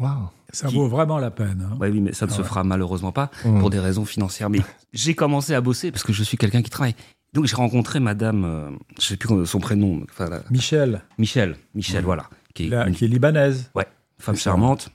Waouh. 0.00 0.28
Ça 0.52 0.66
Qui- 0.68 0.74
vaut 0.74 0.88
vraiment 0.88 1.18
la 1.18 1.30
peine. 1.30 1.64
hein. 1.70 1.76
Ouais, 1.78 1.90
oui, 1.90 2.00
mais 2.00 2.12
ça 2.12 2.26
ne 2.26 2.30
Ah 2.32 2.34
se 2.34 2.40
ouais. 2.42 2.48
fera 2.48 2.64
malheureusement 2.64 3.12
pas 3.12 3.30
Mm. 3.44 3.60
pour 3.60 3.70
des 3.70 3.78
raisons 3.78 4.04
financières. 4.04 4.50
Mais 4.50 4.58
j'ai 4.92 5.14
commencé 5.14 5.54
à 5.54 5.60
bosser 5.60 5.92
parce 5.92 6.02
que 6.02 6.12
je 6.12 6.22
suis 6.24 6.36
quelqu'un 6.36 6.62
qui 6.62 6.70
travaille. 6.70 6.96
Donc 7.32 7.44
j'ai 7.46 7.54
rencontré 7.54 8.00
madame, 8.00 8.44
euh, 8.44 8.70
je 8.98 9.06
sais 9.06 9.16
plus 9.16 9.28
comment- 9.28 9.44
son 9.44 9.60
prénom, 9.60 10.02
enfin, 10.10 10.28
la- 10.28 10.42
Michel, 10.50 11.02
Michel, 11.18 11.54
Michel, 11.76 11.98
Ouais. 11.98 12.02
voilà, 12.02 12.24
qui 12.54 12.66
est 12.66 12.68
la- 12.70 12.88
une 12.88 12.94
qui 12.96 13.04
est 13.04 13.08
libanaise. 13.08 13.70
femme 14.18 14.34
C'est 14.34 14.42
ça. 14.42 14.50
charmante, 14.50 14.88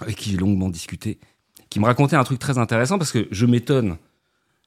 avec 0.00 0.16
qui 0.16 0.30
j'ai 0.30 0.36
longuement 0.36 0.68
discuté, 0.68 1.18
qui 1.70 1.78
me 1.80 1.84
racontait 1.86 2.16
un 2.16 2.24
truc 2.24 2.38
très 2.40 2.58
intéressant 2.58 2.98
parce 2.98 3.12
que 3.12 3.28
je 3.30 3.46
m'étonne, 3.46 3.96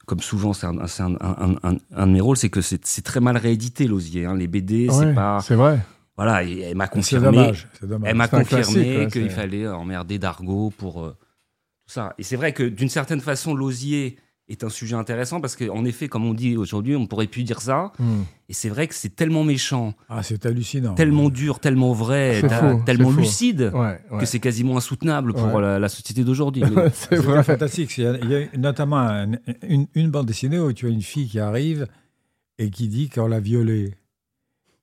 comme 0.06 0.22
souvent 0.22 0.54
c'est 0.54 0.66
un, 0.68 0.88
c'est 0.88 1.04
un, 1.04 1.16
un- 1.20 1.56
un- 1.64 1.78
un 1.96 2.08
de 2.08 2.12
mes 2.14 2.22
rôles, 2.22 2.38
c'est 2.38 2.50
que 2.50 2.62
c'est 2.62 2.84
c'est 2.86 3.04
très 3.04 3.20
mal 3.20 3.36
réédité 3.38 3.86
l'osier. 3.88 4.26
hein. 4.26 4.36
Les 4.36 4.48
BD, 4.48 4.88
Ouais, 4.90 4.96
c'est 4.96 5.14
pas. 5.14 5.40
C'est 5.42 5.56
vrai. 5.56 5.80
Voilà, 6.22 6.44
et 6.44 6.60
elle 6.60 6.76
m'a 6.76 6.86
C'est 6.86 6.92
confirmé. 6.92 7.26
dommage. 7.38 7.68
C'est 7.80 7.88
dommage. 7.88 8.10
Elle 8.10 8.18
m'a 8.18 8.28
confirmé 8.28 9.08
qu'il 9.12 9.30
fallait 9.30 9.68
emmerder 9.68 10.20
Dargo 10.20 10.70
pour 10.78 11.04
euh, 11.06 11.12
tout 11.12 11.94
ça. 11.94 12.14
Et 12.18 12.24
c'est 12.24 12.36
vrai 12.36 12.52
que 12.52 12.64
d'une 12.64 12.90
certaine 12.90 13.22
façon, 13.22 13.54
l'osier 13.56 14.18
est 14.50 14.64
un 14.64 14.70
sujet 14.70 14.96
intéressant 14.96 15.40
parce 15.40 15.56
qu'en 15.56 15.86
effet, 15.86 16.08
comme 16.08 16.26
on 16.26 16.34
dit 16.34 16.58
aujourd'hui, 16.58 16.96
on 16.96 17.06
pourrait 17.06 17.28
plus 17.28 17.44
dire 17.44 17.62
ça. 17.62 17.92
Mm. 18.00 18.22
Et 18.50 18.54
c'est 18.54 18.68
vrai 18.70 18.88
que 18.88 18.96
c'est 18.96 19.16
tellement 19.16 19.44
méchant, 19.44 19.94
Ah, 20.10 20.24
c'est 20.24 20.44
hallucinant. 20.46 20.96
tellement 20.96 21.30
dur, 21.30 21.60
tellement 21.60 21.94
vrai, 21.94 22.42
faux, 22.42 22.82
tellement 22.84 23.12
lucide 23.12 23.70
Ouais, 23.74 24.02
ouais. 24.12 24.20
que 24.20 24.26
c'est 24.26 24.40
quasiment 24.40 24.76
insoutenable 24.78 25.34
pour 25.34 25.62
la, 25.62 25.78
la 25.80 25.88
société 25.88 26.24
d'aujourd'hui. 26.24 26.64
c'est 26.94 27.16
C'est 27.16 27.16
vrai. 27.18 27.44
fantastique. 27.44 27.96
Il 28.00 28.04
y 28.04 28.08
a, 28.08 28.18
il 28.18 28.30
y 28.32 28.36
a 28.36 28.58
notamment 28.58 28.98
un- 28.98 29.32
une, 29.68 29.86
une 29.94 30.10
bande 30.10 30.26
dessinée 30.26 30.60
où 30.60 30.74
tu 30.74 30.88
as 30.88 30.90
une 30.90 31.04
fille 31.04 31.30
qui 31.30 31.40
arrive 31.40 31.86
et 32.58 32.72
qui 32.72 32.88
dit 32.88 33.08
qu'on 33.08 33.28
l'a 33.28 33.40
violée. 33.40 33.94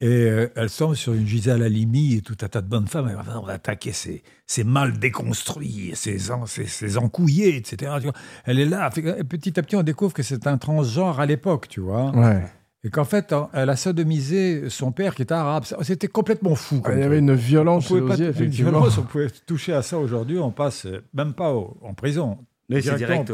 Et 0.03 0.07
euh, 0.09 0.49
elle 0.57 0.71
tombe 0.71 0.95
sur 0.95 1.15
une 1.15 1.27
Gisèle 1.27 1.63
Halimi 1.63 2.15
et 2.17 2.21
tout 2.21 2.37
un 2.43 2.49
tas 2.49 2.61
de 2.61 2.69
bonnes 2.69 2.87
femmes. 2.87 3.09
Elle 3.09 3.17
va, 3.25 3.41
on 3.41 3.45
va 3.47 3.55
attaquer 3.55 3.93
ces, 3.93 4.23
ces 4.47 4.63
mâles 4.63 4.99
déconstruits, 4.99 5.93
ces, 5.95 6.19
ces, 6.47 6.67
ces 6.67 6.99
encouillés, 6.99 7.57
etc. 7.57 7.93
Tu 7.99 8.03
vois. 8.05 8.13
Elle 8.45 8.59
est 8.59 8.67
là. 8.67 8.91
Petit 8.91 9.59
à 9.59 9.63
petit, 9.63 9.75
on 9.77 9.83
découvre 9.83 10.13
que 10.13 10.23
c'est 10.23 10.47
un 10.47 10.59
transgenre 10.59 11.19
à 11.19 11.25
l'époque, 11.27 11.69
tu 11.69 11.81
vois. 11.81 12.11
Ouais. 12.15 12.43
Et 12.85 12.91
qu'en 12.91 13.05
fait, 13.05 13.35
elle 13.53 13.71
a 13.71 13.75
sodomisé 13.77 14.69
son 14.69 14.93
père 14.93 15.15
qui 15.15 15.23
était 15.23 15.33
arabe. 15.35 15.65
C'était 15.83 16.07
complètement 16.09 16.55
fou. 16.55 16.81
comme 16.83 16.95
Il 16.99 17.01
y 17.01 17.03
avait 17.05 17.19
une 17.19 17.31
On 17.31 17.35
violence 17.35 17.85
chez 17.85 17.89
pouvait 17.89 18.01
pas, 18.03 18.09
Lozier, 18.11 18.25
une 18.27 18.31
effectivement. 18.33 18.71
violence, 18.73 18.99
on 18.99 19.03
pouvait 19.03 19.31
toucher 19.47 19.73
à 19.73 19.83
ça 19.83 19.99
aujourd'hui, 19.99 20.39
on 20.39 20.53
passe 20.53 20.87
même 21.15 21.33
pas 21.33 21.53
au- 21.53 21.79
en 21.83 21.95
prison, 21.95 22.39
C'est 22.69 22.81
Directement 22.81 23.23
direct. 23.25 23.31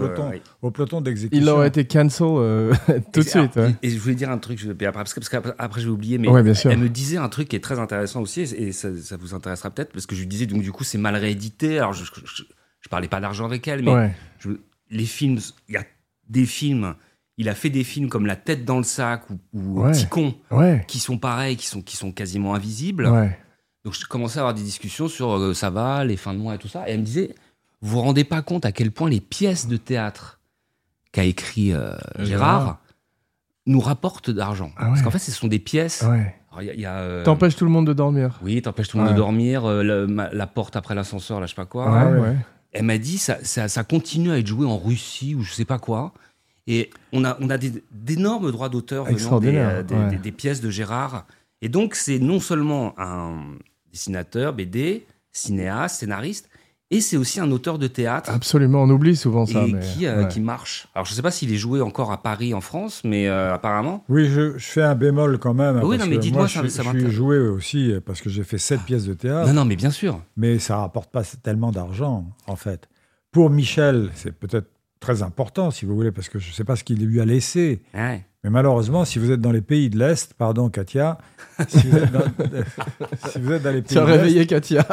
au 0.60 0.66
euh, 0.68 0.70
peloton. 0.70 1.00
d'exécution. 1.00 1.42
Il 1.42 1.48
aurait 1.48 1.68
été 1.68 1.86
cancel 1.86 2.26
euh, 2.30 2.74
tout 3.14 3.20
de 3.20 3.24
suite. 3.28 3.56
alors, 3.56 3.68
ouais. 3.70 3.74
Et, 3.82 3.86
et 3.86 3.90
je 3.90 3.98
voulais 3.98 4.14
dire 4.14 4.30
un 4.30 4.36
truc, 4.36 4.58
je- 4.58 4.72
puis 4.72 4.86
après, 4.86 5.00
parce 5.00 5.14
que- 5.14 5.20
parce 5.20 5.30
qu'après 5.30 5.54
après, 5.58 5.80
je 5.80 5.86
vais 5.86 5.92
oublier, 5.92 6.18
mais 6.18 6.28
Ouais, 6.28 6.42
bien 6.42 6.52
sûr. 6.52 6.70
elle 6.70 6.78
me 6.78 6.88
disait 6.90 7.16
un 7.16 7.30
truc 7.30 7.48
qui 7.48 7.56
est 7.56 7.60
très 7.60 7.78
intéressant 7.78 8.20
aussi, 8.20 8.42
et 8.42 8.72
ça, 8.72 8.88
ça 9.00 9.16
vous 9.16 9.32
intéressera 9.34 9.70
peut-être, 9.70 9.92
parce 9.92 10.04
que 10.04 10.14
je 10.14 10.20
lui 10.20 10.26
disais, 10.26 10.44
donc 10.44 10.60
du 10.60 10.70
coup, 10.70 10.84
c'est 10.84 10.98
mal 10.98 11.16
réédité. 11.16 11.78
Alors, 11.78 11.94
je, 11.94 12.04
je, 12.04 12.42
je 12.80 12.88
parlais 12.90 13.08
pas 13.08 13.20
d'argent 13.20 13.46
avec 13.46 13.66
elle, 13.68 13.82
mais 13.82 13.94
Ouais. 13.94 14.14
je- 14.38 14.50
les 14.90 15.06
films, 15.06 15.38
il 15.68 15.74
y 15.74 15.78
a 15.78 15.84
des 16.28 16.44
films, 16.44 16.94
il 17.38 17.48
a 17.48 17.54
fait 17.54 17.70
des 17.70 17.84
films 17.84 18.10
comme 18.10 18.26
La 18.26 18.36
tête 18.36 18.66
dans 18.66 18.76
le 18.76 18.84
sac 18.84 19.22
ou, 19.30 19.38
ou 19.54 19.82
Ouais. 19.82 19.92
Petit 19.92 20.06
con, 20.08 20.34
Ouais. 20.50 20.84
qui 20.86 20.98
sont 20.98 21.16
pareils, 21.16 21.56
qui 21.56 21.66
sont, 21.66 21.80
qui 21.80 21.96
sont 21.96 22.12
quasiment 22.12 22.54
invisibles. 22.54 23.06
Ouais. 23.06 23.38
Donc, 23.86 23.94
je 23.94 24.04
commençais 24.04 24.38
à 24.38 24.42
avoir 24.42 24.52
des 24.54 24.62
discussions 24.62 25.08
sur 25.08 25.32
euh, 25.38 25.54
ça 25.54 25.70
va, 25.70 26.04
les 26.04 26.18
fins 26.18 26.34
de 26.34 26.38
mois 26.38 26.54
et 26.54 26.58
tout 26.58 26.68
ça. 26.68 26.86
Et 26.86 26.92
elle 26.92 27.00
me 27.00 27.04
disait, 27.06 27.34
vous 27.82 27.90
vous 27.90 28.00
rendez 28.00 28.24
pas 28.24 28.40
compte 28.42 28.64
à 28.64 28.72
quel 28.72 28.90
point 28.90 29.10
les 29.10 29.20
pièces 29.20 29.66
de 29.68 29.76
théâtre 29.76 30.40
qu'a 31.12 31.24
écrit 31.24 31.72
euh, 31.72 31.94
Gérard. 32.20 32.78
Nous 33.66 33.80
rapportent 33.80 34.30
d'argent. 34.30 34.72
Ah 34.76 34.84
ouais. 34.84 34.88
Parce 34.90 35.02
qu'en 35.02 35.10
fait, 35.10 35.18
ce 35.18 35.30
sont 35.30 35.46
des 35.48 35.58
pièces. 35.60 36.02
Ouais. 36.08 36.34
Euh, 36.58 37.22
T'empêches 37.24 37.54
tout 37.56 37.64
le 37.64 37.70
monde 37.70 37.86
de 37.86 37.92
dormir. 37.92 38.38
Oui, 38.42 38.60
t'empêches 38.60 38.88
tout 38.88 38.96
le 38.98 39.04
monde 39.04 39.12
de 39.12 39.16
dormir, 39.16 39.64
euh, 39.64 39.82
le- 39.82 40.06
ma- 40.06 40.30
la 40.32 40.46
porte 40.46 40.74
après 40.76 40.94
l'ascenseur, 40.94 41.38
là, 41.40 41.46
je 41.46 41.50
sais 41.52 41.56
pas 41.56 41.64
quoi. 41.66 41.86
Elle 42.72 42.84
m'a 42.84 42.98
dit, 42.98 43.18
ça, 43.18 43.38
ça, 43.42 43.68
ça 43.68 43.84
continue 43.84 44.30
à 44.32 44.38
être 44.38 44.46
joué 44.46 44.66
en 44.66 44.78
Russie 44.78 45.34
ou 45.34 45.42
je 45.42 45.52
sais 45.52 45.64
pas 45.64 45.78
quoi. 45.78 46.12
Et 46.66 46.90
on 47.12 47.24
a, 47.24 47.36
on 47.40 47.50
a 47.50 47.58
des- 47.58 47.82
d'énormes 47.92 48.50
droits 48.50 48.68
d'auteur 48.68 49.04
venant 49.04 49.30
des- 50.10 50.16
des 50.18 50.32
pièces 50.32 50.60
de 50.60 50.70
Gérard. 50.70 51.26
Et 51.60 51.68
donc, 51.68 51.94
c'est 51.94 52.18
non 52.18 52.40
seulement 52.40 52.94
un 52.98 53.42
dessinateur, 53.92 54.52
BD, 54.52 55.06
cinéaste, 55.32 56.00
scénariste, 56.00 56.48
et 56.92 57.00
c'est 57.00 57.16
aussi 57.16 57.40
un 57.40 57.50
auteur 57.50 57.78
de 57.78 57.88
théâtre. 57.88 58.30
Absolument, 58.30 58.82
on 58.84 58.90
oublie 58.90 59.16
souvent 59.16 59.46
ça. 59.46 59.64
et 59.66 59.72
mais- 59.72 59.80
qui, 59.80 60.06
euh, 60.06 60.22
ouais. 60.22 60.28
qui 60.28 60.40
marche. 60.40 60.86
Alors, 60.94 61.06
je 61.06 61.14
sais 61.14 61.22
pas 61.22 61.32
s'il 61.32 61.52
est 61.52 61.56
joué 61.56 61.80
encore 61.80 62.12
à 62.12 62.22
Paris, 62.22 62.54
en 62.54 62.60
France, 62.60 63.00
mais 63.04 63.26
euh, 63.28 63.52
apparemment. 63.54 64.04
Oui, 64.08 64.26
je, 64.28 64.56
je 64.58 64.64
fais 64.64 64.82
un 64.82 64.94
bémol 64.94 65.38
quand 65.38 65.54
même. 65.54 65.80
Oui, 65.82 65.96
parce 65.96 66.08
non, 66.08 66.14
mais 66.14 66.18
dites-moi, 66.20 66.42
moi, 66.42 66.48
ça- 66.48 66.60
ça 66.60 66.66
je 66.68 66.70
suis 66.70 66.84
m'intéresse. 66.86 67.10
joué 67.12 67.38
aussi 67.38 67.92
parce 68.06 68.20
que 68.20 68.30
j'ai 68.30 68.44
fait 68.44 68.58
sept 68.58 68.82
pièces 68.82 69.06
de 69.06 69.14
théâtre, 69.14 69.48
Non, 69.48 69.54
non, 69.54 69.64
mais 69.64 69.74
bien 69.76 69.90
sûr. 69.90 70.20
mais 70.36 70.58
ça 70.60 70.76
rapporte 70.76 71.10
pas 71.10 71.22
tellement 71.42 71.72
d'argent, 71.72 72.26
en 72.46 72.56
fait. 72.56 72.88
Pour 73.32 73.50
Michel, 73.50 74.10
c'est 74.14 74.32
peut-être 74.38 74.68
très 75.00 75.22
important, 75.22 75.70
si 75.72 75.84
vous 75.86 75.94
voulez, 75.96 76.12
parce 76.12 76.28
que 76.28 76.38
je 76.38 76.48
ne 76.50 76.52
sais 76.54 76.64
pas 76.64 76.76
ce 76.76 76.84
qu'il 76.84 77.04
lui 77.04 77.20
a 77.20 77.24
laissé. 77.24 77.82
Ouais. 77.94 78.24
Mais 78.44 78.50
malheureusement, 78.50 79.04
si 79.04 79.18
vous 79.18 79.30
êtes 79.30 79.40
dans 79.40 79.52
les 79.52 79.62
pays 79.62 79.88
de 79.88 79.98
l'Est, 79.98 80.34
pardon 80.34 80.68
Katia, 80.68 81.16
si 81.68 81.86
vous 81.86 81.96
êtes 81.96 82.12
dans, 82.12 82.20
si 83.30 83.38
vous 83.40 83.52
êtes 83.52 83.62
dans 83.62 83.70
les 83.70 83.82
pays 83.82 83.92
Tu 83.94 83.98
as 83.98 84.02
de 84.02 84.06
l'Est, 84.10 84.16
réveillé 84.18 84.46
Katia. 84.46 84.86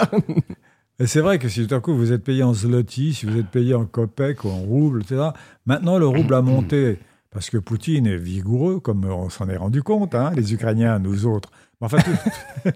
Et 1.00 1.08
c'est 1.08 1.22
vrai 1.22 1.40
que 1.40 1.48
si 1.48 1.66
tout 1.66 1.74
à 1.74 1.80
coup 1.80 1.96
vous 1.96 2.12
êtes 2.12 2.24
payé 2.24 2.44
en 2.44 2.54
zloty, 2.54 3.14
si 3.14 3.26
vous 3.26 3.38
êtes 3.38 3.48
payé 3.48 3.74
en 3.74 3.86
kopek 3.86 4.44
ou 4.44 4.50
en 4.50 4.58
rouble, 4.60 5.02
etc. 5.02 5.30
Maintenant, 5.66 5.98
le 5.98 6.08
rouble 6.08 6.34
a 6.34 6.42
monté 6.42 7.00
parce 7.32 7.50
que 7.50 7.58
Poutine 7.58 8.06
est 8.08 8.18
vigoureux, 8.18 8.80
comme 8.80 9.06
on 9.06 9.30
s'en 9.30 9.48
est 9.50 9.56
rendu 9.58 9.82
compte, 9.84 10.14
hein, 10.16 10.32
les 10.36 10.54
Ukrainiens, 10.54 11.00
nous 11.00 11.26
autres. 11.26 11.52
Mais 11.80 11.86
enfin, 11.86 12.00
tout- 12.00 12.72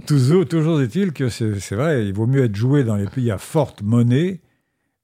toujours, 0.06 0.46
toujours 0.46 0.80
est-il 0.82 1.12
que 1.12 1.28
c'est 1.28 1.74
vrai, 1.74 2.06
il 2.06 2.12
vaut 2.12 2.26
mieux 2.26 2.44
être 2.44 2.56
joué 2.56 2.84
dans 2.84 2.96
les 2.96 3.06
pays 3.06 3.30
à 3.30 3.38
forte 3.38 3.82
monnaie. 3.82 4.40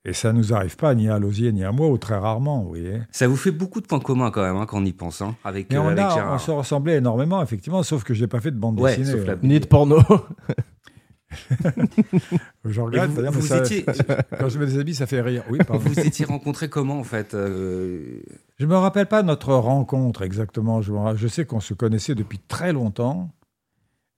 Et 0.05 0.13
ça 0.15 0.33
nous 0.33 0.55
arrive 0.55 0.77
pas 0.77 0.95
ni 0.95 1.09
à 1.09 1.19
Lausier 1.19 1.53
ni 1.53 1.65
à 1.65 1.73
moi, 1.73 1.89
ou 1.89 1.99
très 1.99 2.17
rarement, 2.17 2.63
vous 2.63 2.69
voyez. 2.69 3.01
Ça 3.11 3.29
vous 3.29 3.37
fait 3.37 3.51
beaucoup 3.51 3.81
de 3.81 3.87
points 3.87 4.01
communs 4.01 4.31
quand 4.31 4.43
même, 4.43 4.57
hein, 4.57 4.65
quand 4.67 4.79
on 4.79 4.85
y 4.85 4.93
pense, 4.93 5.21
hein, 5.21 5.35
avec, 5.45 5.71
Mais 5.71 5.77
euh, 5.77 5.83
on, 5.83 5.89
avec 5.89 5.99
a, 6.01 6.33
on 6.35 6.39
se 6.39 6.51
ressemblait 6.51 6.97
énormément, 6.97 7.43
effectivement, 7.43 7.83
sauf 7.83 8.05
que 8.05 8.15
je 8.15 8.23
n'ai 8.23 8.27
pas 8.27 8.41
fait 8.41 8.51
de 8.51 8.57
bande 8.59 8.81
Ouais, 8.81 8.97
dessinée. 8.97 9.19
sauf 9.19 9.27
la- 9.27 9.37
Ni 9.43 9.61
de 9.61 9.67
porno. 9.67 9.99
Je 12.65 12.81
Et 12.81 12.83
regrette, 12.83 13.11
vous, 13.11 13.17
d'ailleurs, 13.17 13.33
mais 13.35 13.41
vous 13.41 13.47
ça- 13.47 13.59
étiez, 13.59 13.85
quand 14.39 14.49
je 14.49 14.59
mets 14.59 14.67
des 14.67 14.79
habits, 14.79 14.95
ça 14.95 15.07
fait 15.07 15.21
rire. 15.21 15.45
Oui, 15.51 15.59
pardon. 15.67 15.83
vous 15.85 16.01
étiez 16.01 16.25
rencontrés 16.25 16.69
comment 16.69 16.99
en 16.99 17.05
fait 17.05 17.35
euh, 17.35 18.21
Je 18.59 18.67
me 18.67 18.77
rappelle 18.77 19.07
pas 19.07 19.23
notre 19.23 19.53
rencontre 19.55 20.23
exactement. 20.23 20.81
Je, 20.83 20.93
je 21.17 21.29
sais 21.29 21.45
qu'on 21.45 21.61
se 21.61 21.75
connaissait 21.75 22.15
depuis 22.15 22.39
très 22.39 22.73
longtemps. 22.73 23.31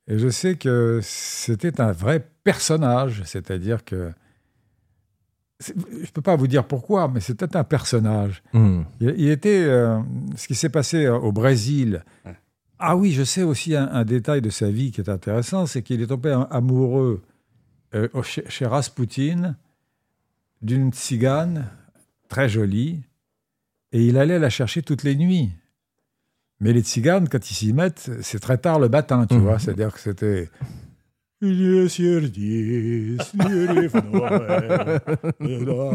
Et 0.08 0.18
je 0.18 0.28
sais 0.28 0.56
que 0.56 1.00
c'était 1.02 1.80
un 1.80 1.92
vrai 1.92 2.26
personnage. 2.44 3.22
C'est-à-dire 3.24 3.84
que. 3.84 4.10
Je 5.62 5.72
ne 5.74 6.06
peux 6.14 6.22
pas 6.22 6.36
vous 6.36 6.46
dire 6.46 6.64
pourquoi, 6.66 7.06
mais 7.08 7.20
c'était 7.20 7.54
un 7.54 7.64
personnage. 7.64 8.42
Hmm. 8.54 8.82
Il, 9.00 9.14
il 9.18 9.28
était. 9.30 9.62
euh, 9.64 9.98
ce 10.36 10.46
qui 10.48 10.54
s'est 10.54 10.70
passé 10.70 11.06
au 11.06 11.32
Brésil. 11.32 12.02
Ouais. 12.24 12.34
Ah 12.82 12.96
oui, 12.96 13.12
je 13.12 13.22
sais 13.24 13.42
aussi 13.42 13.76
un, 13.76 13.88
un 13.92 14.04
détail 14.04 14.40
de 14.40 14.48
sa 14.50 14.70
vie 14.70 14.90
qui 14.90 15.00
est 15.02 15.10
intéressant 15.10 15.66
c'est 15.66 15.82
qu'il 15.82 16.00
est 16.00 16.06
tombé 16.06 16.30
am- 16.30 16.46
amoureux 16.50 17.22
euh, 17.94 18.08
chez, 18.22 18.44
chez 18.48 18.64
Rasputin 18.66 19.54
d'une 20.62 20.90
tzigane 20.92 21.66
très 22.28 22.48
jolie 22.48 23.02
et 23.92 24.04
il 24.06 24.16
allait 24.18 24.38
la 24.38 24.50
chercher 24.50 24.82
toutes 24.82 25.02
les 25.02 25.16
nuits. 25.16 25.50
Mais 26.60 26.72
les 26.72 26.82
tziganes, 26.82 27.28
quand 27.28 27.50
ils 27.50 27.54
s'y 27.54 27.72
mettent, 27.72 28.10
c'est 28.22 28.38
très 28.38 28.58
tard 28.58 28.78
le 28.78 28.88
matin, 28.88 29.26
tu 29.26 29.34
Mhm. 29.34 29.40
vois. 29.42 29.58
C'est-à-dire 29.58 29.92
que 29.92 29.98
c'était. 30.00 30.50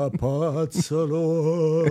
Pas 0.09 0.65
de 0.65 0.71
salon. 0.71 1.85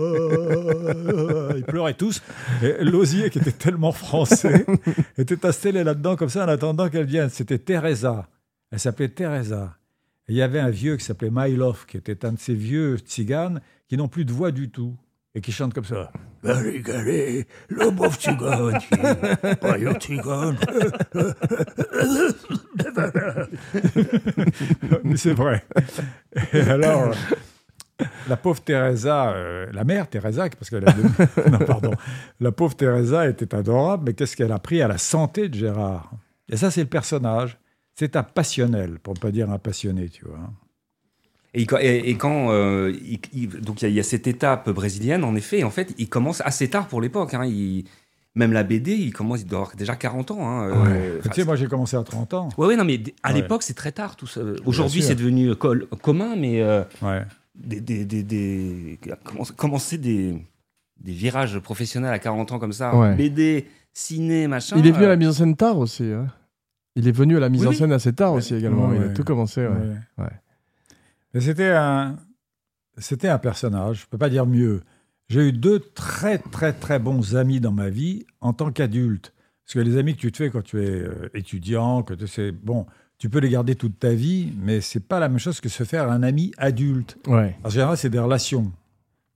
Ils 1.55 1.63
pleuraient 1.63 1.93
tous. 1.93 2.21
Et 2.61 2.83
Lausier, 2.83 3.29
qui 3.29 3.39
était 3.39 3.53
tellement 3.53 3.93
français, 3.93 4.65
était 5.17 5.45
installé 5.45 5.85
là-dedans 5.85 6.17
comme 6.17 6.27
ça 6.27 6.43
en 6.43 6.49
attendant 6.49 6.89
qu'elle 6.89 7.05
vienne. 7.05 7.29
C'était 7.29 7.59
Teresa. 7.59 8.27
Elle 8.71 8.79
s'appelait 8.79 9.07
Teresa. 9.07 9.77
Et 10.27 10.33
il 10.33 10.35
y 10.35 10.41
avait 10.41 10.59
un 10.59 10.69
vieux 10.69 10.97
qui 10.97 11.05
s'appelait 11.05 11.29
Mailov, 11.29 11.85
qui 11.85 11.95
était 11.95 12.25
un 12.25 12.33
de 12.33 12.39
ces 12.39 12.55
vieux 12.55 12.97
tziganes 12.97 13.61
qui 13.87 13.95
n'ont 13.95 14.09
plus 14.09 14.25
de 14.25 14.33
voix 14.33 14.51
du 14.51 14.69
tout 14.69 14.97
et 15.35 15.41
qui 15.41 15.51
chantent 15.51 15.73
comme 15.73 15.85
ça. 15.85 16.11
Tzigane. 19.99 20.57
Mais 25.03 25.17
c'est 25.17 25.33
vrai. 25.33 25.63
Et 26.53 26.61
alors, 26.61 27.13
la 28.27 28.37
pauvre 28.37 28.61
Teresa, 28.61 29.31
euh, 29.33 29.67
la 29.71 29.83
mère 29.83 30.09
Teresa, 30.09 30.49
parce 30.49 30.69
qu'elle 30.69 30.87
a 30.87 30.91
deux- 30.91 31.03
non, 31.51 31.59
pardon, 31.59 31.91
la 32.39 32.51
pauvre 32.51 32.75
Teresa 32.75 33.27
était 33.27 33.53
adorable, 33.53 34.05
mais 34.07 34.13
qu'est-ce 34.13 34.35
qu'elle 34.35 34.51
a 34.51 34.59
pris 34.59 34.81
à 34.81 34.87
la 34.87 34.97
santé 34.97 35.49
de 35.49 35.55
Gérard? 35.55 36.11
Et 36.49 36.57
ça, 36.57 36.71
c'est 36.71 36.81
le 36.81 36.89
personnage. 36.89 37.57
C'est 37.97 38.15
un 38.17 38.23
passionnel, 38.23 38.99
pour 38.99 39.13
ne 39.13 39.19
pas 39.19 39.31
dire 39.31 39.49
un 39.49 39.57
passionné, 39.57 40.09
tu 40.09 40.25
vois. 40.25 40.39
Et, 41.55 41.61
il- 41.63 41.67
et- 41.81 42.09
et 42.09 42.15
quand 42.15 42.51
euh, 42.51 42.93
il- 43.03 43.19
il- 43.33 43.47
donc 43.61 43.81
il 43.81 43.85
y, 43.85 43.87
a- 43.87 43.89
il 43.89 43.95
y 43.95 43.99
a 43.99 44.03
cette 44.03 44.27
étape 44.27 44.69
brésilienne, 44.69 45.23
en 45.23 45.35
effet, 45.35 45.59
et 45.59 45.63
en 45.63 45.69
fait, 45.71 45.93
il 45.97 46.09
commence 46.09 46.41
assez 46.45 46.69
tard 46.69 46.87
pour 46.87 47.01
l'époque. 47.01 47.33
hein. 47.33 47.49
Même 48.37 48.51
la 48.51 48.63
BD, 48.63 48.91
il 48.91 49.13
commence, 49.13 49.39
il 49.41 49.47
doit 49.47 49.59
avoir 49.59 49.75
déjà 49.77 49.95
40 49.95 50.31
ans. 50.31 50.45
hein. 50.45 50.69
Euh, 50.87 51.21
Tu 51.23 51.29
sais, 51.31 51.45
moi, 51.45 51.55
j'ai 51.55 51.67
commencé 51.67 51.95
à 51.95 52.03
30 52.03 52.33
ans. 52.33 52.49
Ouais, 52.57 52.67
ouais, 52.67 52.75
non, 52.75 52.83
mais 52.83 52.99
à 53.23 53.29
Ouais. 53.29 53.35
l'époque, 53.35 53.63
c'est 53.63 53.73
très 53.75 53.93
tard 53.93 54.17
tout 54.17 54.27
ça. 54.27 54.41
Aujourd'hui, 54.65 55.01
c'est 55.01 55.15
devenu 55.15 55.55
col- 55.55 55.87
commun, 56.01 56.35
mais 56.35 56.61
euh, 56.61 56.83
Ouais. 57.01 57.21
des, 57.55 57.79
des, 57.79 58.03
des, 58.03 58.23
des- 58.23 58.99
commencer- 59.55 59.97
des, 59.97 60.35
des 60.99 61.11
virages 61.13 61.57
professionnels 61.59 62.13
à 62.13 62.19
40 62.19 62.51
ans 62.51 62.59
comme 62.59 62.73
ça, 62.73 62.93
Ouais. 62.93 63.15
BD, 63.15 63.67
ciné, 63.93 64.47
machin. 64.49 64.75
Il 64.77 64.85
est 64.85 64.91
venu 64.91 65.05
à 65.05 65.07
euh, 65.07 65.11
la 65.11 65.15
mise 65.15 65.29
en 65.29 65.33
scène 65.33 65.55
tard 65.55 65.77
aussi. 65.77 66.03
hein. 66.03 66.27
Il 66.97 67.07
est 67.07 67.11
venu 67.13 67.37
à 67.37 67.39
la 67.39 67.47
mise 67.47 67.61
Oui, 67.61 67.67
en 67.67 67.69
oui. 67.69 67.75
scène 67.77 67.93
assez 67.93 68.11
tard 68.11 68.33
aussi 68.33 68.53
également. 68.55 68.87
Ouais, 68.89 68.97
Il 68.97 69.03
a 69.03 69.09
tout 69.09 69.23
commencé. 69.23 69.61
ouais. 69.61 70.25
C'était 71.39 71.71
un, 71.71 72.17
c'était 72.97 73.27
un 73.27 73.37
personnage, 73.37 74.01
je 74.01 74.05
peux 74.07 74.17
pas 74.17 74.29
dire 74.29 74.45
mieux. 74.45 74.81
J'ai 75.27 75.49
eu 75.49 75.51
deux 75.51 75.79
très 75.79 76.37
très 76.37 76.71
très 76.71 76.99
bons 76.99 77.35
amis 77.35 77.59
dans 77.59 77.71
ma 77.71 77.89
vie 77.89 78.25
en 78.41 78.53
tant 78.53 78.71
qu'adulte. 78.71 79.33
Parce 79.65 79.73
que 79.73 79.79
les 79.79 79.97
amis 79.97 80.15
que 80.15 80.21
tu 80.21 80.31
te 80.31 80.37
fais 80.37 80.49
quand 80.49 80.63
tu 80.63 80.81
es 80.83 80.89
euh, 80.89 81.29
étudiant, 81.33 82.03
que 82.03 82.13
tu 82.13 82.27
sais, 82.27 82.51
bon, 82.51 82.85
tu 83.17 83.29
peux 83.29 83.39
les 83.39 83.49
garder 83.49 83.75
toute 83.75 83.97
ta 83.97 84.13
vie, 84.13 84.53
mais 84.59 84.79
c'est 84.79 84.99
pas 84.99 85.19
la 85.19 85.27
même 85.27 85.39
chose 85.39 85.59
que 85.59 85.69
se 85.69 85.83
faire 85.83 86.11
un 86.11 86.21
ami 86.21 86.51
adulte. 86.57 87.17
Ouais. 87.27 87.55
En 87.63 87.69
général, 87.69 87.97
c'est 87.97 88.11
des 88.11 88.19
relations. 88.19 88.71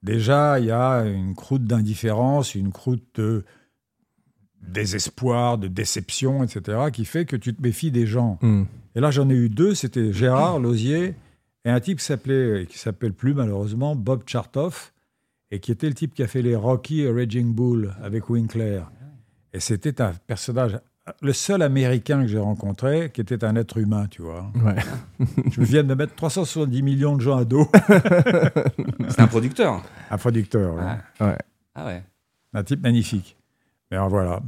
Déjà, 0.03 0.59
il 0.59 0.65
y 0.65 0.71
a 0.71 1.01
une 1.01 1.33
croûte 1.33 1.65
d'indifférence, 1.65 2.53
une 2.53 2.71
croûte 2.71 3.03
de 3.15 3.43
désespoir, 4.61 5.57
de 5.57 5.67
déception, 5.67 6.43
etc., 6.43 6.77
qui 6.93 7.05
fait 7.05 7.25
que 7.25 7.35
tu 7.35 7.53
te 7.55 7.61
méfies 7.61 7.91
des 7.91 8.05
gens. 8.05 8.37
Hmm. 8.41 8.63
Et 8.95 8.99
là, 8.99 9.09
j'en 9.09 9.29
ai 9.29 9.33
eu 9.33 9.49
deux. 9.49 9.73
C'était 9.73 10.13
Gérard 10.13 10.59
Lausier 10.59 11.15
et 11.65 11.69
un 11.69 11.79
type 11.79 11.99
qui 11.99 12.05
s'appelait, 12.05 12.65
qui 12.67 12.77
s'appelle 12.77 13.13
plus 13.13 13.33
malheureusement 13.33 13.95
Bob 13.95 14.23
Chartoff, 14.25 14.93
et 15.51 15.59
qui 15.59 15.71
était 15.71 15.87
le 15.87 15.93
type 15.93 16.13
qui 16.13 16.23
a 16.23 16.27
fait 16.27 16.41
les 16.41 16.55
Rocky 16.55 17.01
et 17.01 17.11
Raging 17.11 17.53
Bull 17.53 17.93
avec 18.03 18.29
Winkler. 18.29 18.81
Et 19.51 19.59
c'était 19.59 19.99
un 20.01 20.13
personnage, 20.27 20.79
le 21.21 21.33
seul 21.33 21.61
Américain 21.61 22.21
que 22.21 22.27
j'ai 22.27 22.37
rencontré 22.37 23.09
qui 23.11 23.21
était 23.21 23.43
un 23.43 23.55
être 23.55 23.77
humain, 23.77 24.07
tu 24.09 24.21
vois. 24.21 24.51
Ouais. 24.63 24.75
Je 25.51 25.61
viens 25.61 25.83
de 25.83 25.93
mettre 25.95 26.15
370 26.15 26.83
millions 26.83 27.15
de 27.15 27.21
gens 27.21 27.37
à 27.37 27.45
dos. 27.45 27.67
C'est 29.09 29.19
un 29.19 29.27
producteur. 29.27 29.83
Un 30.11 30.17
producteur, 30.17 30.75
ouais. 30.75 30.83
Ouais. 30.83 31.27
Ouais. 31.27 31.37
Ah 31.73 31.85
ouais. 31.85 32.03
un 32.53 32.63
type 32.63 32.83
magnifique. 32.83 33.35
Mais 33.89 33.97
alors, 33.97 34.09
voilà. 34.09 34.41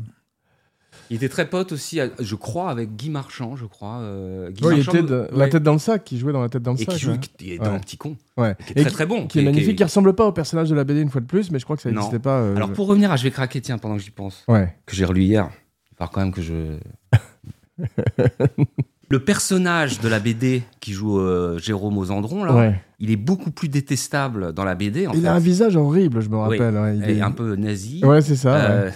Il 1.12 1.16
était 1.18 1.28
très 1.28 1.50
pote 1.50 1.74
aussi, 1.74 2.00
je 2.20 2.36
crois, 2.36 2.70
avec 2.72 2.96
Guy 2.96 3.10
Marchand, 3.10 3.58
je 3.58 3.66
crois. 3.66 3.98
euh, 4.00 4.50
Guy 4.50 4.64
Ouais, 4.64 4.72
il 4.76 4.78
Marchand, 4.78 4.92
était 4.94 5.04
de- 5.04 5.28
la 5.34 5.50
tête 5.50 5.62
dans 5.62 5.74
le 5.74 5.78
sac, 5.80 6.06
qui 6.06 6.18
jouait 6.18 6.32
dans 6.32 6.42
la 6.42 6.48
tête 6.48 6.64
dans 6.64 6.72
le 6.72 6.80
et 6.82 6.86
sac. 6.86 6.96
qui 6.96 7.08
ouais. 7.08 7.20
qui 7.38 7.52
est 7.52 7.58
dans 7.58 7.66
Ouais. 7.66 7.70
un 7.76 7.80
petit 7.80 7.98
con, 7.98 8.16
Ouais. 8.38 8.56
qui 8.66 8.72
est 8.74 8.78
Et 8.80 8.82
très 8.84 8.92
très 8.92 9.06
bon. 9.06 9.28
qui 9.28 9.40
est 9.40 9.44
magnifique, 9.44 9.78
qui 9.78 9.84
ressemble 9.84 10.14
pas 10.16 10.26
au 10.26 10.32
personnage 10.32 10.70
de 10.70 10.76
la 10.76 10.86
BD 10.86 11.02
une 11.02 11.10
fois 11.10 11.20
de 11.20 11.26
plus, 11.26 11.52
mais 11.52 11.60
je 11.60 11.66
crois 11.66 11.76
que 11.76 11.82
ça 11.82 11.92
n'existait 11.92 12.20
pas. 12.20 12.40
euh, 12.40 12.56
Alors 12.56 12.72
pour 12.72 12.88
revenir 12.88 13.12
à 13.12 13.18
Je 13.18 13.24
vais 13.24 13.32
craquer, 13.32 13.60
tiens, 13.60 13.78
pendant 13.78 13.98
que 13.98 14.02
j'y 14.02 14.10
pense, 14.12 14.46
que 14.48 14.96
j'ai 14.96 15.04
relu 15.06 15.24
hier, 15.24 15.50
il 15.92 15.96
falloir 15.98 16.12
quand 16.12 16.22
même 16.22 16.32
que 16.32 16.42
je. 16.42 16.78
Le 19.10 19.20
personnage 19.20 20.00
de 20.00 20.08
la 20.08 20.22
BD 20.22 20.64
qui 20.80 20.94
joue 20.94 21.20
euh, 21.20 21.58
Jérôme 21.60 21.98
Ozandron, 21.98 22.46
là, 22.46 22.56
ouais. 22.56 22.82
il 23.00 23.12
est 23.12 23.18
beaucoup 23.18 23.52
plus 23.52 23.68
détestable 23.68 24.54
dans 24.54 24.64
la 24.64 24.76
BD. 24.76 25.06
En 25.08 25.12
Il 25.12 25.22
fait. 25.24 25.28
a 25.28 25.34
un 25.34 25.40
visage 25.40 25.76
horrible, 25.76 26.22
je 26.22 26.30
me 26.30 26.38
Oui. 26.38 26.58
rappelle. 26.58 26.74
ouais. 26.78 26.98
Il 26.98 27.10
Et 27.10 27.18
est- 27.18 27.22
un 27.22 27.32
peu 27.32 27.58
nazi. 27.58 28.02
Ouais, 28.06 28.22
c'est 28.22 28.38
ça. 28.38 28.86
ouais. 28.86 28.92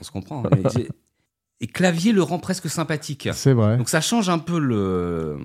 On 0.00 0.04
se 0.04 0.10
comprend. 0.10 0.42
Et 1.60 1.66
Clavier 1.66 2.12
le 2.12 2.22
rend 2.22 2.38
presque 2.38 2.68
sympathique. 2.70 3.28
C'est 3.32 3.52
vrai. 3.52 3.76
Donc 3.76 3.88
ça 3.88 4.00
change 4.00 4.28
un 4.30 4.38
peu 4.38 4.58
le 4.58 5.38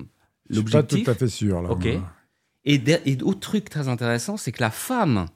Je 0.48 0.54
suis 0.60 0.64
pas 0.64 0.82
tout 0.82 0.96
l'objectif. 0.96 1.08
à 1.08 1.14
fait 1.14 1.28
sûr. 1.28 1.60
Là, 1.62 1.70
Ok. 1.70 1.88
Et, 2.68 2.78
de- 2.78 2.98
et 3.04 3.18
autre 3.22 3.40
truc 3.40 3.68
très 3.70 3.88
intéressant, 3.88 4.36
c'est 4.36 4.50
que 4.50 4.62
la 4.62 4.70
femme 4.70 5.26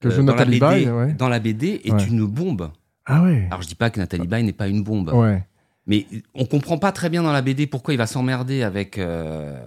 Que 0.00 0.08
euh, 0.08 0.16
dans, 0.22 0.34
la 0.34 0.44
Nathalie 0.44 0.50
BD, 0.58 0.60
Baye, 0.60 0.90
ouais. 0.90 1.12
dans 1.14 1.28
la 1.28 1.38
BD 1.40 1.80
est 1.84 1.92
Ouais. 1.92 2.04
une 2.06 2.26
bombe. 2.26 2.70
Ah 3.06 3.22
ouais. 3.22 3.46
Alors 3.50 3.62
je 3.62 3.68
dis 3.68 3.74
pas 3.74 3.88
que 3.90 3.98
Nathalie 4.00 4.26
Baye 4.26 4.44
n'est 4.44 4.52
pas 4.52 4.68
une 4.68 4.82
bombe, 4.82 5.10
Ouais. 5.14 5.46
mais 5.86 6.06
on 6.34 6.44
comprend 6.44 6.76
pas 6.78 6.90
très 6.92 7.08
bien 7.08 7.22
dans 7.22 7.32
la 7.32 7.40
BD 7.42 7.66
pourquoi 7.66 7.94
il 7.94 7.96
va 7.98 8.06
s'emmerder 8.06 8.62
avec 8.62 8.98
euh, 8.98 9.58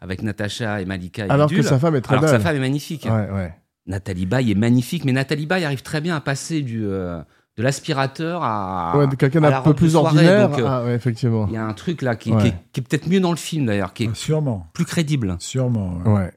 avec 0.00 0.22
Natacha 0.22 0.80
et 0.80 0.84
Malika. 0.84 1.26
Et 1.26 1.30
Alors 1.30 1.50
que 1.50 1.60
sa 1.62 1.78
femme 1.78 1.96
est 1.96 2.00
très 2.02 2.14
alors 2.14 2.24
que 2.24 2.30
belle. 2.30 2.40
sa 2.40 2.46
femme 2.46 2.56
est 2.56 2.60
magnifique. 2.60 3.04
Ouais, 3.06 3.30
ouais. 3.30 3.54
Nathalie 3.86 4.26
Baye 4.26 4.50
est 4.52 4.54
magnifique, 4.54 5.04
mais 5.04 5.12
Nathalie 5.12 5.46
Baye 5.46 5.64
arrive 5.64 5.82
très 5.82 6.00
bien 6.00 6.14
à 6.16 6.20
passer 6.20 6.62
du 6.62 6.84
euh, 6.86 7.20
de 7.56 7.62
l'aspirateur 7.62 8.42
à. 8.42 8.94
ouais, 8.96 9.06
quelqu'un 9.16 9.42
à 9.44 9.50
la 9.50 9.56
d'un 9.58 9.62
peu 9.62 9.74
plus 9.74 9.90
soirée, 9.90 10.06
ordinaire. 10.08 10.48
donc, 10.48 10.58
euh, 10.58 10.64
ah 10.66 10.84
ouais, 10.84 10.94
effectivement. 10.94 11.46
Il 11.48 11.54
y 11.54 11.56
a 11.56 11.64
un 11.64 11.72
truc 11.72 12.02
là 12.02 12.16
qui, 12.16 12.32
Ouais. 12.32 12.40
qui 12.42 12.48
est, 12.48 12.54
qui 12.72 12.80
est 12.80 12.82
peut-être 12.82 13.08
mieux 13.08 13.20
dans 13.20 13.30
le 13.30 13.36
film 13.36 13.66
d'ailleurs, 13.66 13.92
qui 13.92 14.04
est 14.04 14.08
Ah, 14.10 14.14
Sûrement. 14.14 14.66
plus 14.72 14.84
crédible. 14.84 15.36
Sûrement. 15.38 15.98
ouais. 16.04 16.12
Ouais. 16.12 16.32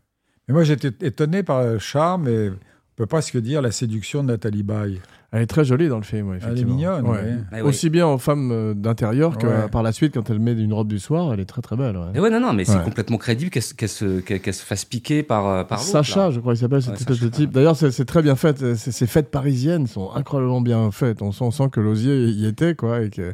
Mais 0.47 0.53
moi, 0.53 0.63
j'étais 0.63 0.91
étonné 1.06 1.43
par 1.43 1.63
le 1.63 1.80
charme 1.80 2.27
et 2.27 2.49
on 2.51 2.56
peut 2.95 3.06
presque 3.08 3.38
dire 3.38 3.62
la 3.62 3.71
séduction 3.71 4.23
de 4.23 4.30
Nathalie 4.32 4.63
Baye. 4.63 5.01
Elle 5.33 5.41
est 5.41 5.45
très 5.47 5.65
jolie 5.65 5.89
dans 5.89 5.97
le 5.97 6.03
film, 6.03 6.29
ouais, 6.29 6.39
Elle 6.41 6.57
est 6.57 6.63
mignonne, 6.63 7.05
Ouais. 7.05 7.17
ouais. 7.17 7.35
Ah 7.51 7.55
ouais. 7.55 7.61
Aussi 7.61 7.89
bien 7.89 8.07
en 8.07 8.17
femme 8.17 8.49
euh, 8.53 8.73
d'intérieur 8.73 9.37
que 9.37 9.45
Ouais. 9.45 9.53
euh, 9.53 9.67
par 9.67 9.83
la 9.83 9.91
suite, 9.91 10.13
quand 10.13 10.29
elle 10.29 10.39
met 10.39 10.53
une 10.53 10.71
robe 10.73 10.87
du 10.87 10.99
soir, 10.99 11.33
elle 11.33 11.41
est 11.41 11.45
très 11.45 11.61
très 11.61 11.75
belle. 11.75 11.97
ouais. 11.97 12.05
Mais 12.13 12.19
ouais, 12.21 12.29
non, 12.29 12.39
non, 12.39 12.53
mais 12.53 12.63
c'est 12.63 12.81
complètement 12.81 13.17
crédible 13.17 13.51
qu'elle 13.51 13.61
se- 13.61 13.73
qu'elle 14.21 14.53
se, 14.53 14.63
fasse 14.63 14.85
piquer 14.85 15.23
par, 15.23 15.45
euh, 15.47 15.63
par 15.65 15.81
Sacha, 15.81 16.27
là. 16.27 16.31
je 16.31 16.39
crois 16.39 16.53
qu'il 16.53 16.61
s'appelle 16.61 16.81
cette 16.81 16.91
Ouais, 16.93 16.97
espèce 16.99 17.19
de 17.19 17.27
type. 17.27 17.51
D'ailleurs, 17.51 17.75
c'est 17.75 18.05
très 18.05 18.21
bien 18.21 18.35
fait. 18.37 18.75
Ces 18.75 18.91
ces 18.93 19.05
fêtes 19.05 19.29
parisiennes 19.29 19.85
sont 19.87 20.11
incroyablement 20.15 20.61
bien 20.61 20.89
faites. 20.91 21.21
On 21.21 21.33
sent, 21.33 21.43
on 21.43 21.51
sent 21.51 21.69
que 21.73 21.81
Lausier 21.81 22.27
y 22.29 22.45
était, 22.47 22.73
quoi. 22.75 23.01
Et 23.03 23.09
que 23.09 23.33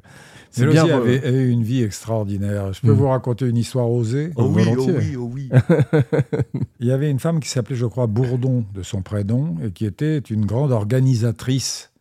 c'est 0.49 0.62
Mélodier 0.65 0.84
bien. 0.86 0.97
avait, 0.97 1.23
avait 1.27 1.43
eu 1.43 1.49
une 1.51 1.63
vie 1.63 1.84
extraordinaire. 1.84 2.73
Je 2.73 2.82
peux 2.82 2.91
Mm. 2.91 2.97
vous 2.97 3.08
raconter 3.08 3.47
une 3.47 3.58
histoire 3.58 3.89
osée. 3.91 4.32
Oh 4.36 4.51
oui, 4.51 4.63
oh 4.77 4.86
oui, 4.88 5.15
oh 5.15 5.29
oui. 5.32 5.49
Il 6.79 6.88
y 6.88 6.91
avait 6.91 7.10
une 7.12 7.19
femme 7.19 7.39
qui 7.39 7.49
s'appelait, 7.49 7.75
je 7.75 7.86
crois, 7.86 8.08
Bourdon 8.08 8.65
de 8.73 8.82
son 8.84 9.01
prénom 9.03 9.56
et 9.63 9.69
qui 9.71 9.86
était 9.86 10.17
une 10.17 10.45
grande 10.45 10.71
organisatrice 10.71 11.91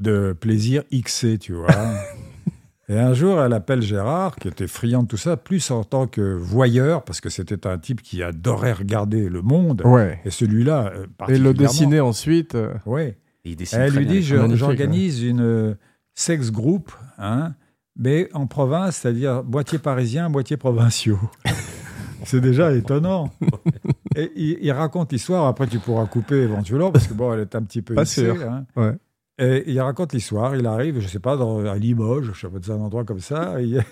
de 0.00 0.32
plaisir 0.38 0.82
XC, 0.92 1.38
tu 1.38 1.52
vois. 1.54 1.68
et 2.88 2.98
un 2.98 3.14
jour, 3.14 3.40
elle 3.40 3.52
appelle 3.52 3.82
Gérard, 3.82 4.36
qui 4.36 4.48
était 4.48 4.66
friand 4.66 5.02
de 5.02 5.08
tout 5.08 5.16
ça, 5.16 5.36
plus 5.36 5.70
en 5.70 5.84
tant 5.84 6.06
que 6.06 6.34
voyeur, 6.34 7.02
parce 7.04 7.20
que 7.20 7.28
c'était 7.30 7.66
un 7.66 7.78
type 7.78 8.02
qui 8.02 8.22
adorait 8.22 8.72
regarder 8.72 9.28
le 9.28 9.42
monde. 9.42 9.82
Ouais. 9.84 10.20
Et 10.24 10.30
celui-là, 10.30 10.92
euh, 10.94 11.06
Et 11.28 11.38
le 11.38 11.54
dessiner 11.54 12.00
ensuite. 12.00 12.54
euh, 12.54 12.74
Ouais. 12.86 13.16
Et 13.44 13.50
il 13.50 13.56
dessine 13.56 13.80
Elle 13.80 13.90
très 13.92 14.00
lui 14.00 14.06
dit. 14.06 14.32
Magnifique, 14.32 14.56
j'organise 14.56 15.22
une 15.22 15.40
euh, 15.40 15.74
sex 16.14 16.50
group, 16.50 16.92
hein, 17.18 17.54
mais 17.98 18.28
en 18.34 18.46
province, 18.46 18.96
c'est-à-dire 18.96 19.42
moitié 19.44 19.78
parisien, 19.78 20.28
moitié 20.28 20.56
provinciaux. 20.56 21.18
C'est 22.24 22.40
déjà 22.40 22.72
étonnant. 22.72 23.30
Et 24.16 24.32
il, 24.34 24.58
il 24.62 24.72
raconte 24.72 25.12
l'histoire, 25.12 25.46
après 25.46 25.66
tu 25.68 25.78
pourras 25.78 26.06
couper 26.06 26.36
éventuellement, 26.42 26.90
parce 26.90 27.06
que 27.06 27.14
bon, 27.14 27.32
elle 27.32 27.40
est 27.40 27.54
un 27.54 27.62
petit 27.62 27.82
peu 27.82 27.94
Pas 27.94 28.02
hissée, 28.02 28.24
sûr. 28.34 28.50
hein. 28.50 28.64
Ouais. 28.74 28.94
Et 29.38 29.64
il 29.66 29.78
raconte 29.80 30.14
l'histoire, 30.14 30.56
il 30.56 30.66
arrive, 30.66 30.98
je 31.00 31.08
sais 31.08 31.18
pas, 31.18 31.36
dans, 31.36 31.62
à 31.66 31.76
Limoges, 31.76 32.30
je 32.32 32.40
sais 32.40 32.48
pas, 32.48 32.58
dans 32.58 32.72
un 32.72 32.80
endroit 32.80 33.04
comme 33.04 33.20
ça, 33.20 33.56
il 33.60 33.82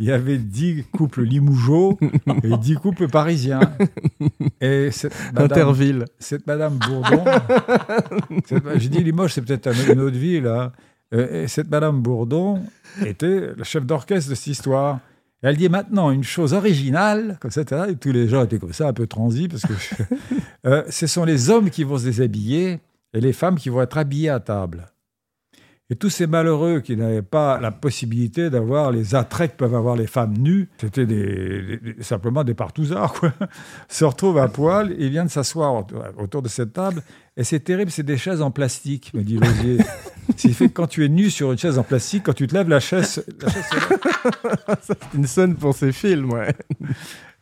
y, 0.00 0.10
avait 0.10 0.38
dix 0.38 0.84
couples 0.92 1.22
limougeaux 1.22 1.98
et 2.42 2.56
dix 2.58 2.74
couples 2.74 3.06
parisiens. 3.08 3.60
Et 4.60 4.90
cette 4.90 5.14
madame, 5.32 5.44
Interville. 5.44 6.04
cette 6.18 6.46
Madame 6.48 6.78
Bourdon, 6.78 7.24
cette- 8.46 8.78
j'ai 8.78 8.88
dit 8.88 9.04
Limoges, 9.04 9.34
c'est 9.34 9.42
peut-être 9.42 9.68
un- 9.68 9.92
une 9.92 10.00
autre 10.00 10.16
ville. 10.18 10.46
hein. 10.48 10.72
Euh, 11.14 11.44
et 11.44 11.48
cette 11.48 11.70
Madame 11.70 12.00
Bourdon 12.00 12.60
était 13.04 13.50
le 13.56 13.62
chef 13.64 13.84
d'orchestre 13.86 14.30
de 14.30 14.34
cette 14.34 14.46
histoire. 14.48 14.98
Et 15.42 15.46
elle 15.46 15.56
dit 15.56 15.68
maintenant 15.68 16.10
une 16.10 16.24
chose 16.24 16.54
originale, 16.54 17.36
comme 17.40 17.50
ça, 17.50 17.62
et 17.88 17.96
tous 17.96 18.12
les 18.12 18.28
gens 18.28 18.44
étaient 18.44 18.58
comme 18.58 18.72
ça, 18.72 18.88
un 18.88 18.92
peu 18.92 19.06
transis, 19.06 19.46
parce 19.48 19.62
que 19.62 19.72
euh, 20.66 20.82
ce 20.88 21.06
sont 21.06 21.24
les 21.24 21.50
hommes 21.50 21.68
qui 21.70 21.84
vont 21.84 21.98
se 21.98 22.04
déshabiller 22.04 22.80
et 23.14 23.20
les 23.20 23.32
femmes 23.32 23.56
qui 23.56 23.68
vont 23.68 23.82
être 23.82 23.98
habillées 23.98 24.30
à 24.30 24.40
table. 24.40 24.86
Et 25.90 25.96
tous 25.96 26.08
ces 26.08 26.26
malheureux 26.26 26.80
qui 26.80 26.96
n'avaient 26.96 27.20
pas 27.20 27.60
la 27.60 27.70
possibilité 27.70 28.48
d'avoir 28.48 28.90
les 28.92 29.14
attraits 29.14 29.52
que 29.52 29.56
peuvent 29.58 29.74
avoir 29.74 29.94
les 29.94 30.06
femmes 30.06 30.32
nues, 30.38 30.70
c'était 30.80 31.04
des, 31.04 31.76
des- 31.78 32.02
simplement 32.02 32.44
des 32.44 32.54
partouzards, 32.54 33.12
quoi, 33.12 33.34
se 33.90 34.04
retrouvent 34.06 34.38
à 34.38 34.48
poil 34.48 34.94
et 34.98 35.10
viennent 35.10 35.28
s'asseoir 35.28 35.84
autour- 36.16 36.40
de 36.40 36.48
cette 36.48 36.72
table. 36.72 37.02
Et 37.36 37.44
c'est 37.44 37.60
terrible, 37.60 37.90
c'est 37.90 38.04
des 38.04 38.16
chaises 38.16 38.40
en 38.40 38.50
plastique, 38.50 39.12
me 39.12 39.22
dit 39.22 39.36
Lausier. 39.36 39.78
Ce 40.36 40.46
qui 40.48 40.54
fait 40.54 40.68
que 40.68 40.72
quand 40.72 40.86
tu 40.86 41.04
es 41.04 41.08
nu 41.10 41.28
sur 41.28 41.52
une 41.52 41.58
chaise 41.58 41.78
en 41.78 41.82
plastique, 41.82 42.22
quand 42.24 42.32
tu 42.32 42.46
te 42.46 42.54
lèves, 42.54 42.70
la 42.70 42.80
chaise, 42.80 43.22
la 43.42 43.50
chaise. 43.50 43.64
C'est 44.82 45.14
une 45.14 45.26
scène 45.26 45.56
pour 45.56 45.74
ses 45.74 45.92
films, 45.92 46.32
ouais. 46.32 46.54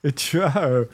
Et 0.02 0.12
tu 0.12 0.40
as 0.40 0.64
euh, 0.64 0.84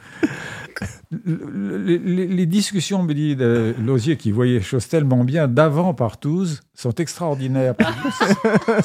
le- 1.11 1.79
le- 1.79 1.97
les, 1.99 2.27
les 2.27 2.47
discussions, 2.47 3.03
me 3.03 3.15
dit 3.15 3.37
euh, 3.41 3.73
Lausier, 3.85 4.17
qui 4.17 4.31
voyait 4.33 4.55
les 4.59 4.63
choses 4.63 4.89
tellement 4.89 5.25
bien 5.25 5.49
d'avant 5.49 5.95
Partouze, 5.95 6.61
sont 6.75 6.95
extraordinaires. 6.95 7.75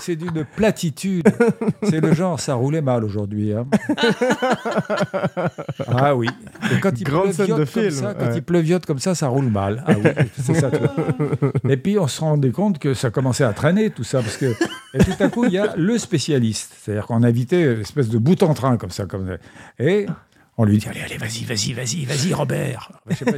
C'est 0.00 0.16
d'une- 0.16 0.44
platitude. 0.56 1.28
C'est 1.82 2.00
le 2.00 2.14
genre, 2.14 2.40
ça 2.40 2.54
roulait 2.54 2.80
mal 2.82 3.04
aujourd'hui. 3.04 3.52
hein. 3.52 3.66
Ah 5.88 6.14
oui. 6.14 6.28
Et 6.74 6.80
quand 6.80 6.90
il 6.98 7.04
pleuviote 7.04 7.36
de 7.40 7.46
comme 7.54 7.66
film, 7.66 7.90
ça, 7.90 8.14
quand 8.14 8.26
ouais. 8.26 8.36
il 8.36 8.42
pleuviote 8.42 8.86
comme 8.86 8.98
ça, 8.98 9.14
ça 9.14 9.28
roule 9.28 9.46
mal. 9.48 9.82
Ah 9.86 9.92
oui, 10.02 10.10
c'est 10.42 10.54
ça. 10.54 10.70
tout. 10.70 11.68
Et 11.68 11.76
puis 11.76 11.98
on 11.98 12.06
se 12.08 12.20
rendait 12.20 12.50
compte 12.50 12.78
que 12.78 12.94
ça 12.94 13.10
commençait 13.10 13.44
à 13.44 13.52
traîner 13.52 13.90
tout 13.90 14.04
ça 14.04 14.20
parce 14.20 14.36
que 14.36 14.46
et 14.94 14.98
tout 14.98 15.12
à 15.22 15.28
coup 15.28 15.44
il 15.44 15.52
y 15.52 15.58
a 15.58 15.74
le 15.76 15.98
spécialiste, 15.98 16.74
c'est-à-dire 16.80 17.06
qu'on 17.06 17.22
invitait 17.22 17.74
une 17.74 17.80
espèce 17.80 18.08
de 18.08 18.18
bout 18.18 18.42
en 18.42 18.54
train 18.54 18.76
comme 18.76 18.90
ça, 18.90 19.06
comme 19.06 19.36
et 19.78 20.06
On 20.58 20.64
lui 20.64 20.78
dit 20.78 20.88
Allez, 20.88 21.02
allez, 21.02 21.18
vas-y, 21.18 21.44
vas-y, 21.44 21.72
vas-y, 21.74 22.04
vas-y, 22.06 22.32
Robert. 22.32 22.90
Je 23.10 23.14
sais 23.16 23.24
pas, 23.26 23.36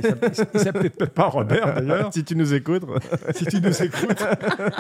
il 0.55 0.61
s'appelait- 0.61 0.91
peut-être 0.91 1.15
pas 1.15 1.27
Robert 1.27 1.75
d'ailleurs. 1.75 2.11
Si 2.13 2.23
tu 2.25 2.37
nous 2.37 2.55
écoutes. 2.55 2.85
si 3.35 3.45
tu 3.47 3.61
nous 3.61 3.83
écoutes. 3.83 4.23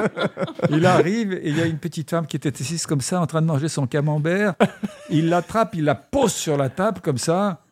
il 0.70 0.86
arrive 0.86 1.32
et 1.32 1.48
il 1.48 1.56
y 1.58 1.60
a 1.60 1.66
une 1.66 1.78
petite 1.78 2.10
femme 2.10 2.26
qui 2.26 2.36
était 2.36 2.52
assise 2.60 2.86
comme 2.86 3.00
ça 3.00 3.20
en 3.20 3.26
train 3.26 3.42
de 3.42 3.46
manger 3.46 3.68
son 3.68 3.86
camembert. 3.86 4.54
Il 5.10 5.28
l'attrape, 5.28 5.74
il 5.74 5.84
la 5.84 5.94
pose 5.96 6.32
sur 6.32 6.56
la 6.56 6.68
table 6.68 7.00
comme 7.00 7.18
ça. 7.18 7.64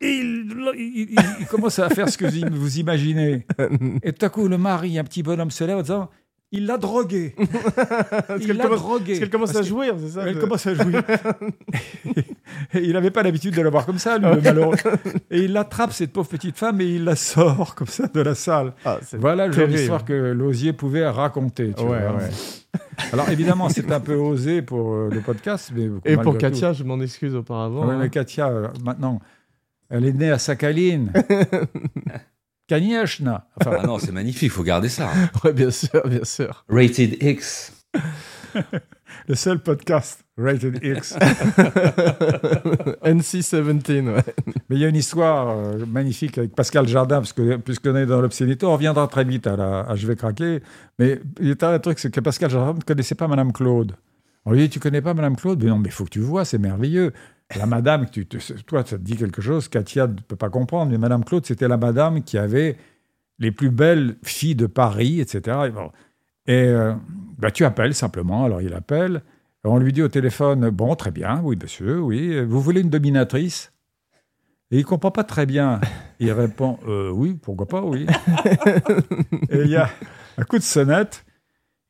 Et 0.00 0.10
il, 0.16 0.44
il- 0.76 1.08
il- 1.12 1.18
il 1.40 1.46
commence 1.46 1.78
à 1.78 1.88
faire 1.88 2.08
ce 2.10 2.18
que 2.18 2.26
vous 2.26 2.60
vous 2.60 2.78
imaginez. 2.78 3.46
Et 4.02 4.12
tout 4.12 4.26
à 4.26 4.28
coup, 4.28 4.46
le 4.48 4.58
mari, 4.58 4.98
un 4.98 5.04
petit 5.04 5.22
bonhomme 5.22 5.50
se 5.50 5.64
lève 5.64 5.78
en 5.78 5.82
disant 5.82 6.10
Il 6.56 6.66
l'a 6.66 6.78
drogué. 6.78 7.34
Il 8.40 8.52
l'a 8.56 8.64
commence- 8.64 8.78
drogué. 8.78 9.06
Parce 9.06 9.18
qu'elle 9.18 9.30
commence 9.30 9.52
Parce 9.52 9.64
à 9.66 9.68
jouir, 9.68 9.94
c'est 9.98 10.08
ça 10.10 10.22
elle 10.24 10.38
commence 10.38 10.66
à 10.68 10.74
jouer. 10.74 10.92
et 12.74 12.78
il 12.78 12.92
n'avait 12.92 13.10
pas 13.10 13.22
l'habitude 13.24 13.54
de 13.56 13.60
la 13.62 13.70
voir 13.70 13.84
comme 13.86 13.98
ça, 13.98 14.18
lui, 14.18 14.26
le 14.26 14.40
malheureux. 14.40 14.76
Et 15.32 15.40
il 15.42 15.56
attrape 15.56 15.92
cette 15.92 16.12
pauvre 16.12 16.28
petite 16.28 16.56
femme 16.56 16.80
et 16.80 16.86
il 16.86 17.02
la 17.04 17.16
sort 17.16 17.74
comme 17.74 17.88
ça 17.88 18.06
de 18.06 18.20
la 18.20 18.34
salle. 18.36 18.72
Ah, 18.84 18.98
Voilà 19.18 19.48
le 19.48 19.52
genre 19.52 19.66
d'histoire 19.66 20.04
que 20.04 20.12
Lausier 20.12 20.72
pouvait 20.72 21.08
raconter. 21.08 21.72
tu 21.76 21.82
Ouais, 21.82 22.06
vois. 22.06 22.18
ouais. 22.18 22.30
Alors 23.12 23.28
évidemment, 23.30 23.68
c'est 23.68 23.90
un 23.90 24.00
peu 24.00 24.14
osé 24.14 24.62
pour 24.62 24.94
euh, 24.94 25.08
le 25.12 25.20
podcast. 25.20 25.72
Mais 25.74 25.88
Et 26.04 26.16
pour 26.16 26.38
Katia, 26.38 26.72
je 26.72 26.84
m'en 26.84 27.00
excuse 27.00 27.34
auparavant. 27.34 27.86
Ouais, 27.86 27.94
hein. 27.94 27.98
mais 28.00 28.10
Katia, 28.10 28.48
euh, 28.48 28.68
maintenant, 28.84 29.18
elle 29.90 30.04
est 30.04 30.12
née 30.12 30.30
à 30.30 30.38
Sakhaline. 30.38 31.12
Enfin, 33.60 33.78
Ah 33.80 33.86
non, 33.86 33.98
c'est 33.98 34.12
magnifique, 34.12 34.52
faut 34.52 34.62
garder 34.62 34.88
ça. 34.88 35.10
Ouais, 35.44 35.52
bien 35.52 35.70
sûr, 35.70 36.06
bien 36.06 36.24
sûr. 36.24 36.64
Rated 36.68 37.22
X. 37.22 37.84
le 39.28 39.34
seul 39.34 39.58
podcast 39.62 40.24
rated 40.36 40.80
X. 40.82 41.14
NC-17, 43.04 44.08
ouais. 44.08 44.22
Mais 44.68 44.76
il 44.76 44.78
y 44.78 44.84
a 44.84 44.88
une 44.88 44.96
histoire 44.96 45.50
euh, 45.50 45.84
magnifique 45.86 46.38
avec 46.38 46.54
Pascal 46.54 46.88
Jardin, 46.88 47.16
parce 47.16 47.32
que 47.32 47.56
puisqu'on 47.56 47.96
est 47.96 48.06
dans 48.06 48.20
l'obscénité, 48.20 48.66
on 48.66 48.72
reviendra 48.72 49.06
très 49.08 49.24
vite 49.24 49.46
à, 49.46 49.56
la, 49.56 49.80
à 49.80 49.96
Je 49.96 50.06
vais 50.06 50.16
craquer. 50.16 50.62
Mais 50.98 51.20
il 51.40 51.48
y 51.48 51.54
a 51.60 51.68
un 51.68 51.78
truc, 51.78 51.98
c'est 51.98 52.10
que 52.10 52.20
Pascal 52.20 52.50
Jardin 52.50 52.74
ne 52.78 52.80
connaissait 52.82 53.14
pas 53.14 53.28
Madame 53.28 53.52
Claude. 53.52 53.94
On 54.46 54.52
lui 54.52 54.60
dit, 54.60 54.68
tu 54.70 54.80
connais 54.80 55.00
pas 55.00 55.14
Madame 55.14 55.36
Claude? 55.36 55.62
Mais 55.62 55.70
non, 55.70 55.78
mais 55.78 55.88
il 55.88 55.92
faut 55.92 56.04
que 56.04 56.10
tu 56.10 56.20
vois, 56.20 56.44
c'est 56.44 56.58
merveilleux. 56.58 57.12
La 57.56 57.66
madame, 57.66 58.08
tu 58.10 58.26
te- 58.26 58.38
toi, 58.62 58.84
ça 58.84 58.96
te 58.96 59.02
dit 59.02 59.16
quelque 59.16 59.42
chose, 59.42 59.68
Katia 59.68 60.06
ne 60.06 60.14
peut 60.14 60.36
pas 60.36 60.48
comprendre, 60.50 60.90
mais 60.90 60.98
Madame 60.98 61.24
Claude, 61.24 61.44
c'était 61.46 61.68
la 61.68 61.76
madame 61.76 62.22
qui 62.22 62.38
avait 62.38 62.76
les 63.38 63.52
plus 63.52 63.70
belles 63.70 64.16
filles 64.22 64.54
de 64.54 64.66
Paris, 64.66 65.20
etc. 65.20 65.58
Et, 66.46 66.52
euh, 66.52 66.94
bah, 67.38 67.50
tu 67.50 67.64
appelles 67.64 67.94
simplement, 67.94 68.44
alors 68.44 68.62
il 68.62 68.72
appelle, 68.74 69.22
on 69.62 69.78
lui 69.78 69.92
dit 69.92 70.02
au 70.02 70.08
téléphone, 70.08 70.68
bon, 70.70 70.94
très 70.96 71.10
bien, 71.10 71.40
oui, 71.44 71.56
monsieur, 71.60 72.00
oui, 72.00 72.42
vous 72.44 72.60
voulez 72.60 72.80
une 72.80 72.90
dominatrice? 72.90 73.72
Et 74.70 74.78
il 74.78 74.84
comprend 74.84 75.10
pas 75.10 75.24
très 75.24 75.46
bien. 75.46 75.80
Il 76.18 76.32
répond 76.32 76.78
Euh, 76.88 77.10
Oui, 77.10 77.34
pourquoi 77.40 77.66
pas, 77.68 77.82
oui. 77.82 78.06
et 79.50 79.60
il 79.60 79.68
y 79.70 79.76
a 79.76 79.88
un 80.38 80.44
coup 80.44 80.58
de 80.58 80.62
sonnette. 80.62 81.23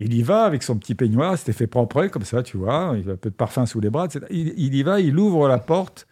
Il 0.00 0.12
y 0.14 0.22
va 0.22 0.44
avec 0.44 0.62
son 0.62 0.76
petit 0.76 0.94
peignoir, 0.94 1.38
c'était 1.38 1.52
fait 1.52 1.66
propre, 1.68 2.06
comme 2.08 2.24
ça, 2.24 2.42
tu 2.42 2.56
vois. 2.56 2.94
Il 3.00 3.08
a 3.08 3.12
un 3.12 3.16
peu 3.16 3.30
de 3.30 3.34
parfum 3.34 3.64
sous 3.66 3.80
les 3.80 3.90
bras, 3.90 4.06
etc. 4.06 4.26
Il, 4.30 4.52
il 4.56 4.74
y 4.74 4.82
va, 4.82 5.00
il 5.00 5.16
ouvre 5.18 5.46
la 5.48 5.58
porte. 5.58 6.06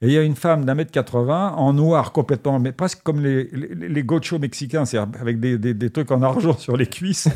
Et 0.00 0.06
il 0.06 0.12
y 0.12 0.18
a 0.18 0.22
une 0.22 0.36
femme 0.36 0.64
d'un 0.64 0.74
mètre 0.74 0.92
80 0.92 1.54
en 1.56 1.72
noir 1.72 2.12
complètement, 2.12 2.58
mais 2.60 2.70
presque 2.72 3.02
comme 3.02 3.20
les, 3.20 3.44
les, 3.50 3.88
les 3.88 4.02
gauchos 4.04 4.38
mexicains, 4.38 4.84
c'est-à-dire 4.84 5.20
avec 5.20 5.40
des, 5.40 5.58
des- 5.58 5.74
des 5.74 5.90
trucs 5.90 6.10
en 6.12 6.22
argent 6.22 6.56
sur 6.56 6.76
les 6.76 6.86
cuisses, 6.86 7.28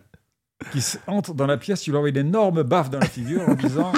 qui 0.72 0.82
entre 1.06 1.34
dans 1.34 1.46
la 1.46 1.58
pièce, 1.58 1.82
tu 1.82 1.90
lui 1.90 1.98
envoies 1.98 2.08
une 2.10 2.16
énorme 2.16 2.62
baffe 2.62 2.88
dans 2.90 2.98
la 3.00 3.06
figure 3.06 3.46
en 3.48 3.54
disant, 3.54 3.92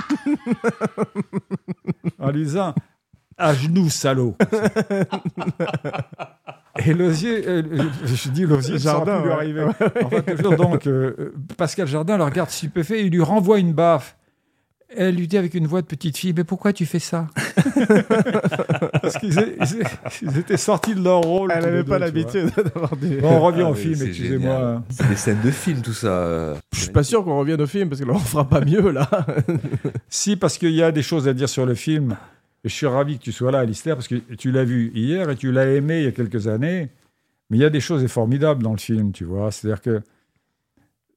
en 2.19 2.31
lui 2.33 2.43
disant, 2.45 2.75
à 3.39 3.55
genoux, 3.55 3.89
salaud. 3.89 4.37
Et 6.85 6.95
Lausier, 6.95 7.43
euh, 7.47 7.63
je, 8.05 8.29
dis 8.31 8.47
Lausier, 8.47 8.79
Jardin, 8.79 9.23
lui 9.43 9.53
ouais. 9.53 9.65
Enfin, 10.05 10.23
toujours, 10.23 10.57
donc, 10.57 10.87
euh, 10.87 11.33
Pascal 11.59 11.87
Jardin 11.87 12.17
le 12.17 12.25
regarde 12.25 12.49
stupéfait, 12.51 13.05
il 13.05 13.13
lui 13.13 13.23
renvoie 13.23 13.59
une 13.59 13.73
baffe. 13.75 14.17
Elle 14.95 15.15
lui 15.17 15.27
dit 15.27 15.39
avec 15.39 15.55
une 15.55 15.67
voix 15.67 15.81
de 15.81 15.87
petite 15.87 16.19
fille, 16.19 16.35
mais 16.37 16.45
pourquoi 16.45 16.73
tu 16.75 16.85
fais 16.85 16.99
ça? 16.99 17.27
Parce 19.03 19.17
qu'ils 19.19 20.39
étaient 20.39 20.57
sortis 20.59 20.95
de 20.95 21.03
leur 21.03 21.21
rôle. 21.23 21.51
Elle 21.55 21.65
n'avait 21.65 21.85
pas 21.85 21.99
l'habitude 21.99 22.51
d'avoir 22.55 22.95
des. 22.97 23.17
Bon, 23.17 23.31
on 23.31 23.41
revient 23.41 23.63
Ah, 23.65 23.71
au 23.71 23.75
mais 23.75 23.81
film, 23.81 24.03
excusez-moi. 24.07 24.83
C'est 24.91 25.09
des 25.09 25.17
scènes 25.17 25.41
de 25.43 25.51
film, 25.51 25.81
tout 25.81 25.93
ça. 25.95 26.09
euh. 26.09 26.55
Je 26.75 26.81
suis 26.81 26.91
pas 26.91 27.03
sûr 27.05 27.25
qu'on 27.25 27.39
revienne 27.39 27.61
au 27.63 27.67
film 27.67 27.89
parce 27.89 28.01
que 28.01 28.07
là 28.07 28.13
on 28.15 28.19
fera 28.19 28.47
pas 28.49 28.61
mieux 28.61 28.91
là. 28.91 29.09
Si, 30.09 30.37
parce 30.37 30.59
qu'il 30.59 30.73
y 30.73 30.83
a 30.83 30.93
des 30.93 31.03
choses 31.03 31.27
à 31.27 31.33
dire 31.33 31.49
sur 31.49 31.65
le 31.65 31.75
film. 31.75 32.17
Et 32.65 32.69
je 32.69 32.75
suis 32.75 32.87
ravi 32.87 33.19
que 33.19 33.23
tu 33.25 33.33
sois 33.33 33.51
là, 33.51 33.61
Alistair, 33.61 33.97
parce 33.97 34.09
que 34.09 34.15
tu 34.15 34.53
l'as 34.53 34.65
vu 34.65 34.93
hier 34.95 35.29
et 35.31 35.37
tu 35.37 35.51
l'as 35.51 35.67
aimé 35.67 36.01
il 36.01 36.05
y 36.05 36.09
a 36.09 36.13
quelques 36.13 36.47
années. 36.47 36.91
Mais 37.51 37.57
il 37.59 37.61
y 37.61 37.65
a 37.65 37.71
des 37.71 37.81
choses 37.81 38.07
formidables 38.07 38.63
dans 38.63 38.73
le 38.73 38.79
film, 38.79 39.13
tu 39.13 39.25
vois. 39.25 39.51
C'est-à-dire 39.51 39.81
que 39.81 40.01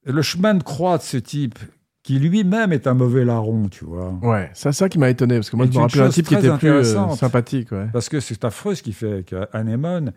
le 0.06 0.22
chemin 0.22 0.54
de 0.56 0.64
croix 0.64 0.98
de 0.98 1.04
ce 1.04 1.18
type, 1.18 1.60
qui 2.04 2.20
lui-même 2.20 2.72
est 2.72 2.86
un 2.86 2.94
mauvais 2.94 3.26
larron, 3.26 3.68
tu 3.68 3.84
vois. 3.84 4.12
Ouais, 4.22 4.52
c'est 4.54 4.72
ça 4.72 4.90
qui 4.90 5.00
m'a 5.00 5.10
étonné 5.10 5.36
parce 5.38 5.50
que 5.50 5.56
moi 5.56 5.66
Et 5.66 5.72
je 5.72 5.78
me 5.78 5.82
rappelle 5.84 6.02
un 6.02 6.10
type 6.10 6.28
qui 6.28 6.36
était 6.36 6.56
plus 6.56 6.70
euh, 6.70 7.10
sympathique. 7.16 7.72
Ouais. 7.72 7.88
Parce 7.92 8.10
que 8.10 8.20
c'est 8.20 8.46
affreux 8.46 8.76
ce 8.76 8.84
qu'il 8.84 8.94
fait 8.94 9.12
avec 9.12 9.34
euh, 9.34 9.46
Anémone. 9.54 10.14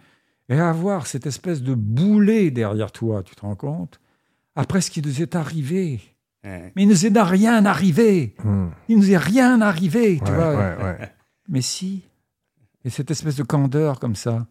Et 0.50 0.58
avoir 0.58 1.06
cette 1.06 1.26
espèce 1.26 1.62
de 1.62 1.74
boulet 1.74 2.50
derrière 2.50 2.92
toi, 2.92 3.22
tu 3.22 3.34
te 3.34 3.40
rends 3.40 3.54
compte? 3.54 4.00
Après 4.56 4.80
ce 4.80 4.90
qui 4.90 5.00
nous 5.00 5.22
est 5.22 5.34
arrivé. 5.34 6.00
Ouais. 6.44 6.72
Mais 6.76 6.82
il 6.82 6.88
nous 6.88 7.06
est 7.06 7.22
rien 7.22 7.64
arrivé. 7.64 8.34
Hmm. 8.44 8.68
Il 8.88 8.96
nous 8.98 9.10
est 9.10 9.16
rien 9.16 9.60
arrivé, 9.60 10.20
tu 10.24 10.30
Ouais, 10.30 10.36
vois. 10.36 10.96
Mais 11.49 11.61
si. 11.62 12.03
Et 12.84 12.90
cette 12.90 13.11
espèce 13.11 13.36
de 13.36 13.42
candeur 13.42 13.99
comme 14.01 14.14
ça. 14.16 14.46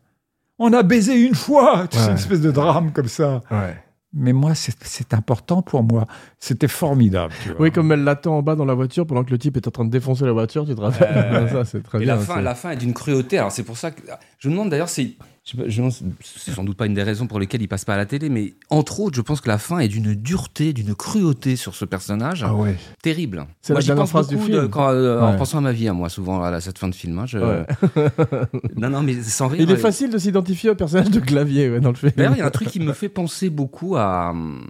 On 0.59 0.73
a 0.73 0.83
baisé 0.83 1.13
une 1.15 1.35
fois. 1.35 1.85
C'est 1.91 1.99
Ouais. 1.99 2.07
une 2.07 2.15
espèce 2.15 2.41
de 2.41 2.51
drame 2.51 2.91
comme 2.91 3.07
ça. 3.07 3.41
ouais. 3.51 3.77
Mais 4.13 4.31
moi, 4.33 4.53
c'est 4.55 5.13
important 5.13 5.61
pour 5.61 5.83
moi. 5.83 6.07
C'était 6.39 6.69
formidable. 6.69 7.33
Tu 7.43 7.49
vois. 7.49 7.61
Oui, 7.61 7.71
comme 7.71 7.91
elle 7.91 8.03
l'attend 8.05 8.37
en 8.37 8.41
bas 8.41 8.55
dans 8.55 8.65
la 8.65 8.73
voiture 8.73 9.05
pendant 9.05 9.23
que 9.23 9.29
le 9.29 9.37
type 9.37 9.57
est 9.57 9.67
en 9.67 9.71
train 9.71 9.85
de 9.85 9.91
défoncer 9.91 10.25
la 10.25 10.31
voiture, 10.31 10.65
tu 10.65 10.73
te 10.73 10.81
rappelles? 10.81 11.43
Ouais. 11.43 11.49
Ça, 11.51 11.65
c'est 11.65 11.83
très 11.83 11.99
Et 11.99 12.05
bien. 12.05 12.15
la 12.15 12.21
fin, 12.21 12.41
la 12.41 12.55
fin 12.55 12.71
est 12.71 12.77
d'une 12.77 12.93
cruauté. 12.93 13.37
Alors 13.37 13.51
c'est 13.51 13.63
pour 13.63 13.77
ça 13.77 13.91
que 13.91 14.01
je 14.39 14.47
me 14.47 14.53
demande 14.53 14.69
d'ailleurs, 14.69 14.89
c'est, 14.89 15.11
je 15.47 15.51
sais 15.51 15.57
pas, 15.63 15.69
je 15.69 15.81
me 15.81 15.89
demande- 15.89 16.13
c'est 16.21 16.51
sans 16.51 16.65
doute 16.65 16.75
pas 16.75 16.87
une 16.87 16.93
des 16.93 17.03
raisons 17.03 17.25
pour 17.25 17.39
lesquelles 17.39 17.61
il 17.61 17.69
passe 17.69 17.85
pas 17.85 17.93
à 17.93 17.97
la 17.97 18.05
télé, 18.05 18.27
mais 18.27 18.55
entre 18.69 18.99
autres, 18.99 19.15
je 19.15 19.21
pense 19.21 19.39
que 19.39 19.47
la 19.47 19.57
fin 19.57 19.79
est 19.79 19.87
d'une 19.87 20.13
dureté, 20.13 20.73
d'une 20.73 20.93
cruauté 20.93 21.55
sur 21.55 21.73
ce 21.73 21.85
personnage 21.85 22.43
Ah 22.43 22.53
ouais. 22.53 22.75
terrible. 23.01 23.47
C'est 23.61 23.71
Moi, 23.71 23.77
la 23.77 23.81
j'y 23.81 23.87
dernière 23.87 24.03
pense 24.03 24.09
phrase 24.09 24.27
du 24.27 24.37
film. 24.37 24.63
de- 24.63 24.67
quand, 24.67 24.89
euh, 24.89 25.21
en 25.21 25.37
pensant 25.37 25.59
à 25.59 25.61
ma 25.61 25.71
vie, 25.71 25.87
à 25.87 25.93
moi, 25.93 26.09
souvent 26.09 26.43
à 26.43 26.59
cette 26.59 26.77
fin 26.77 26.89
de 26.89 26.95
film. 26.95 27.17
hein, 27.19 27.25
je- 27.25 27.37
Ouais. 27.37 27.65
non, 28.75 28.89
non, 28.89 29.01
mais 29.03 29.21
sans 29.23 29.47
rire. 29.47 29.61
Il 29.61 29.69
est 29.71 29.75
euh, 29.75 29.77
facile 29.77 30.09
de 30.09 30.17
s'identifier 30.17 30.69
au 30.71 30.75
personnage 30.75 31.11
de 31.11 31.19
Clavier 31.21 31.69
ouais, 31.69 31.79
dans 31.79 31.89
le 31.91 31.95
film. 31.95 32.11
D'ailleurs, 32.17 32.33
il 32.35 32.39
y 32.39 32.41
a 32.41 32.45
un 32.45 32.51
truc 32.51 32.67
qui 32.67 32.81
me 32.81 32.91
fait 32.91 33.07
penser 33.09 33.49
beaucoup 33.49 33.95
à 33.95 34.31
hum, 34.31 34.67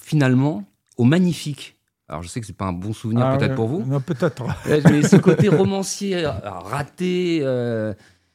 finalement 0.00 0.64
au 0.96 1.04
magnifique. 1.04 1.76
Alors 2.08 2.22
je 2.22 2.28
sais 2.28 2.40
que 2.40 2.46
c'est 2.46 2.56
pas 2.56 2.66
un 2.66 2.72
bon 2.72 2.92
souvenir 2.92 3.24
Ah, 3.26 3.36
peut-être 3.38 3.50
ouais. 3.50 3.56
pour 3.56 3.68
vous, 3.68 3.84
Non, 3.86 4.00
peut-être. 4.00 4.44
mais 4.66 5.02
ce 5.02 5.16
côté 5.16 5.48
romancier 5.48 6.26
euh, 6.26 6.30
raté, 6.30 7.40
euh, 7.42 7.94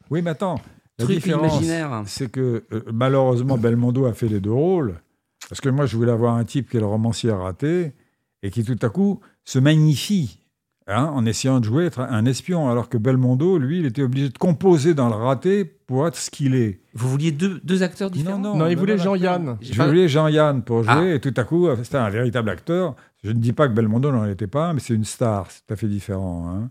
Oui, 0.09 0.21
mais 0.21 0.31
attends. 0.31 0.59
La 0.99 1.05
truc 1.05 1.17
différence, 1.17 1.53
imaginaire. 1.53 2.03
c'est 2.05 2.31
que 2.31 2.63
euh, 2.73 2.81
malheureusement, 2.91 3.57
Belmondo 3.57 4.05
a 4.05 4.13
fait 4.13 4.27
les 4.27 4.39
deux 4.39 4.51
rôles. 4.51 4.95
Parce 5.49 5.61
que 5.61 5.69
moi, 5.69 5.85
je 5.85 5.95
voulais 5.95 6.11
avoir 6.11 6.35
un 6.35 6.43
type 6.43 6.69
qui 6.69 6.77
est 6.77 6.79
le 6.79 6.85
romancier 6.87 7.31
raté 7.31 7.93
et 8.43 8.49
qui 8.49 8.63
tout 8.63 8.77
à 8.81 8.89
coup 8.89 9.19
se 9.45 9.59
magnifie 9.59 10.39
hein, 10.87 11.05
en 11.13 11.25
essayant 11.25 11.59
de 11.59 11.65
jouer 11.65 11.85
être 11.85 11.99
un 12.01 12.25
espion. 12.25 12.69
Alors 12.69 12.89
que 12.89 12.97
Belmondo, 12.97 13.57
lui, 13.57 13.79
il 13.79 13.85
était 13.85 14.01
obligé 14.01 14.29
de 14.29 14.37
composer 14.37 14.93
dans 14.95 15.07
le 15.07 15.15
raté 15.15 15.63
pour 15.65 16.07
être 16.07 16.17
ce 16.17 16.29
qu'il 16.31 16.55
est. 16.55 16.81
Vous 16.95 17.07
vouliez 17.09 17.31
deux, 17.31 17.61
deux 17.63 17.83
acteurs 17.83 18.09
différents 18.09 18.39
Non, 18.39 18.67
il 18.67 18.75
voulait 18.77 18.97
Jean-Yann. 18.97 19.57
Je 19.61 19.73
pas- 19.77 19.87
voulais 19.87 20.07
Jean-Yann 20.09 20.63
pour 20.63 20.83
jouer 20.83 21.11
Ah. 21.11 21.15
et 21.15 21.19
tout 21.21 21.33
à 21.37 21.43
coup, 21.43 21.67
euh, 21.67 21.77
c'était 21.83 21.97
un 21.97 22.09
véritable 22.09 22.49
acteur. 22.49 22.95
Je 23.23 23.29
ne 23.29 23.37
dis 23.39 23.53
pas 23.53 23.67
que 23.67 23.73
Belmondo 23.73 24.11
n'en 24.11 24.25
était 24.25 24.47
pas, 24.47 24.73
mais 24.73 24.79
c'est 24.79 24.95
une 24.95 25.05
star. 25.05 25.49
C'est 25.51 25.65
tout 25.67 25.73
à 25.73 25.77
fait 25.77 25.87
différent. 25.87 26.47
hein. 26.49 26.69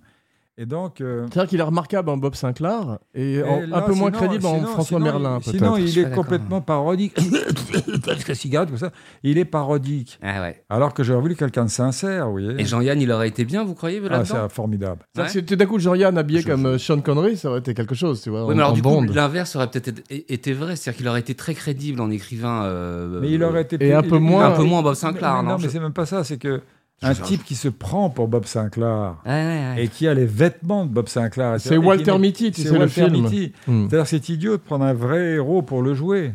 Et 0.59 0.65
donc. 0.67 1.01
euh, 1.01 1.27
C'est-à-dire 1.31 1.51
qu'il 1.51 1.61
est 1.61 1.65
remarquable 1.65 2.09
en 2.09 2.17
Bob 2.17 2.35
Sinclair 2.35 2.99
et, 3.15 3.43
en- 3.43 3.63
un 3.73 3.83
peu 3.83 3.93
moins 3.93 4.09
sinon- 4.11 4.27
crédible 4.27 4.47
en 4.47 4.61
François 4.63 4.85
sinon, 4.99 5.01
Merlin, 5.01 5.39
il-. 5.47 5.51
Sinon, 5.53 5.77
il 5.77 5.99
est 5.99 6.11
complètement 6.15 6.61
parodique. 6.63 7.15
La 8.29 8.35
cigarette, 8.35 8.69
comme 8.71 8.79
ça. 8.79 8.91
Il 9.23 9.39
est 9.39 9.45
parodique. 9.45 10.19
Ah 10.23 10.41
ouais. 10.41 10.65
Alors 10.71 10.95
que 10.95 11.03
j'aurais 11.03 11.21
voulu 11.21 11.37
quelqu'un 11.37 11.65
de 11.65 11.71
sincère, 11.71 12.27
vous 12.27 12.33
voyez. 12.33 12.55
Et 12.61 12.65
Jean-Yann, 12.65 13.01
il 13.01 13.11
aurait 13.13 13.29
été 13.29 13.45
bien, 13.45 13.65
vous 13.65 13.75
croyez 13.75 14.01
ah, 14.11 14.25
c'est 14.25 14.49
formidable. 14.51 15.01
Ouais. 15.17 15.43
d'un 15.43 15.67
coup, 15.67 15.79
Jean-Yann 15.79 16.17
habillé 16.17 16.41
Je- 16.41 16.47
comme 16.49 16.63
je- 16.63 16.67
euh, 16.69 16.79
Sean 16.79 17.01
Connery, 17.01 17.37
ça 17.37 17.51
aurait 17.51 17.59
été 17.61 17.75
quelque 17.75 17.95
chose, 17.95 18.23
tu 18.23 18.31
vois. 18.31 18.45
Oui, 18.47 18.53
en- 18.53 18.57
mais 18.57 18.63
alors 18.63 18.73
du 18.73 18.83
coup, 18.83 19.03
l'inverse 19.03 19.57
aurait 19.57 19.71
peut-être 19.71 19.89
été- 20.11 20.53
vrai, 20.53 20.77
c'est-à-dire 20.77 20.97
qu'il 20.99 21.09
aurait 21.09 21.21
été 21.21 21.35
très 21.35 21.55
crédible 21.55 22.01
en 22.01 22.11
écrivain. 22.11 22.65
euh, 22.65 23.21
Mais 23.21 23.31
il 23.33 23.43
aurait 23.45 23.63
été. 23.63 23.77
et 23.85 23.93
un 23.93 24.03
peu 24.03 24.19
moins- 24.19 24.47
un 24.47 24.57
peu 24.57 24.63
moins 24.65 24.83
Bob 24.83 24.95
Sinclair, 24.95 25.43
mais 25.43 25.49
non, 25.51 25.59
mais 25.61 25.69
c'est 25.69 25.81
même 25.81 25.93
pas 25.93 26.07
ça. 26.07 26.25
C'est 26.25 26.39
que 26.39 26.61
un 27.03 27.15
type 27.15 27.45
qui 27.45 27.55
se 27.55 27.69
prend 27.69 28.09
pour 28.11 28.27
Bob 28.29 28.47
Sinclair 28.47 29.17
Ouais, 29.27 29.31
ouais, 29.33 29.75
ouais. 29.77 29.85
et 29.85 29.89
qui 29.89 30.09
a 30.09 30.15
les 30.15 30.25
vêtements 30.27 30.87
de 30.87 30.91
Bob 30.91 31.09
Sinclair. 31.09 31.57
C'est 31.61 31.77
Walter 31.77 32.19
Mitty, 32.19 32.53
c'est 32.55 32.65
le 32.73 32.79
Walter 32.79 32.89
film. 33.11 33.23
Mitty. 33.23 33.53
Hmm. 33.67 33.89
C'est-à-dire, 33.89 34.07
c'est 34.07 34.29
idiot 34.31 34.53
de 34.53 34.63
prendre 34.63 34.85
un 34.85 34.95
vrai 34.95 35.33
héros 35.35 35.63
pour 35.63 35.83
le 35.83 35.95
jouer. 35.95 36.33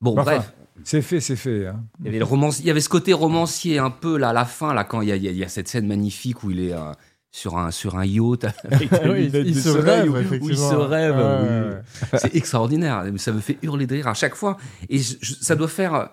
Bon, 0.00 0.12
Enfin, 0.12 0.22
bref. 0.36 0.52
C'est 0.84 1.02
fait, 1.02 1.20
c'est 1.20 1.36
fait. 1.36 1.66
hein. 1.66 1.82
Il 2.00 2.06
y, 2.06 2.08
avait 2.08 2.18
le 2.18 2.24
romancier- 2.24 2.64
il 2.64 2.68
y 2.68 2.70
avait 2.70 2.80
ce 2.80 2.88
côté 2.88 3.12
romancier 3.12 3.78
un 3.78 3.90
peu 3.90 4.16
là 4.16 4.30
à 4.30 4.32
la 4.32 4.46
fin, 4.46 4.72
là, 4.72 4.82
quand 4.84 5.02
il 5.02 5.08
y 5.08 5.12
a, 5.12 5.16
il 5.16 5.24
y 5.36 5.44
cette 5.48 5.68
scène 5.68 5.86
magnifique 5.86 6.42
où 6.42 6.50
il 6.50 6.60
est, 6.60 6.72
euh, 6.72 6.92
sur 7.32 7.58
un, 7.58 7.70
sur 7.70 7.96
un 7.98 8.04
yacht 8.06 8.44
avec 8.70 8.90
Oui, 9.04 9.30
il 9.34 9.54
se 9.60 9.68
rêve, 9.68 10.10
où- 10.10 10.16
où 10.44 10.48
il 10.48 10.56
se 10.56 10.74
rêve. 10.74 11.16
Oui. 11.16 12.18
C'est 12.18 12.34
extraordinaire. 12.34 13.04
Ça 13.18 13.32
me 13.32 13.40
fait 13.40 13.58
hurler 13.62 13.86
de 13.86 13.94
rire 13.94 14.08
à 14.08 14.14
chaque 14.14 14.34
fois. 14.34 14.56
Et 14.88 14.98
je- 14.98 15.16
je- 15.20 15.34
ça 15.34 15.54
doit 15.54 15.68
faire, 15.68 16.10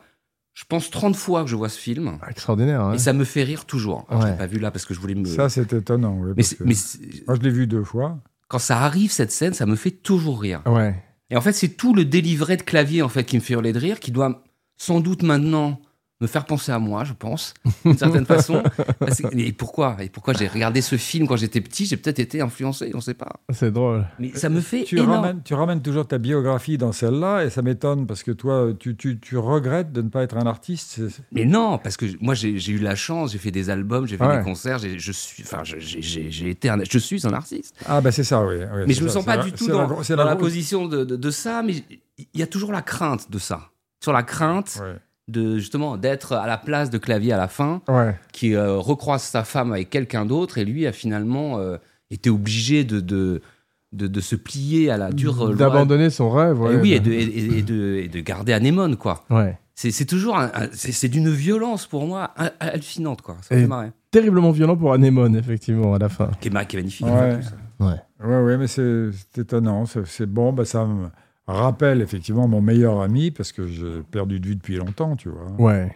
je 0.59 0.63
pense, 0.67 0.89
30 0.89 1.15
fois 1.15 1.43
que 1.43 1.49
je 1.51 1.55
vois 1.55 1.69
ce 1.69 1.77
film. 1.77 2.17
Extraordinaire. 2.27 2.81
hein. 2.81 2.93
Et 2.93 2.97
ça 2.97 3.13
me 3.13 3.23
fait 3.25 3.43
rire 3.43 3.65
toujours. 3.65 4.07
Alors, 4.09 4.23
Je 4.23 4.27
l'ai 4.29 4.33
pas 4.37 4.47
vu 4.47 4.57
là 4.57 4.71
parce 4.71 4.85
que 4.85 4.95
je 4.95 4.99
voulais 4.99 5.13
me. 5.13 5.25
Ça, 5.25 5.49
c'est 5.49 5.71
étonnant. 5.71 6.17
oui, 6.19 6.31
mais 6.35 6.43
Moi, 7.27 7.35
je 7.35 7.41
l'ai 7.41 7.51
vu 7.51 7.67
deux 7.67 7.83
fois. 7.83 8.17
quand 8.47 8.57
ça 8.57 8.79
arrive, 8.79 9.11
cette 9.11 9.31
scène, 9.31 9.53
ça 9.53 9.67
me 9.67 9.75
fait 9.75 9.91
toujours 9.91 10.41
rire. 10.41 10.63
Ouais. 10.65 10.95
Et 11.29 11.37
en 11.37 11.41
fait, 11.41 11.53
c'est 11.53 11.69
tout 11.77 11.93
le 11.93 12.05
délivré 12.05 12.57
de 12.57 12.63
clavier 12.63 13.03
en 13.03 13.09
fait 13.09 13.23
qui 13.23 13.35
me 13.35 13.41
fait 13.41 13.53
hurler 13.53 13.71
de 13.71 13.77
rire, 13.79 13.99
qui 13.99 14.11
doit 14.11 14.43
sans 14.77 14.99
doute 14.99 15.21
maintenant 15.21 15.79
me 16.19 16.25
faire 16.27 16.45
penser 16.45 16.71
à 16.71 16.79
moi, 16.79 17.03
je 17.03 17.13
pense, 17.13 17.53
d'une 17.85 17.97
certaine 17.97 18.25
façon. 18.35 18.63
Parce 18.99 19.21
que- 19.21 19.37
et 19.37 19.51
pourquoi? 19.51 19.97
Et 20.01 20.09
pourquoi 20.09 20.33
j'ai 20.33 20.47
regardé 20.47 20.81
ce 20.81 20.95
film 20.95 21.27
quand 21.27 21.35
j'étais 21.37 21.61
petit 21.61 21.85
J'ai 21.85 21.97
peut-être 21.97 22.17
été 22.19 22.41
influencé, 22.41 22.89
on 22.93 22.97
ne 22.97 23.01
sait 23.01 23.13
pas. 23.13 23.33
C'est 23.51 23.71
drôle. 23.71 24.05
Mais 24.17 24.31
ça 24.33 24.49
me 24.49 24.59
fait 24.61 24.83
Tu 24.83 24.95
énorme. 24.97 25.11
ramènes, 25.11 25.41
tu 25.43 25.53
ramènes 25.53 25.81
toujours 25.81 26.07
ta 26.07 26.17
biographie 26.17 26.77
dans 26.79 26.91
celle-là 26.91 27.43
et 27.45 27.49
ça 27.51 27.61
m'étonne 27.61 28.07
parce 28.07 28.23
que 28.23 28.31
toi, 28.31 28.69
tu, 28.79 28.95
tu, 28.95 29.19
tu 29.19 29.37
regrettes 29.37 29.91
de 29.91 30.01
ne 30.01 30.09
pas 30.09 30.23
être 30.23 30.37
un 30.37 30.47
artiste. 30.47 31.01
Mais 31.31 31.45
non, 31.45 31.77
parce 31.77 31.97
que 31.97 32.05
moi 32.19 32.33
j'ai 32.33 32.49
eu 32.71 32.79
la 32.79 32.95
chance, 32.95 33.33
j'ai 33.33 33.37
fait 33.37 33.51
des 33.51 33.69
albums, 33.69 34.07
j'ai 34.07 34.17
fait 34.17 34.25
Ouais. 34.25 34.39
des 34.39 34.43
concerts, 34.43 34.79
j'ai- 34.79 34.97
je 34.97 35.11
suis, 35.11 35.43
enfin, 35.43 35.61
j'ai- 35.63 36.49
été, 36.49 36.69
un, 36.69 36.79
je 36.83 36.97
suis 36.97 37.27
un 37.27 37.33
artiste. 37.33 37.75
Ah, 37.85 38.01
ben 38.01 38.09
c'est 38.11 38.23
ça, 38.23 38.43
oui. 38.43 38.55
oui, 38.57 38.83
Mais 38.87 38.93
je 38.93 39.03
me 39.03 39.07
ça, 39.07 39.15
sens 39.15 39.25
pas 39.25 39.35
la- 39.37 39.43
du 39.43 39.51
tout 39.51 39.65
c'est 39.65 39.71
dans, 39.71 39.87
la- 39.87 40.15
dans 40.15 40.23
la, 40.25 40.35
position 40.35 40.87
de, 40.87 41.03
de- 41.03 41.15
de 41.15 41.31
ça, 41.31 41.61
mais 41.63 41.75
il 42.17 42.39
y 42.39 42.41
a 42.41 42.47
toujours 42.47 42.71
la 42.71 42.81
crainte 42.81 43.29
de 43.29 43.37
ça. 43.37 43.69
Sur 44.01 44.13
la 44.13 44.23
crainte 44.23 44.79
Ouais. 44.81 44.95
De 45.27 45.57
justement 45.57 45.97
d'être 45.97 46.33
à 46.33 46.47
la 46.47 46.57
place 46.57 46.89
de 46.89 46.97
clavier 46.97 47.33
à 47.33 47.37
la 47.37 47.47
fin. 47.47 47.81
Ouais. 47.87 48.15
qui 48.31 48.55
euh, 48.55 48.75
recroise 48.77 49.21
sa 49.23 49.43
femme 49.43 49.71
avec 49.73 49.89
quelqu'un 49.89 50.25
d'autre 50.25 50.57
et 50.57 50.65
lui 50.65 50.87
a 50.87 50.91
finalement 50.91 51.59
euh, 51.59 51.77
été 52.11 52.29
obligé 52.29 52.83
de, 52.85 52.99
de, 53.01 53.41
de, 53.91 54.07
de 54.07 54.21
se 54.21 54.35
plier 54.35 54.89
à 54.89 54.97
la 54.97 55.11
dure. 55.11 55.53
D'abandonner 55.55 56.09
son 56.09 56.29
rêve. 56.29 56.57
Et 56.57 56.59
ouais. 56.59 56.75
oui, 56.81 56.93
et 56.93 56.99
de, 56.99 57.11
et, 57.11 57.57
et 57.59 57.61
de, 57.61 57.95
et 58.03 58.07
de 58.07 58.19
garder 58.21 58.53
Anémone, 58.53 58.95
quoi. 58.95 59.25
Ouais. 59.29 59.57
C'est 59.75 59.91
c'est 59.91 60.05
toujours 60.05 60.37
un- 60.39 60.49
un- 60.55 60.69
c'est 60.71 60.91
c'est 60.91 61.07
d'une 61.09 61.29
violence 61.29 61.85
pour 61.85 62.07
moi 62.07 62.31
ha- 62.35 62.51
hallucinante, 62.59 63.21
quoi. 63.21 63.37
Ça 63.41 63.55
fait 63.55 63.67
marrer. 63.67 63.91
Terriblement 64.09 64.49
violent 64.51 64.75
pour 64.75 64.91
Anémone, 64.93 65.35
effectivement, 65.35 65.93
à 65.93 65.99
la 65.99 66.09
fin. 66.09 66.31
Qui 66.41 66.47
est, 66.47 66.51
ma- 66.51 66.65
qui 66.65 66.77
est 66.77 66.79
magnifique. 66.79 67.05
Ouais. 67.05 67.11
en 67.11 67.37
plus. 67.37 67.95
Ouais, 68.25 68.41
ouais, 68.41 68.57
mais 68.57 68.65
c'est 68.65 69.09
c'est 69.11 69.41
étonnant. 69.41 69.85
C'est 69.85 70.07
c'est 70.07 70.25
bon. 70.25 70.51
Bah, 70.51 70.65
ça 70.65 70.85
me 70.85 71.09
rappelle 71.47 72.01
effectivement 72.01 72.47
mon 72.47 72.61
meilleur 72.61 73.01
ami 73.01 73.31
parce 73.31 73.51
que 73.51 73.67
j'ai 73.67 74.01
perdu 74.11 74.39
de 74.39 74.47
vue 74.47 74.55
depuis 74.55 74.75
longtemps, 74.75 75.15
tu 75.15 75.29
vois. 75.29 75.51
Ouais. 75.59 75.95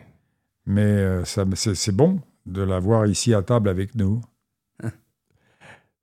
Mais 0.66 0.82
euh, 0.82 1.26
ça 1.26 1.46
c'est 1.56 1.76
c'est 1.76 1.92
bon 1.92 2.20
de 2.46 2.62
l'avoir 2.62 3.06
ici 3.08 3.34
à 3.34 3.42
table 3.42 3.70
avec 3.70 3.96
nous. 3.96 4.22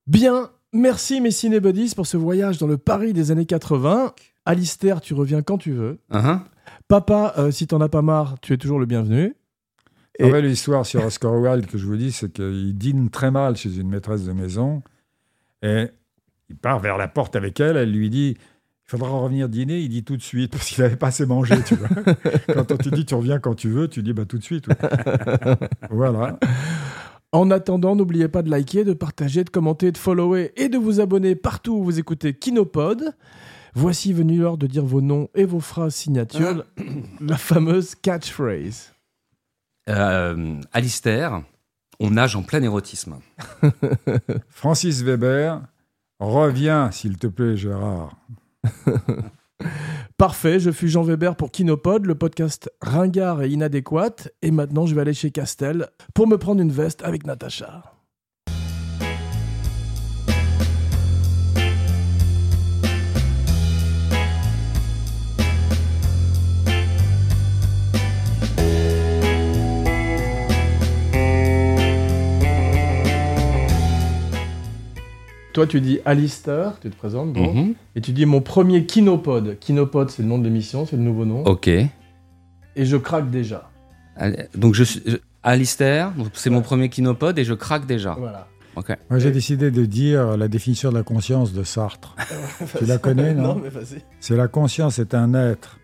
Bien, 0.06 0.50
merci 0.72 1.20
mes 1.20 1.30
cinébuddies 1.30 1.92
pour 1.94 2.06
ce 2.06 2.16
voyage 2.16 2.58
dans 2.58 2.66
le 2.66 2.78
Paris 2.78 3.12
des 3.12 3.30
années 3.30 3.46
80. 3.46 4.14
Alistair, 4.44 5.00
tu 5.00 5.14
reviens 5.14 5.42
quand 5.42 5.58
tu 5.58 5.72
veux. 5.72 5.98
Hein 6.10 6.44
Papa, 6.88 7.34
euh, 7.38 7.50
si 7.50 7.66
t'en 7.66 7.80
as 7.80 7.88
pas 7.88 8.02
marre, 8.02 8.36
tu 8.40 8.52
es 8.54 8.56
toujours 8.56 8.78
le 8.78 8.86
bienvenu. 8.86 9.34
Et- 10.18 10.24
En 10.24 10.30
fait, 10.30 10.42
l'histoire 10.42 10.86
sur 10.86 11.04
Oscar 11.04 11.34
Wilde 11.40 11.66
que 11.66 11.76
je 11.78 11.86
vous 11.86 11.96
dis, 11.96 12.12
c'est 12.12 12.32
qu'il 12.32 12.76
dîne 12.76 13.10
très 13.10 13.30
mal 13.30 13.56
chez 13.56 13.76
une 13.76 13.88
maîtresse 13.88 14.24
de 14.24 14.32
maison 14.32 14.82
et 15.62 15.88
il 16.48 16.56
part 16.56 16.78
vers 16.80 16.96
la 16.96 17.08
porte 17.08 17.36
avec 17.36 17.60
elle. 17.60 17.76
Elle 17.76 17.92
lui 17.92 18.08
dit 18.08 18.36
Il 18.88 18.92
faudra 18.92 19.10
revenir 19.10 19.50
dîner. 19.50 19.80
Il 19.80 19.90
dit 19.90 20.02
tout 20.02 20.16
de 20.16 20.22
suite 20.22 20.50
parce 20.52 20.66
qu'il 20.66 20.82
n'avait 20.82 20.96
pas 20.96 21.08
assez 21.08 21.26
mangé, 21.26 21.56
tu 21.62 21.74
vois. 21.74 21.88
quand 22.54 22.72
on 22.72 22.76
te 22.78 22.88
dit 22.88 23.04
Tu 23.04 23.14
reviens 23.14 23.38
quand 23.38 23.54
tu 23.54 23.68
veux, 23.68 23.86
tu 23.86 24.02
dis 24.02 24.14
bah, 24.14 24.24
Tout 24.24 24.38
de 24.38 24.42
suite. 24.42 24.66
voilà. 25.90 26.38
En 27.32 27.50
attendant, 27.50 27.94
n'oubliez 27.94 28.28
pas 28.28 28.40
de 28.40 28.50
liker, 28.50 28.84
de 28.84 28.94
partager, 28.94 29.44
de 29.44 29.50
commenter, 29.50 29.92
de 29.92 29.98
follower 29.98 30.52
et 30.56 30.70
de 30.70 30.78
vous 30.78 31.00
abonner 31.00 31.34
partout 31.34 31.74
où 31.74 31.84
vous 31.84 31.98
écoutez 31.98 32.32
Kinopod. 32.32 33.14
Voici 33.74 34.14
venu 34.14 34.38
l'heure 34.38 34.56
de 34.56 34.66
dire 34.66 34.86
vos 34.86 35.02
noms 35.02 35.28
et 35.34 35.44
vos 35.44 35.60
phrases 35.60 35.94
signatures, 35.94 36.64
la 37.20 37.36
fameuse 37.36 37.94
catchphrase. 37.94 38.94
Euh, 39.90 40.58
Alistair, 40.72 41.42
on 42.00 42.10
nage 42.12 42.34
en 42.36 42.42
plein 42.42 42.62
érotisme. 42.62 43.18
Francis 44.48 45.02
Weber, 45.02 45.60
reviens, 46.18 46.90
s'il 46.90 47.18
te 47.18 47.26
plaît, 47.26 47.58
Gérard. 47.58 48.16
Parfait, 50.16 50.58
je 50.58 50.70
suis 50.70 50.88
Jean 50.88 51.02
Weber 51.02 51.36
pour 51.36 51.50
Kinopod, 51.50 52.06
le 52.06 52.14
podcast 52.14 52.70
ringard 52.80 53.42
et 53.42 53.48
inadéquat. 53.48 54.28
Et 54.42 54.50
maintenant, 54.50 54.86
je 54.86 54.94
vais 54.94 55.00
aller 55.00 55.14
chez 55.14 55.30
Castel 55.30 55.88
pour 56.14 56.26
me 56.26 56.38
prendre 56.38 56.60
une 56.60 56.72
veste 56.72 57.02
avec 57.02 57.26
Natacha. 57.26 57.97
Toi, 75.58 75.66
tu 75.66 75.80
dis 75.80 75.98
Alistair, 76.04 76.74
tu 76.80 76.88
te 76.88 76.94
présentes, 76.96 77.32
bon, 77.32 77.52
Mhm. 77.52 77.74
et 77.96 78.00
tu 78.00 78.12
dis 78.12 78.26
mon 78.26 78.40
premier 78.40 78.86
Kinopod. 78.86 79.58
Kinopod, 79.58 80.08
c'est 80.08 80.22
le 80.22 80.28
nom 80.28 80.38
de 80.38 80.44
l'émission, 80.44 80.86
c'est 80.86 80.94
le 80.96 81.02
nouveau 81.02 81.24
nom. 81.24 81.42
Ok. 81.46 81.66
Et 81.66 81.90
je 82.76 82.96
craque 82.96 83.28
déjà. 83.28 83.68
Donc 84.54 84.74
je 84.74 84.84
suis 84.84 85.02
je- 85.04 85.16
Alistair, 85.42 86.12
c'est 86.34 86.50
mon 86.50 86.60
premier 86.62 86.88
kinopod 86.90 87.36
et 87.40 87.42
je 87.44 87.54
craque 87.54 87.86
déjà. 87.86 88.14
Voilà. 88.16 88.46
Ok. 88.76 88.96
Moi, 89.10 89.18
j'ai 89.18 89.32
décidé 89.32 89.72
de 89.72 89.84
dire 89.84 90.36
la 90.36 90.46
définition 90.46 90.90
de 90.90 90.94
la 90.96 91.02
conscience 91.02 91.52
de 91.52 91.64
Sartre. 91.64 92.14
tu 92.78 92.84
la 92.86 92.98
connais, 92.98 93.34
non, 93.34 93.54
Non, 93.56 93.60
mais 93.60 93.68
vas-y. 93.68 94.02
C'est 94.20 94.36
la 94.36 94.46
conscience 94.46 95.00
est 95.00 95.12
un 95.12 95.34
être 95.34 95.80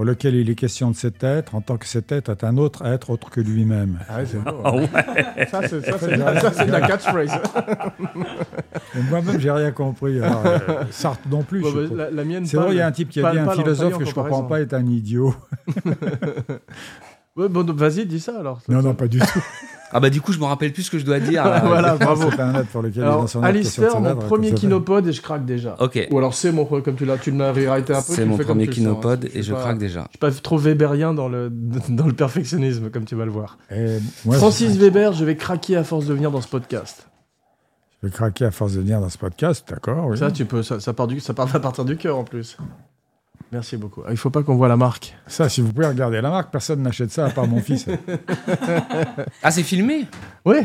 pour 0.00 0.06
lequel 0.06 0.34
il 0.34 0.48
est 0.48 0.54
question 0.54 0.90
de 0.90 0.96
cet 0.96 1.22
être 1.24 1.54
en 1.54 1.60
tant 1.60 1.76
que 1.76 1.84
cet 1.84 2.10
être 2.10 2.30
est 2.30 2.42
un 2.42 2.56
autre 2.56 2.86
être 2.86 3.10
autre 3.10 3.28
que 3.28 3.42
lui-même. 3.42 3.98
Ah 4.08 4.16
ouais, 4.20 4.24
c'est 4.24 4.38
beau. 4.38 4.62
Ouais. 4.78 5.46
Ça, 5.50 5.60
c'est 5.68 6.64
de 6.66 6.70
la- 6.72 6.80
catchphrase. 6.80 7.28
Et 8.96 9.02
Moi-même, 9.10 9.38
j'ai 9.38 9.50
rien 9.50 9.72
compris. 9.72 10.22
Alors, 10.22 10.40
euh, 10.46 10.58
Sartre 10.90 11.28
non 11.28 11.42
plus. 11.42 11.60
Bon, 11.60 11.68
je 11.70 11.76
bah, 11.76 11.82
sais 11.82 11.88
pas. 11.90 11.96
la, 12.04 12.10
la 12.12 12.24
mienne, 12.24 12.46
C'est 12.46 12.56
vrai, 12.56 12.70
il 12.70 12.78
y 12.78 12.80
a 12.80 12.86
un 12.86 12.92
type 12.92 13.10
qui 13.10 13.22
a 13.22 13.30
dit 13.30 13.38
un 13.40 13.50
philosophe 13.50 13.98
que 13.98 14.06
je 14.06 14.14
comparaison. 14.14 14.36
comprends 14.38 14.48
pas 14.48 14.60
est 14.62 14.72
un 14.72 14.86
idiot. 14.86 15.34
Ouais, 17.36 17.48
bon, 17.48 17.62
donc, 17.62 17.76
vas-y, 17.76 18.06
dis 18.06 18.20
ça 18.20 18.38
alors. 18.40 18.60
Non, 18.68 18.82
non, 18.82 18.94
pas 18.94 19.06
du 19.06 19.18
tout. 19.18 19.26
Ah 19.92 20.00
bah 20.00 20.10
du 20.10 20.20
coup 20.20 20.32
je 20.32 20.38
me 20.38 20.44
rappelle 20.44 20.72
plus 20.72 20.84
ce 20.84 20.90
que 20.90 20.98
je 20.98 21.04
dois 21.04 21.18
dire. 21.20 21.42
Voilà, 21.64 21.96
bravo. 22.00 22.30
C'est 22.30 22.40
un 22.40 22.64
pour 22.64 22.82
lequel 22.82 23.02
Alors, 23.02 23.26
Alistair, 23.42 24.00
mon 24.00 24.14
premier 24.16 24.48
comme 24.48 24.56
ça. 24.56 24.60
Kinopod 24.60 25.06
et 25.06 25.12
je 25.12 25.20
craque 25.22 25.44
déjà. 25.44 25.76
Ok. 25.80 26.08
Ou 26.10 26.18
alors 26.18 26.34
c'est 26.34 26.52
mon 26.52 26.64
premier, 26.64 26.82
comme 26.82 26.96
tu 26.96 27.04
l'as, 27.04 27.18
tu 27.18 27.30
l'as 27.30 27.52
rewrité 27.52 27.92
un 27.94 28.02
peu. 28.02 28.12
C'est 28.14 28.24
mon 28.24 28.38
premier 28.38 28.68
tu 28.68 28.80
le 28.80 28.86
sens, 28.86 28.96
hein. 28.96 29.00
kinopod 29.00 29.28
Je 29.32 29.38
et 29.38 29.42
je 29.42 29.52
pas- 29.52 29.60
craque 29.60 29.78
déjà. 29.78 30.02
Je 30.04 30.08
suis 30.10 30.18
pas 30.18 30.30
trop 30.30 30.58
Weberien 30.58 31.12
dans 31.14 31.28
le, 31.28 31.50
dans 31.88 32.06
le 32.06 32.12
perfectionnisme, 32.12 32.90
comme 32.90 33.04
tu 33.04 33.14
vas 33.16 33.24
le 33.24 33.30
voir. 33.30 33.58
Francis 34.30 34.76
Weber, 34.76 35.12
je 35.12 35.24
vais 35.24 35.36
craquer 35.36 35.76
à 35.76 35.84
force 35.84 36.06
de 36.06 36.14
venir 36.14 36.30
dans 36.30 36.40
ce 36.40 36.48
podcast. 36.48 37.06
je 38.02 38.06
vais 38.08 38.12
craquer 38.12 38.44
à 38.46 38.50
force 38.50 38.74
de 38.74 38.80
venir 38.80 39.00
dans 39.00 39.08
ce 39.10 39.18
podcast, 39.18 39.66
d'accord 39.68 40.06
oui. 40.06 40.18
Ça, 40.18 40.30
tu 40.30 40.44
peux, 40.44 40.62
ça, 40.62 40.80
ça 40.80 40.92
part 40.92 41.06
du, 41.06 41.20
ça 41.20 41.34
part 41.34 41.54
à 41.54 41.60
partir 41.60 41.84
du 41.84 41.96
cœur 41.96 42.16
en 42.16 42.24
plus. 42.24 42.56
Merci 43.52 43.76
beaucoup. 43.76 44.02
Ah, 44.06 44.10
Il 44.12 44.16
faut 44.16 44.30
pas 44.30 44.42
qu'on 44.42 44.54
voit 44.56 44.68
la 44.68 44.76
marque. 44.76 45.14
Ça, 45.26 45.48
si 45.48 45.60
vous 45.60 45.72
pouvez 45.72 45.86
regarder 45.88 46.20
la 46.20 46.30
marque, 46.30 46.50
personne 46.52 46.82
n'achète 46.82 47.10
ça 47.10 47.26
à 47.26 47.30
part 47.30 47.46
mon 47.46 47.60
fils. 47.60 47.86
Ah 49.42 49.50
c'est 49.50 49.62
filmé? 49.62 50.06
Oui. 50.44 50.56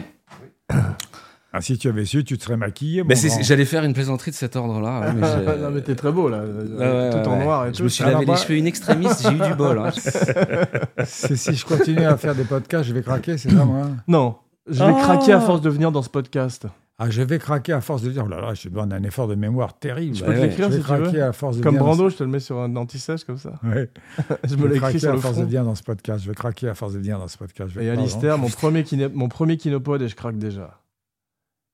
Ah, 1.58 1.62
si 1.62 1.78
tu 1.78 1.88
avais 1.88 2.04
su, 2.06 2.24
tu 2.26 2.38
te 2.38 2.44
serais 2.44 2.58
maquillé. 2.58 3.02
mon 3.04 3.16
c'est- 3.16 3.30
grand. 3.30 3.42
J'allais 3.42 3.64
faire 3.66 3.84
une 3.86 3.94
plaisanterie 3.94 4.32
de 4.32 4.36
cet 4.36 4.56
ordre-là. 4.58 5.00
ouais, 5.02 5.14
mais 5.14 5.58
non 5.62 5.72
mais 5.72 5.82
t'es 5.82 5.96
très 5.96 6.12
beau 6.12 6.28
là, 6.28 6.42
tout 6.44 6.78
ouais, 6.78 7.28
en 7.28 7.38
ouais. 7.38 7.44
noir 7.44 7.68
et 7.68 7.74
Je 7.74 7.78
tout. 7.78 7.84
me 7.84 7.88
suis 7.90 8.04
lavé 8.04 8.26
bah- 8.26 8.34
les 8.34 8.40
cheveux 8.40 8.60
in 8.60 8.66
extremis, 8.66 9.08
j'ai 9.22 9.30
eu 9.30 9.40
du 9.50 9.56
bol. 9.56 9.80
hein. 9.80 9.90
Si 11.06 11.56
je 11.56 11.66
continue 11.66 12.06
à 12.06 12.18
faire 12.18 12.36
des 12.36 12.44
podcasts, 12.44 12.84
je 12.90 12.94
vais 12.94 13.02
craquer, 13.04 13.38
c'est 13.38 13.50
ça, 13.52 13.64
moi 13.66 13.88
Non, 14.08 14.36
je 14.70 14.84
vais 14.84 14.94
Ah. 14.96 15.00
craquer 15.02 15.32
à 15.34 15.40
force 15.40 15.62
de 15.62 15.70
venir 15.70 15.92
dans 15.94 16.02
ce 16.02 16.10
podcast. 16.10 16.66
Ah, 16.98 17.10
je 17.10 17.22
vais 17.22 17.40
craquer 17.40 17.74
à 17.74 17.82
force 17.82 18.04
de 18.04 18.10
dire, 18.10 18.24
oh 18.26 18.30
là 18.30 18.40
là, 18.40 18.54
j'ai 18.54 18.70
besoin 18.70 18.88
d'un 18.88 19.04
effort 19.04 19.28
de 19.28 19.36
mémoire 19.36 19.78
terrible. 19.78 20.16
Je 20.16 20.24
peux 20.24 20.32
te 20.34 20.38
ouais. 20.40 20.48
l'écrire 20.48 20.72
je 20.72 20.78
vais 20.78 20.82
si 20.82 20.88
tu 20.88 20.94
veux. 20.94 21.02
craquer 21.04 21.22
à 21.22 21.34
force 21.34 21.58
de 21.58 21.62
Comme 21.64 21.78
Brando, 21.78 22.08
je 22.10 22.16
te 22.16 22.24
le 22.24 22.30
mets 22.30 22.40
sur 22.40 22.58
un 22.58 22.74
anti-sèche 22.78 23.26
comme 23.26 23.38
ça. 23.38 23.60
Ouais. 23.64 23.90
Je 24.46 24.52
Je 24.52 24.56
me 24.56 24.68
vais 24.68 24.76
l'écris 24.76 25.06
à 25.06 25.12
le 25.12 25.18
force 25.20 25.38
de 25.38 25.44
venir 25.44 25.66
dans 25.66 25.76
ce 25.76 25.84
podcast. 25.84 26.24
Je 26.24 26.30
vais 26.30 26.36
craquer 26.36 26.70
à 26.70 26.74
force 26.74 26.94
de 26.94 27.00
venir 27.00 27.20
dans 27.20 27.28
ce 27.28 27.38
podcast. 27.38 27.70
Je 27.74 27.80
vais 27.80 27.86
Et 27.88 27.90
Alistair, 27.90 28.38
mon 28.38 28.48
premier, 28.48 28.84
kiné- 28.84 29.12
mon 29.14 29.28
premier 29.28 29.58
kinopod 29.58 30.02
et 30.02 30.08
je 30.08 30.16
craque 30.16 30.38
déjà. 30.38 30.80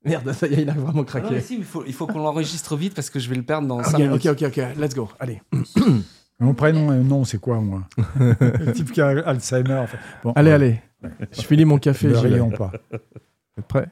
Merde, 0.04 0.32
ça 0.34 0.48
y 0.48 0.56
est, 0.56 0.62
il 0.64 0.70
a 0.70 0.74
vraiment 0.74 0.90
Ah 0.90 0.98
non, 0.98 1.04
craqué. 1.04 1.36
mais 1.36 1.42
si, 1.42 1.58
il 1.58 1.64
faut, 1.64 1.84
il 1.86 1.94
faut 1.94 2.08
qu'on 2.08 2.18
l'enregistre 2.24 2.76
vite 2.76 2.96
parce 2.96 3.12
que 3.12 3.20
je 3.20 3.30
vais 3.30 3.36
le 3.36 3.44
perdre 3.44 3.68
dans 3.68 3.84
5 3.84 3.94
Ok, 3.94 4.00
minutes. 4.00 4.26
ok, 4.26 4.42
ok, 4.42 4.58
ok, 4.58 4.78
let's 4.80 4.96
go, 4.96 5.08
allez. 5.20 5.40
Mon 6.40 6.56
prénom 6.56 6.92
et 6.92 6.98
nom, 7.04 7.24
c'est 7.26 7.38
quoi, 7.38 7.62
moi? 7.62 7.84
Le 8.20 8.72
type 8.74 8.92
qui 8.92 9.00
a 9.02 9.10
Alzheimer. 9.28 9.76
en 9.76 9.86
fait. 9.86 10.00
Bon, 10.24 10.32
Allez, 10.36 10.50
ouais, 10.50 10.56
allez. 10.56 10.82
Je 11.32 11.42
finis 11.44 11.66
mon 11.66 11.78
café, 11.78 12.08
Ne 12.08 12.16
rions 12.16 12.50
pas. 12.50 12.72
Vous 12.92 12.98
êtes 13.60 13.68
prêts? 13.68 13.88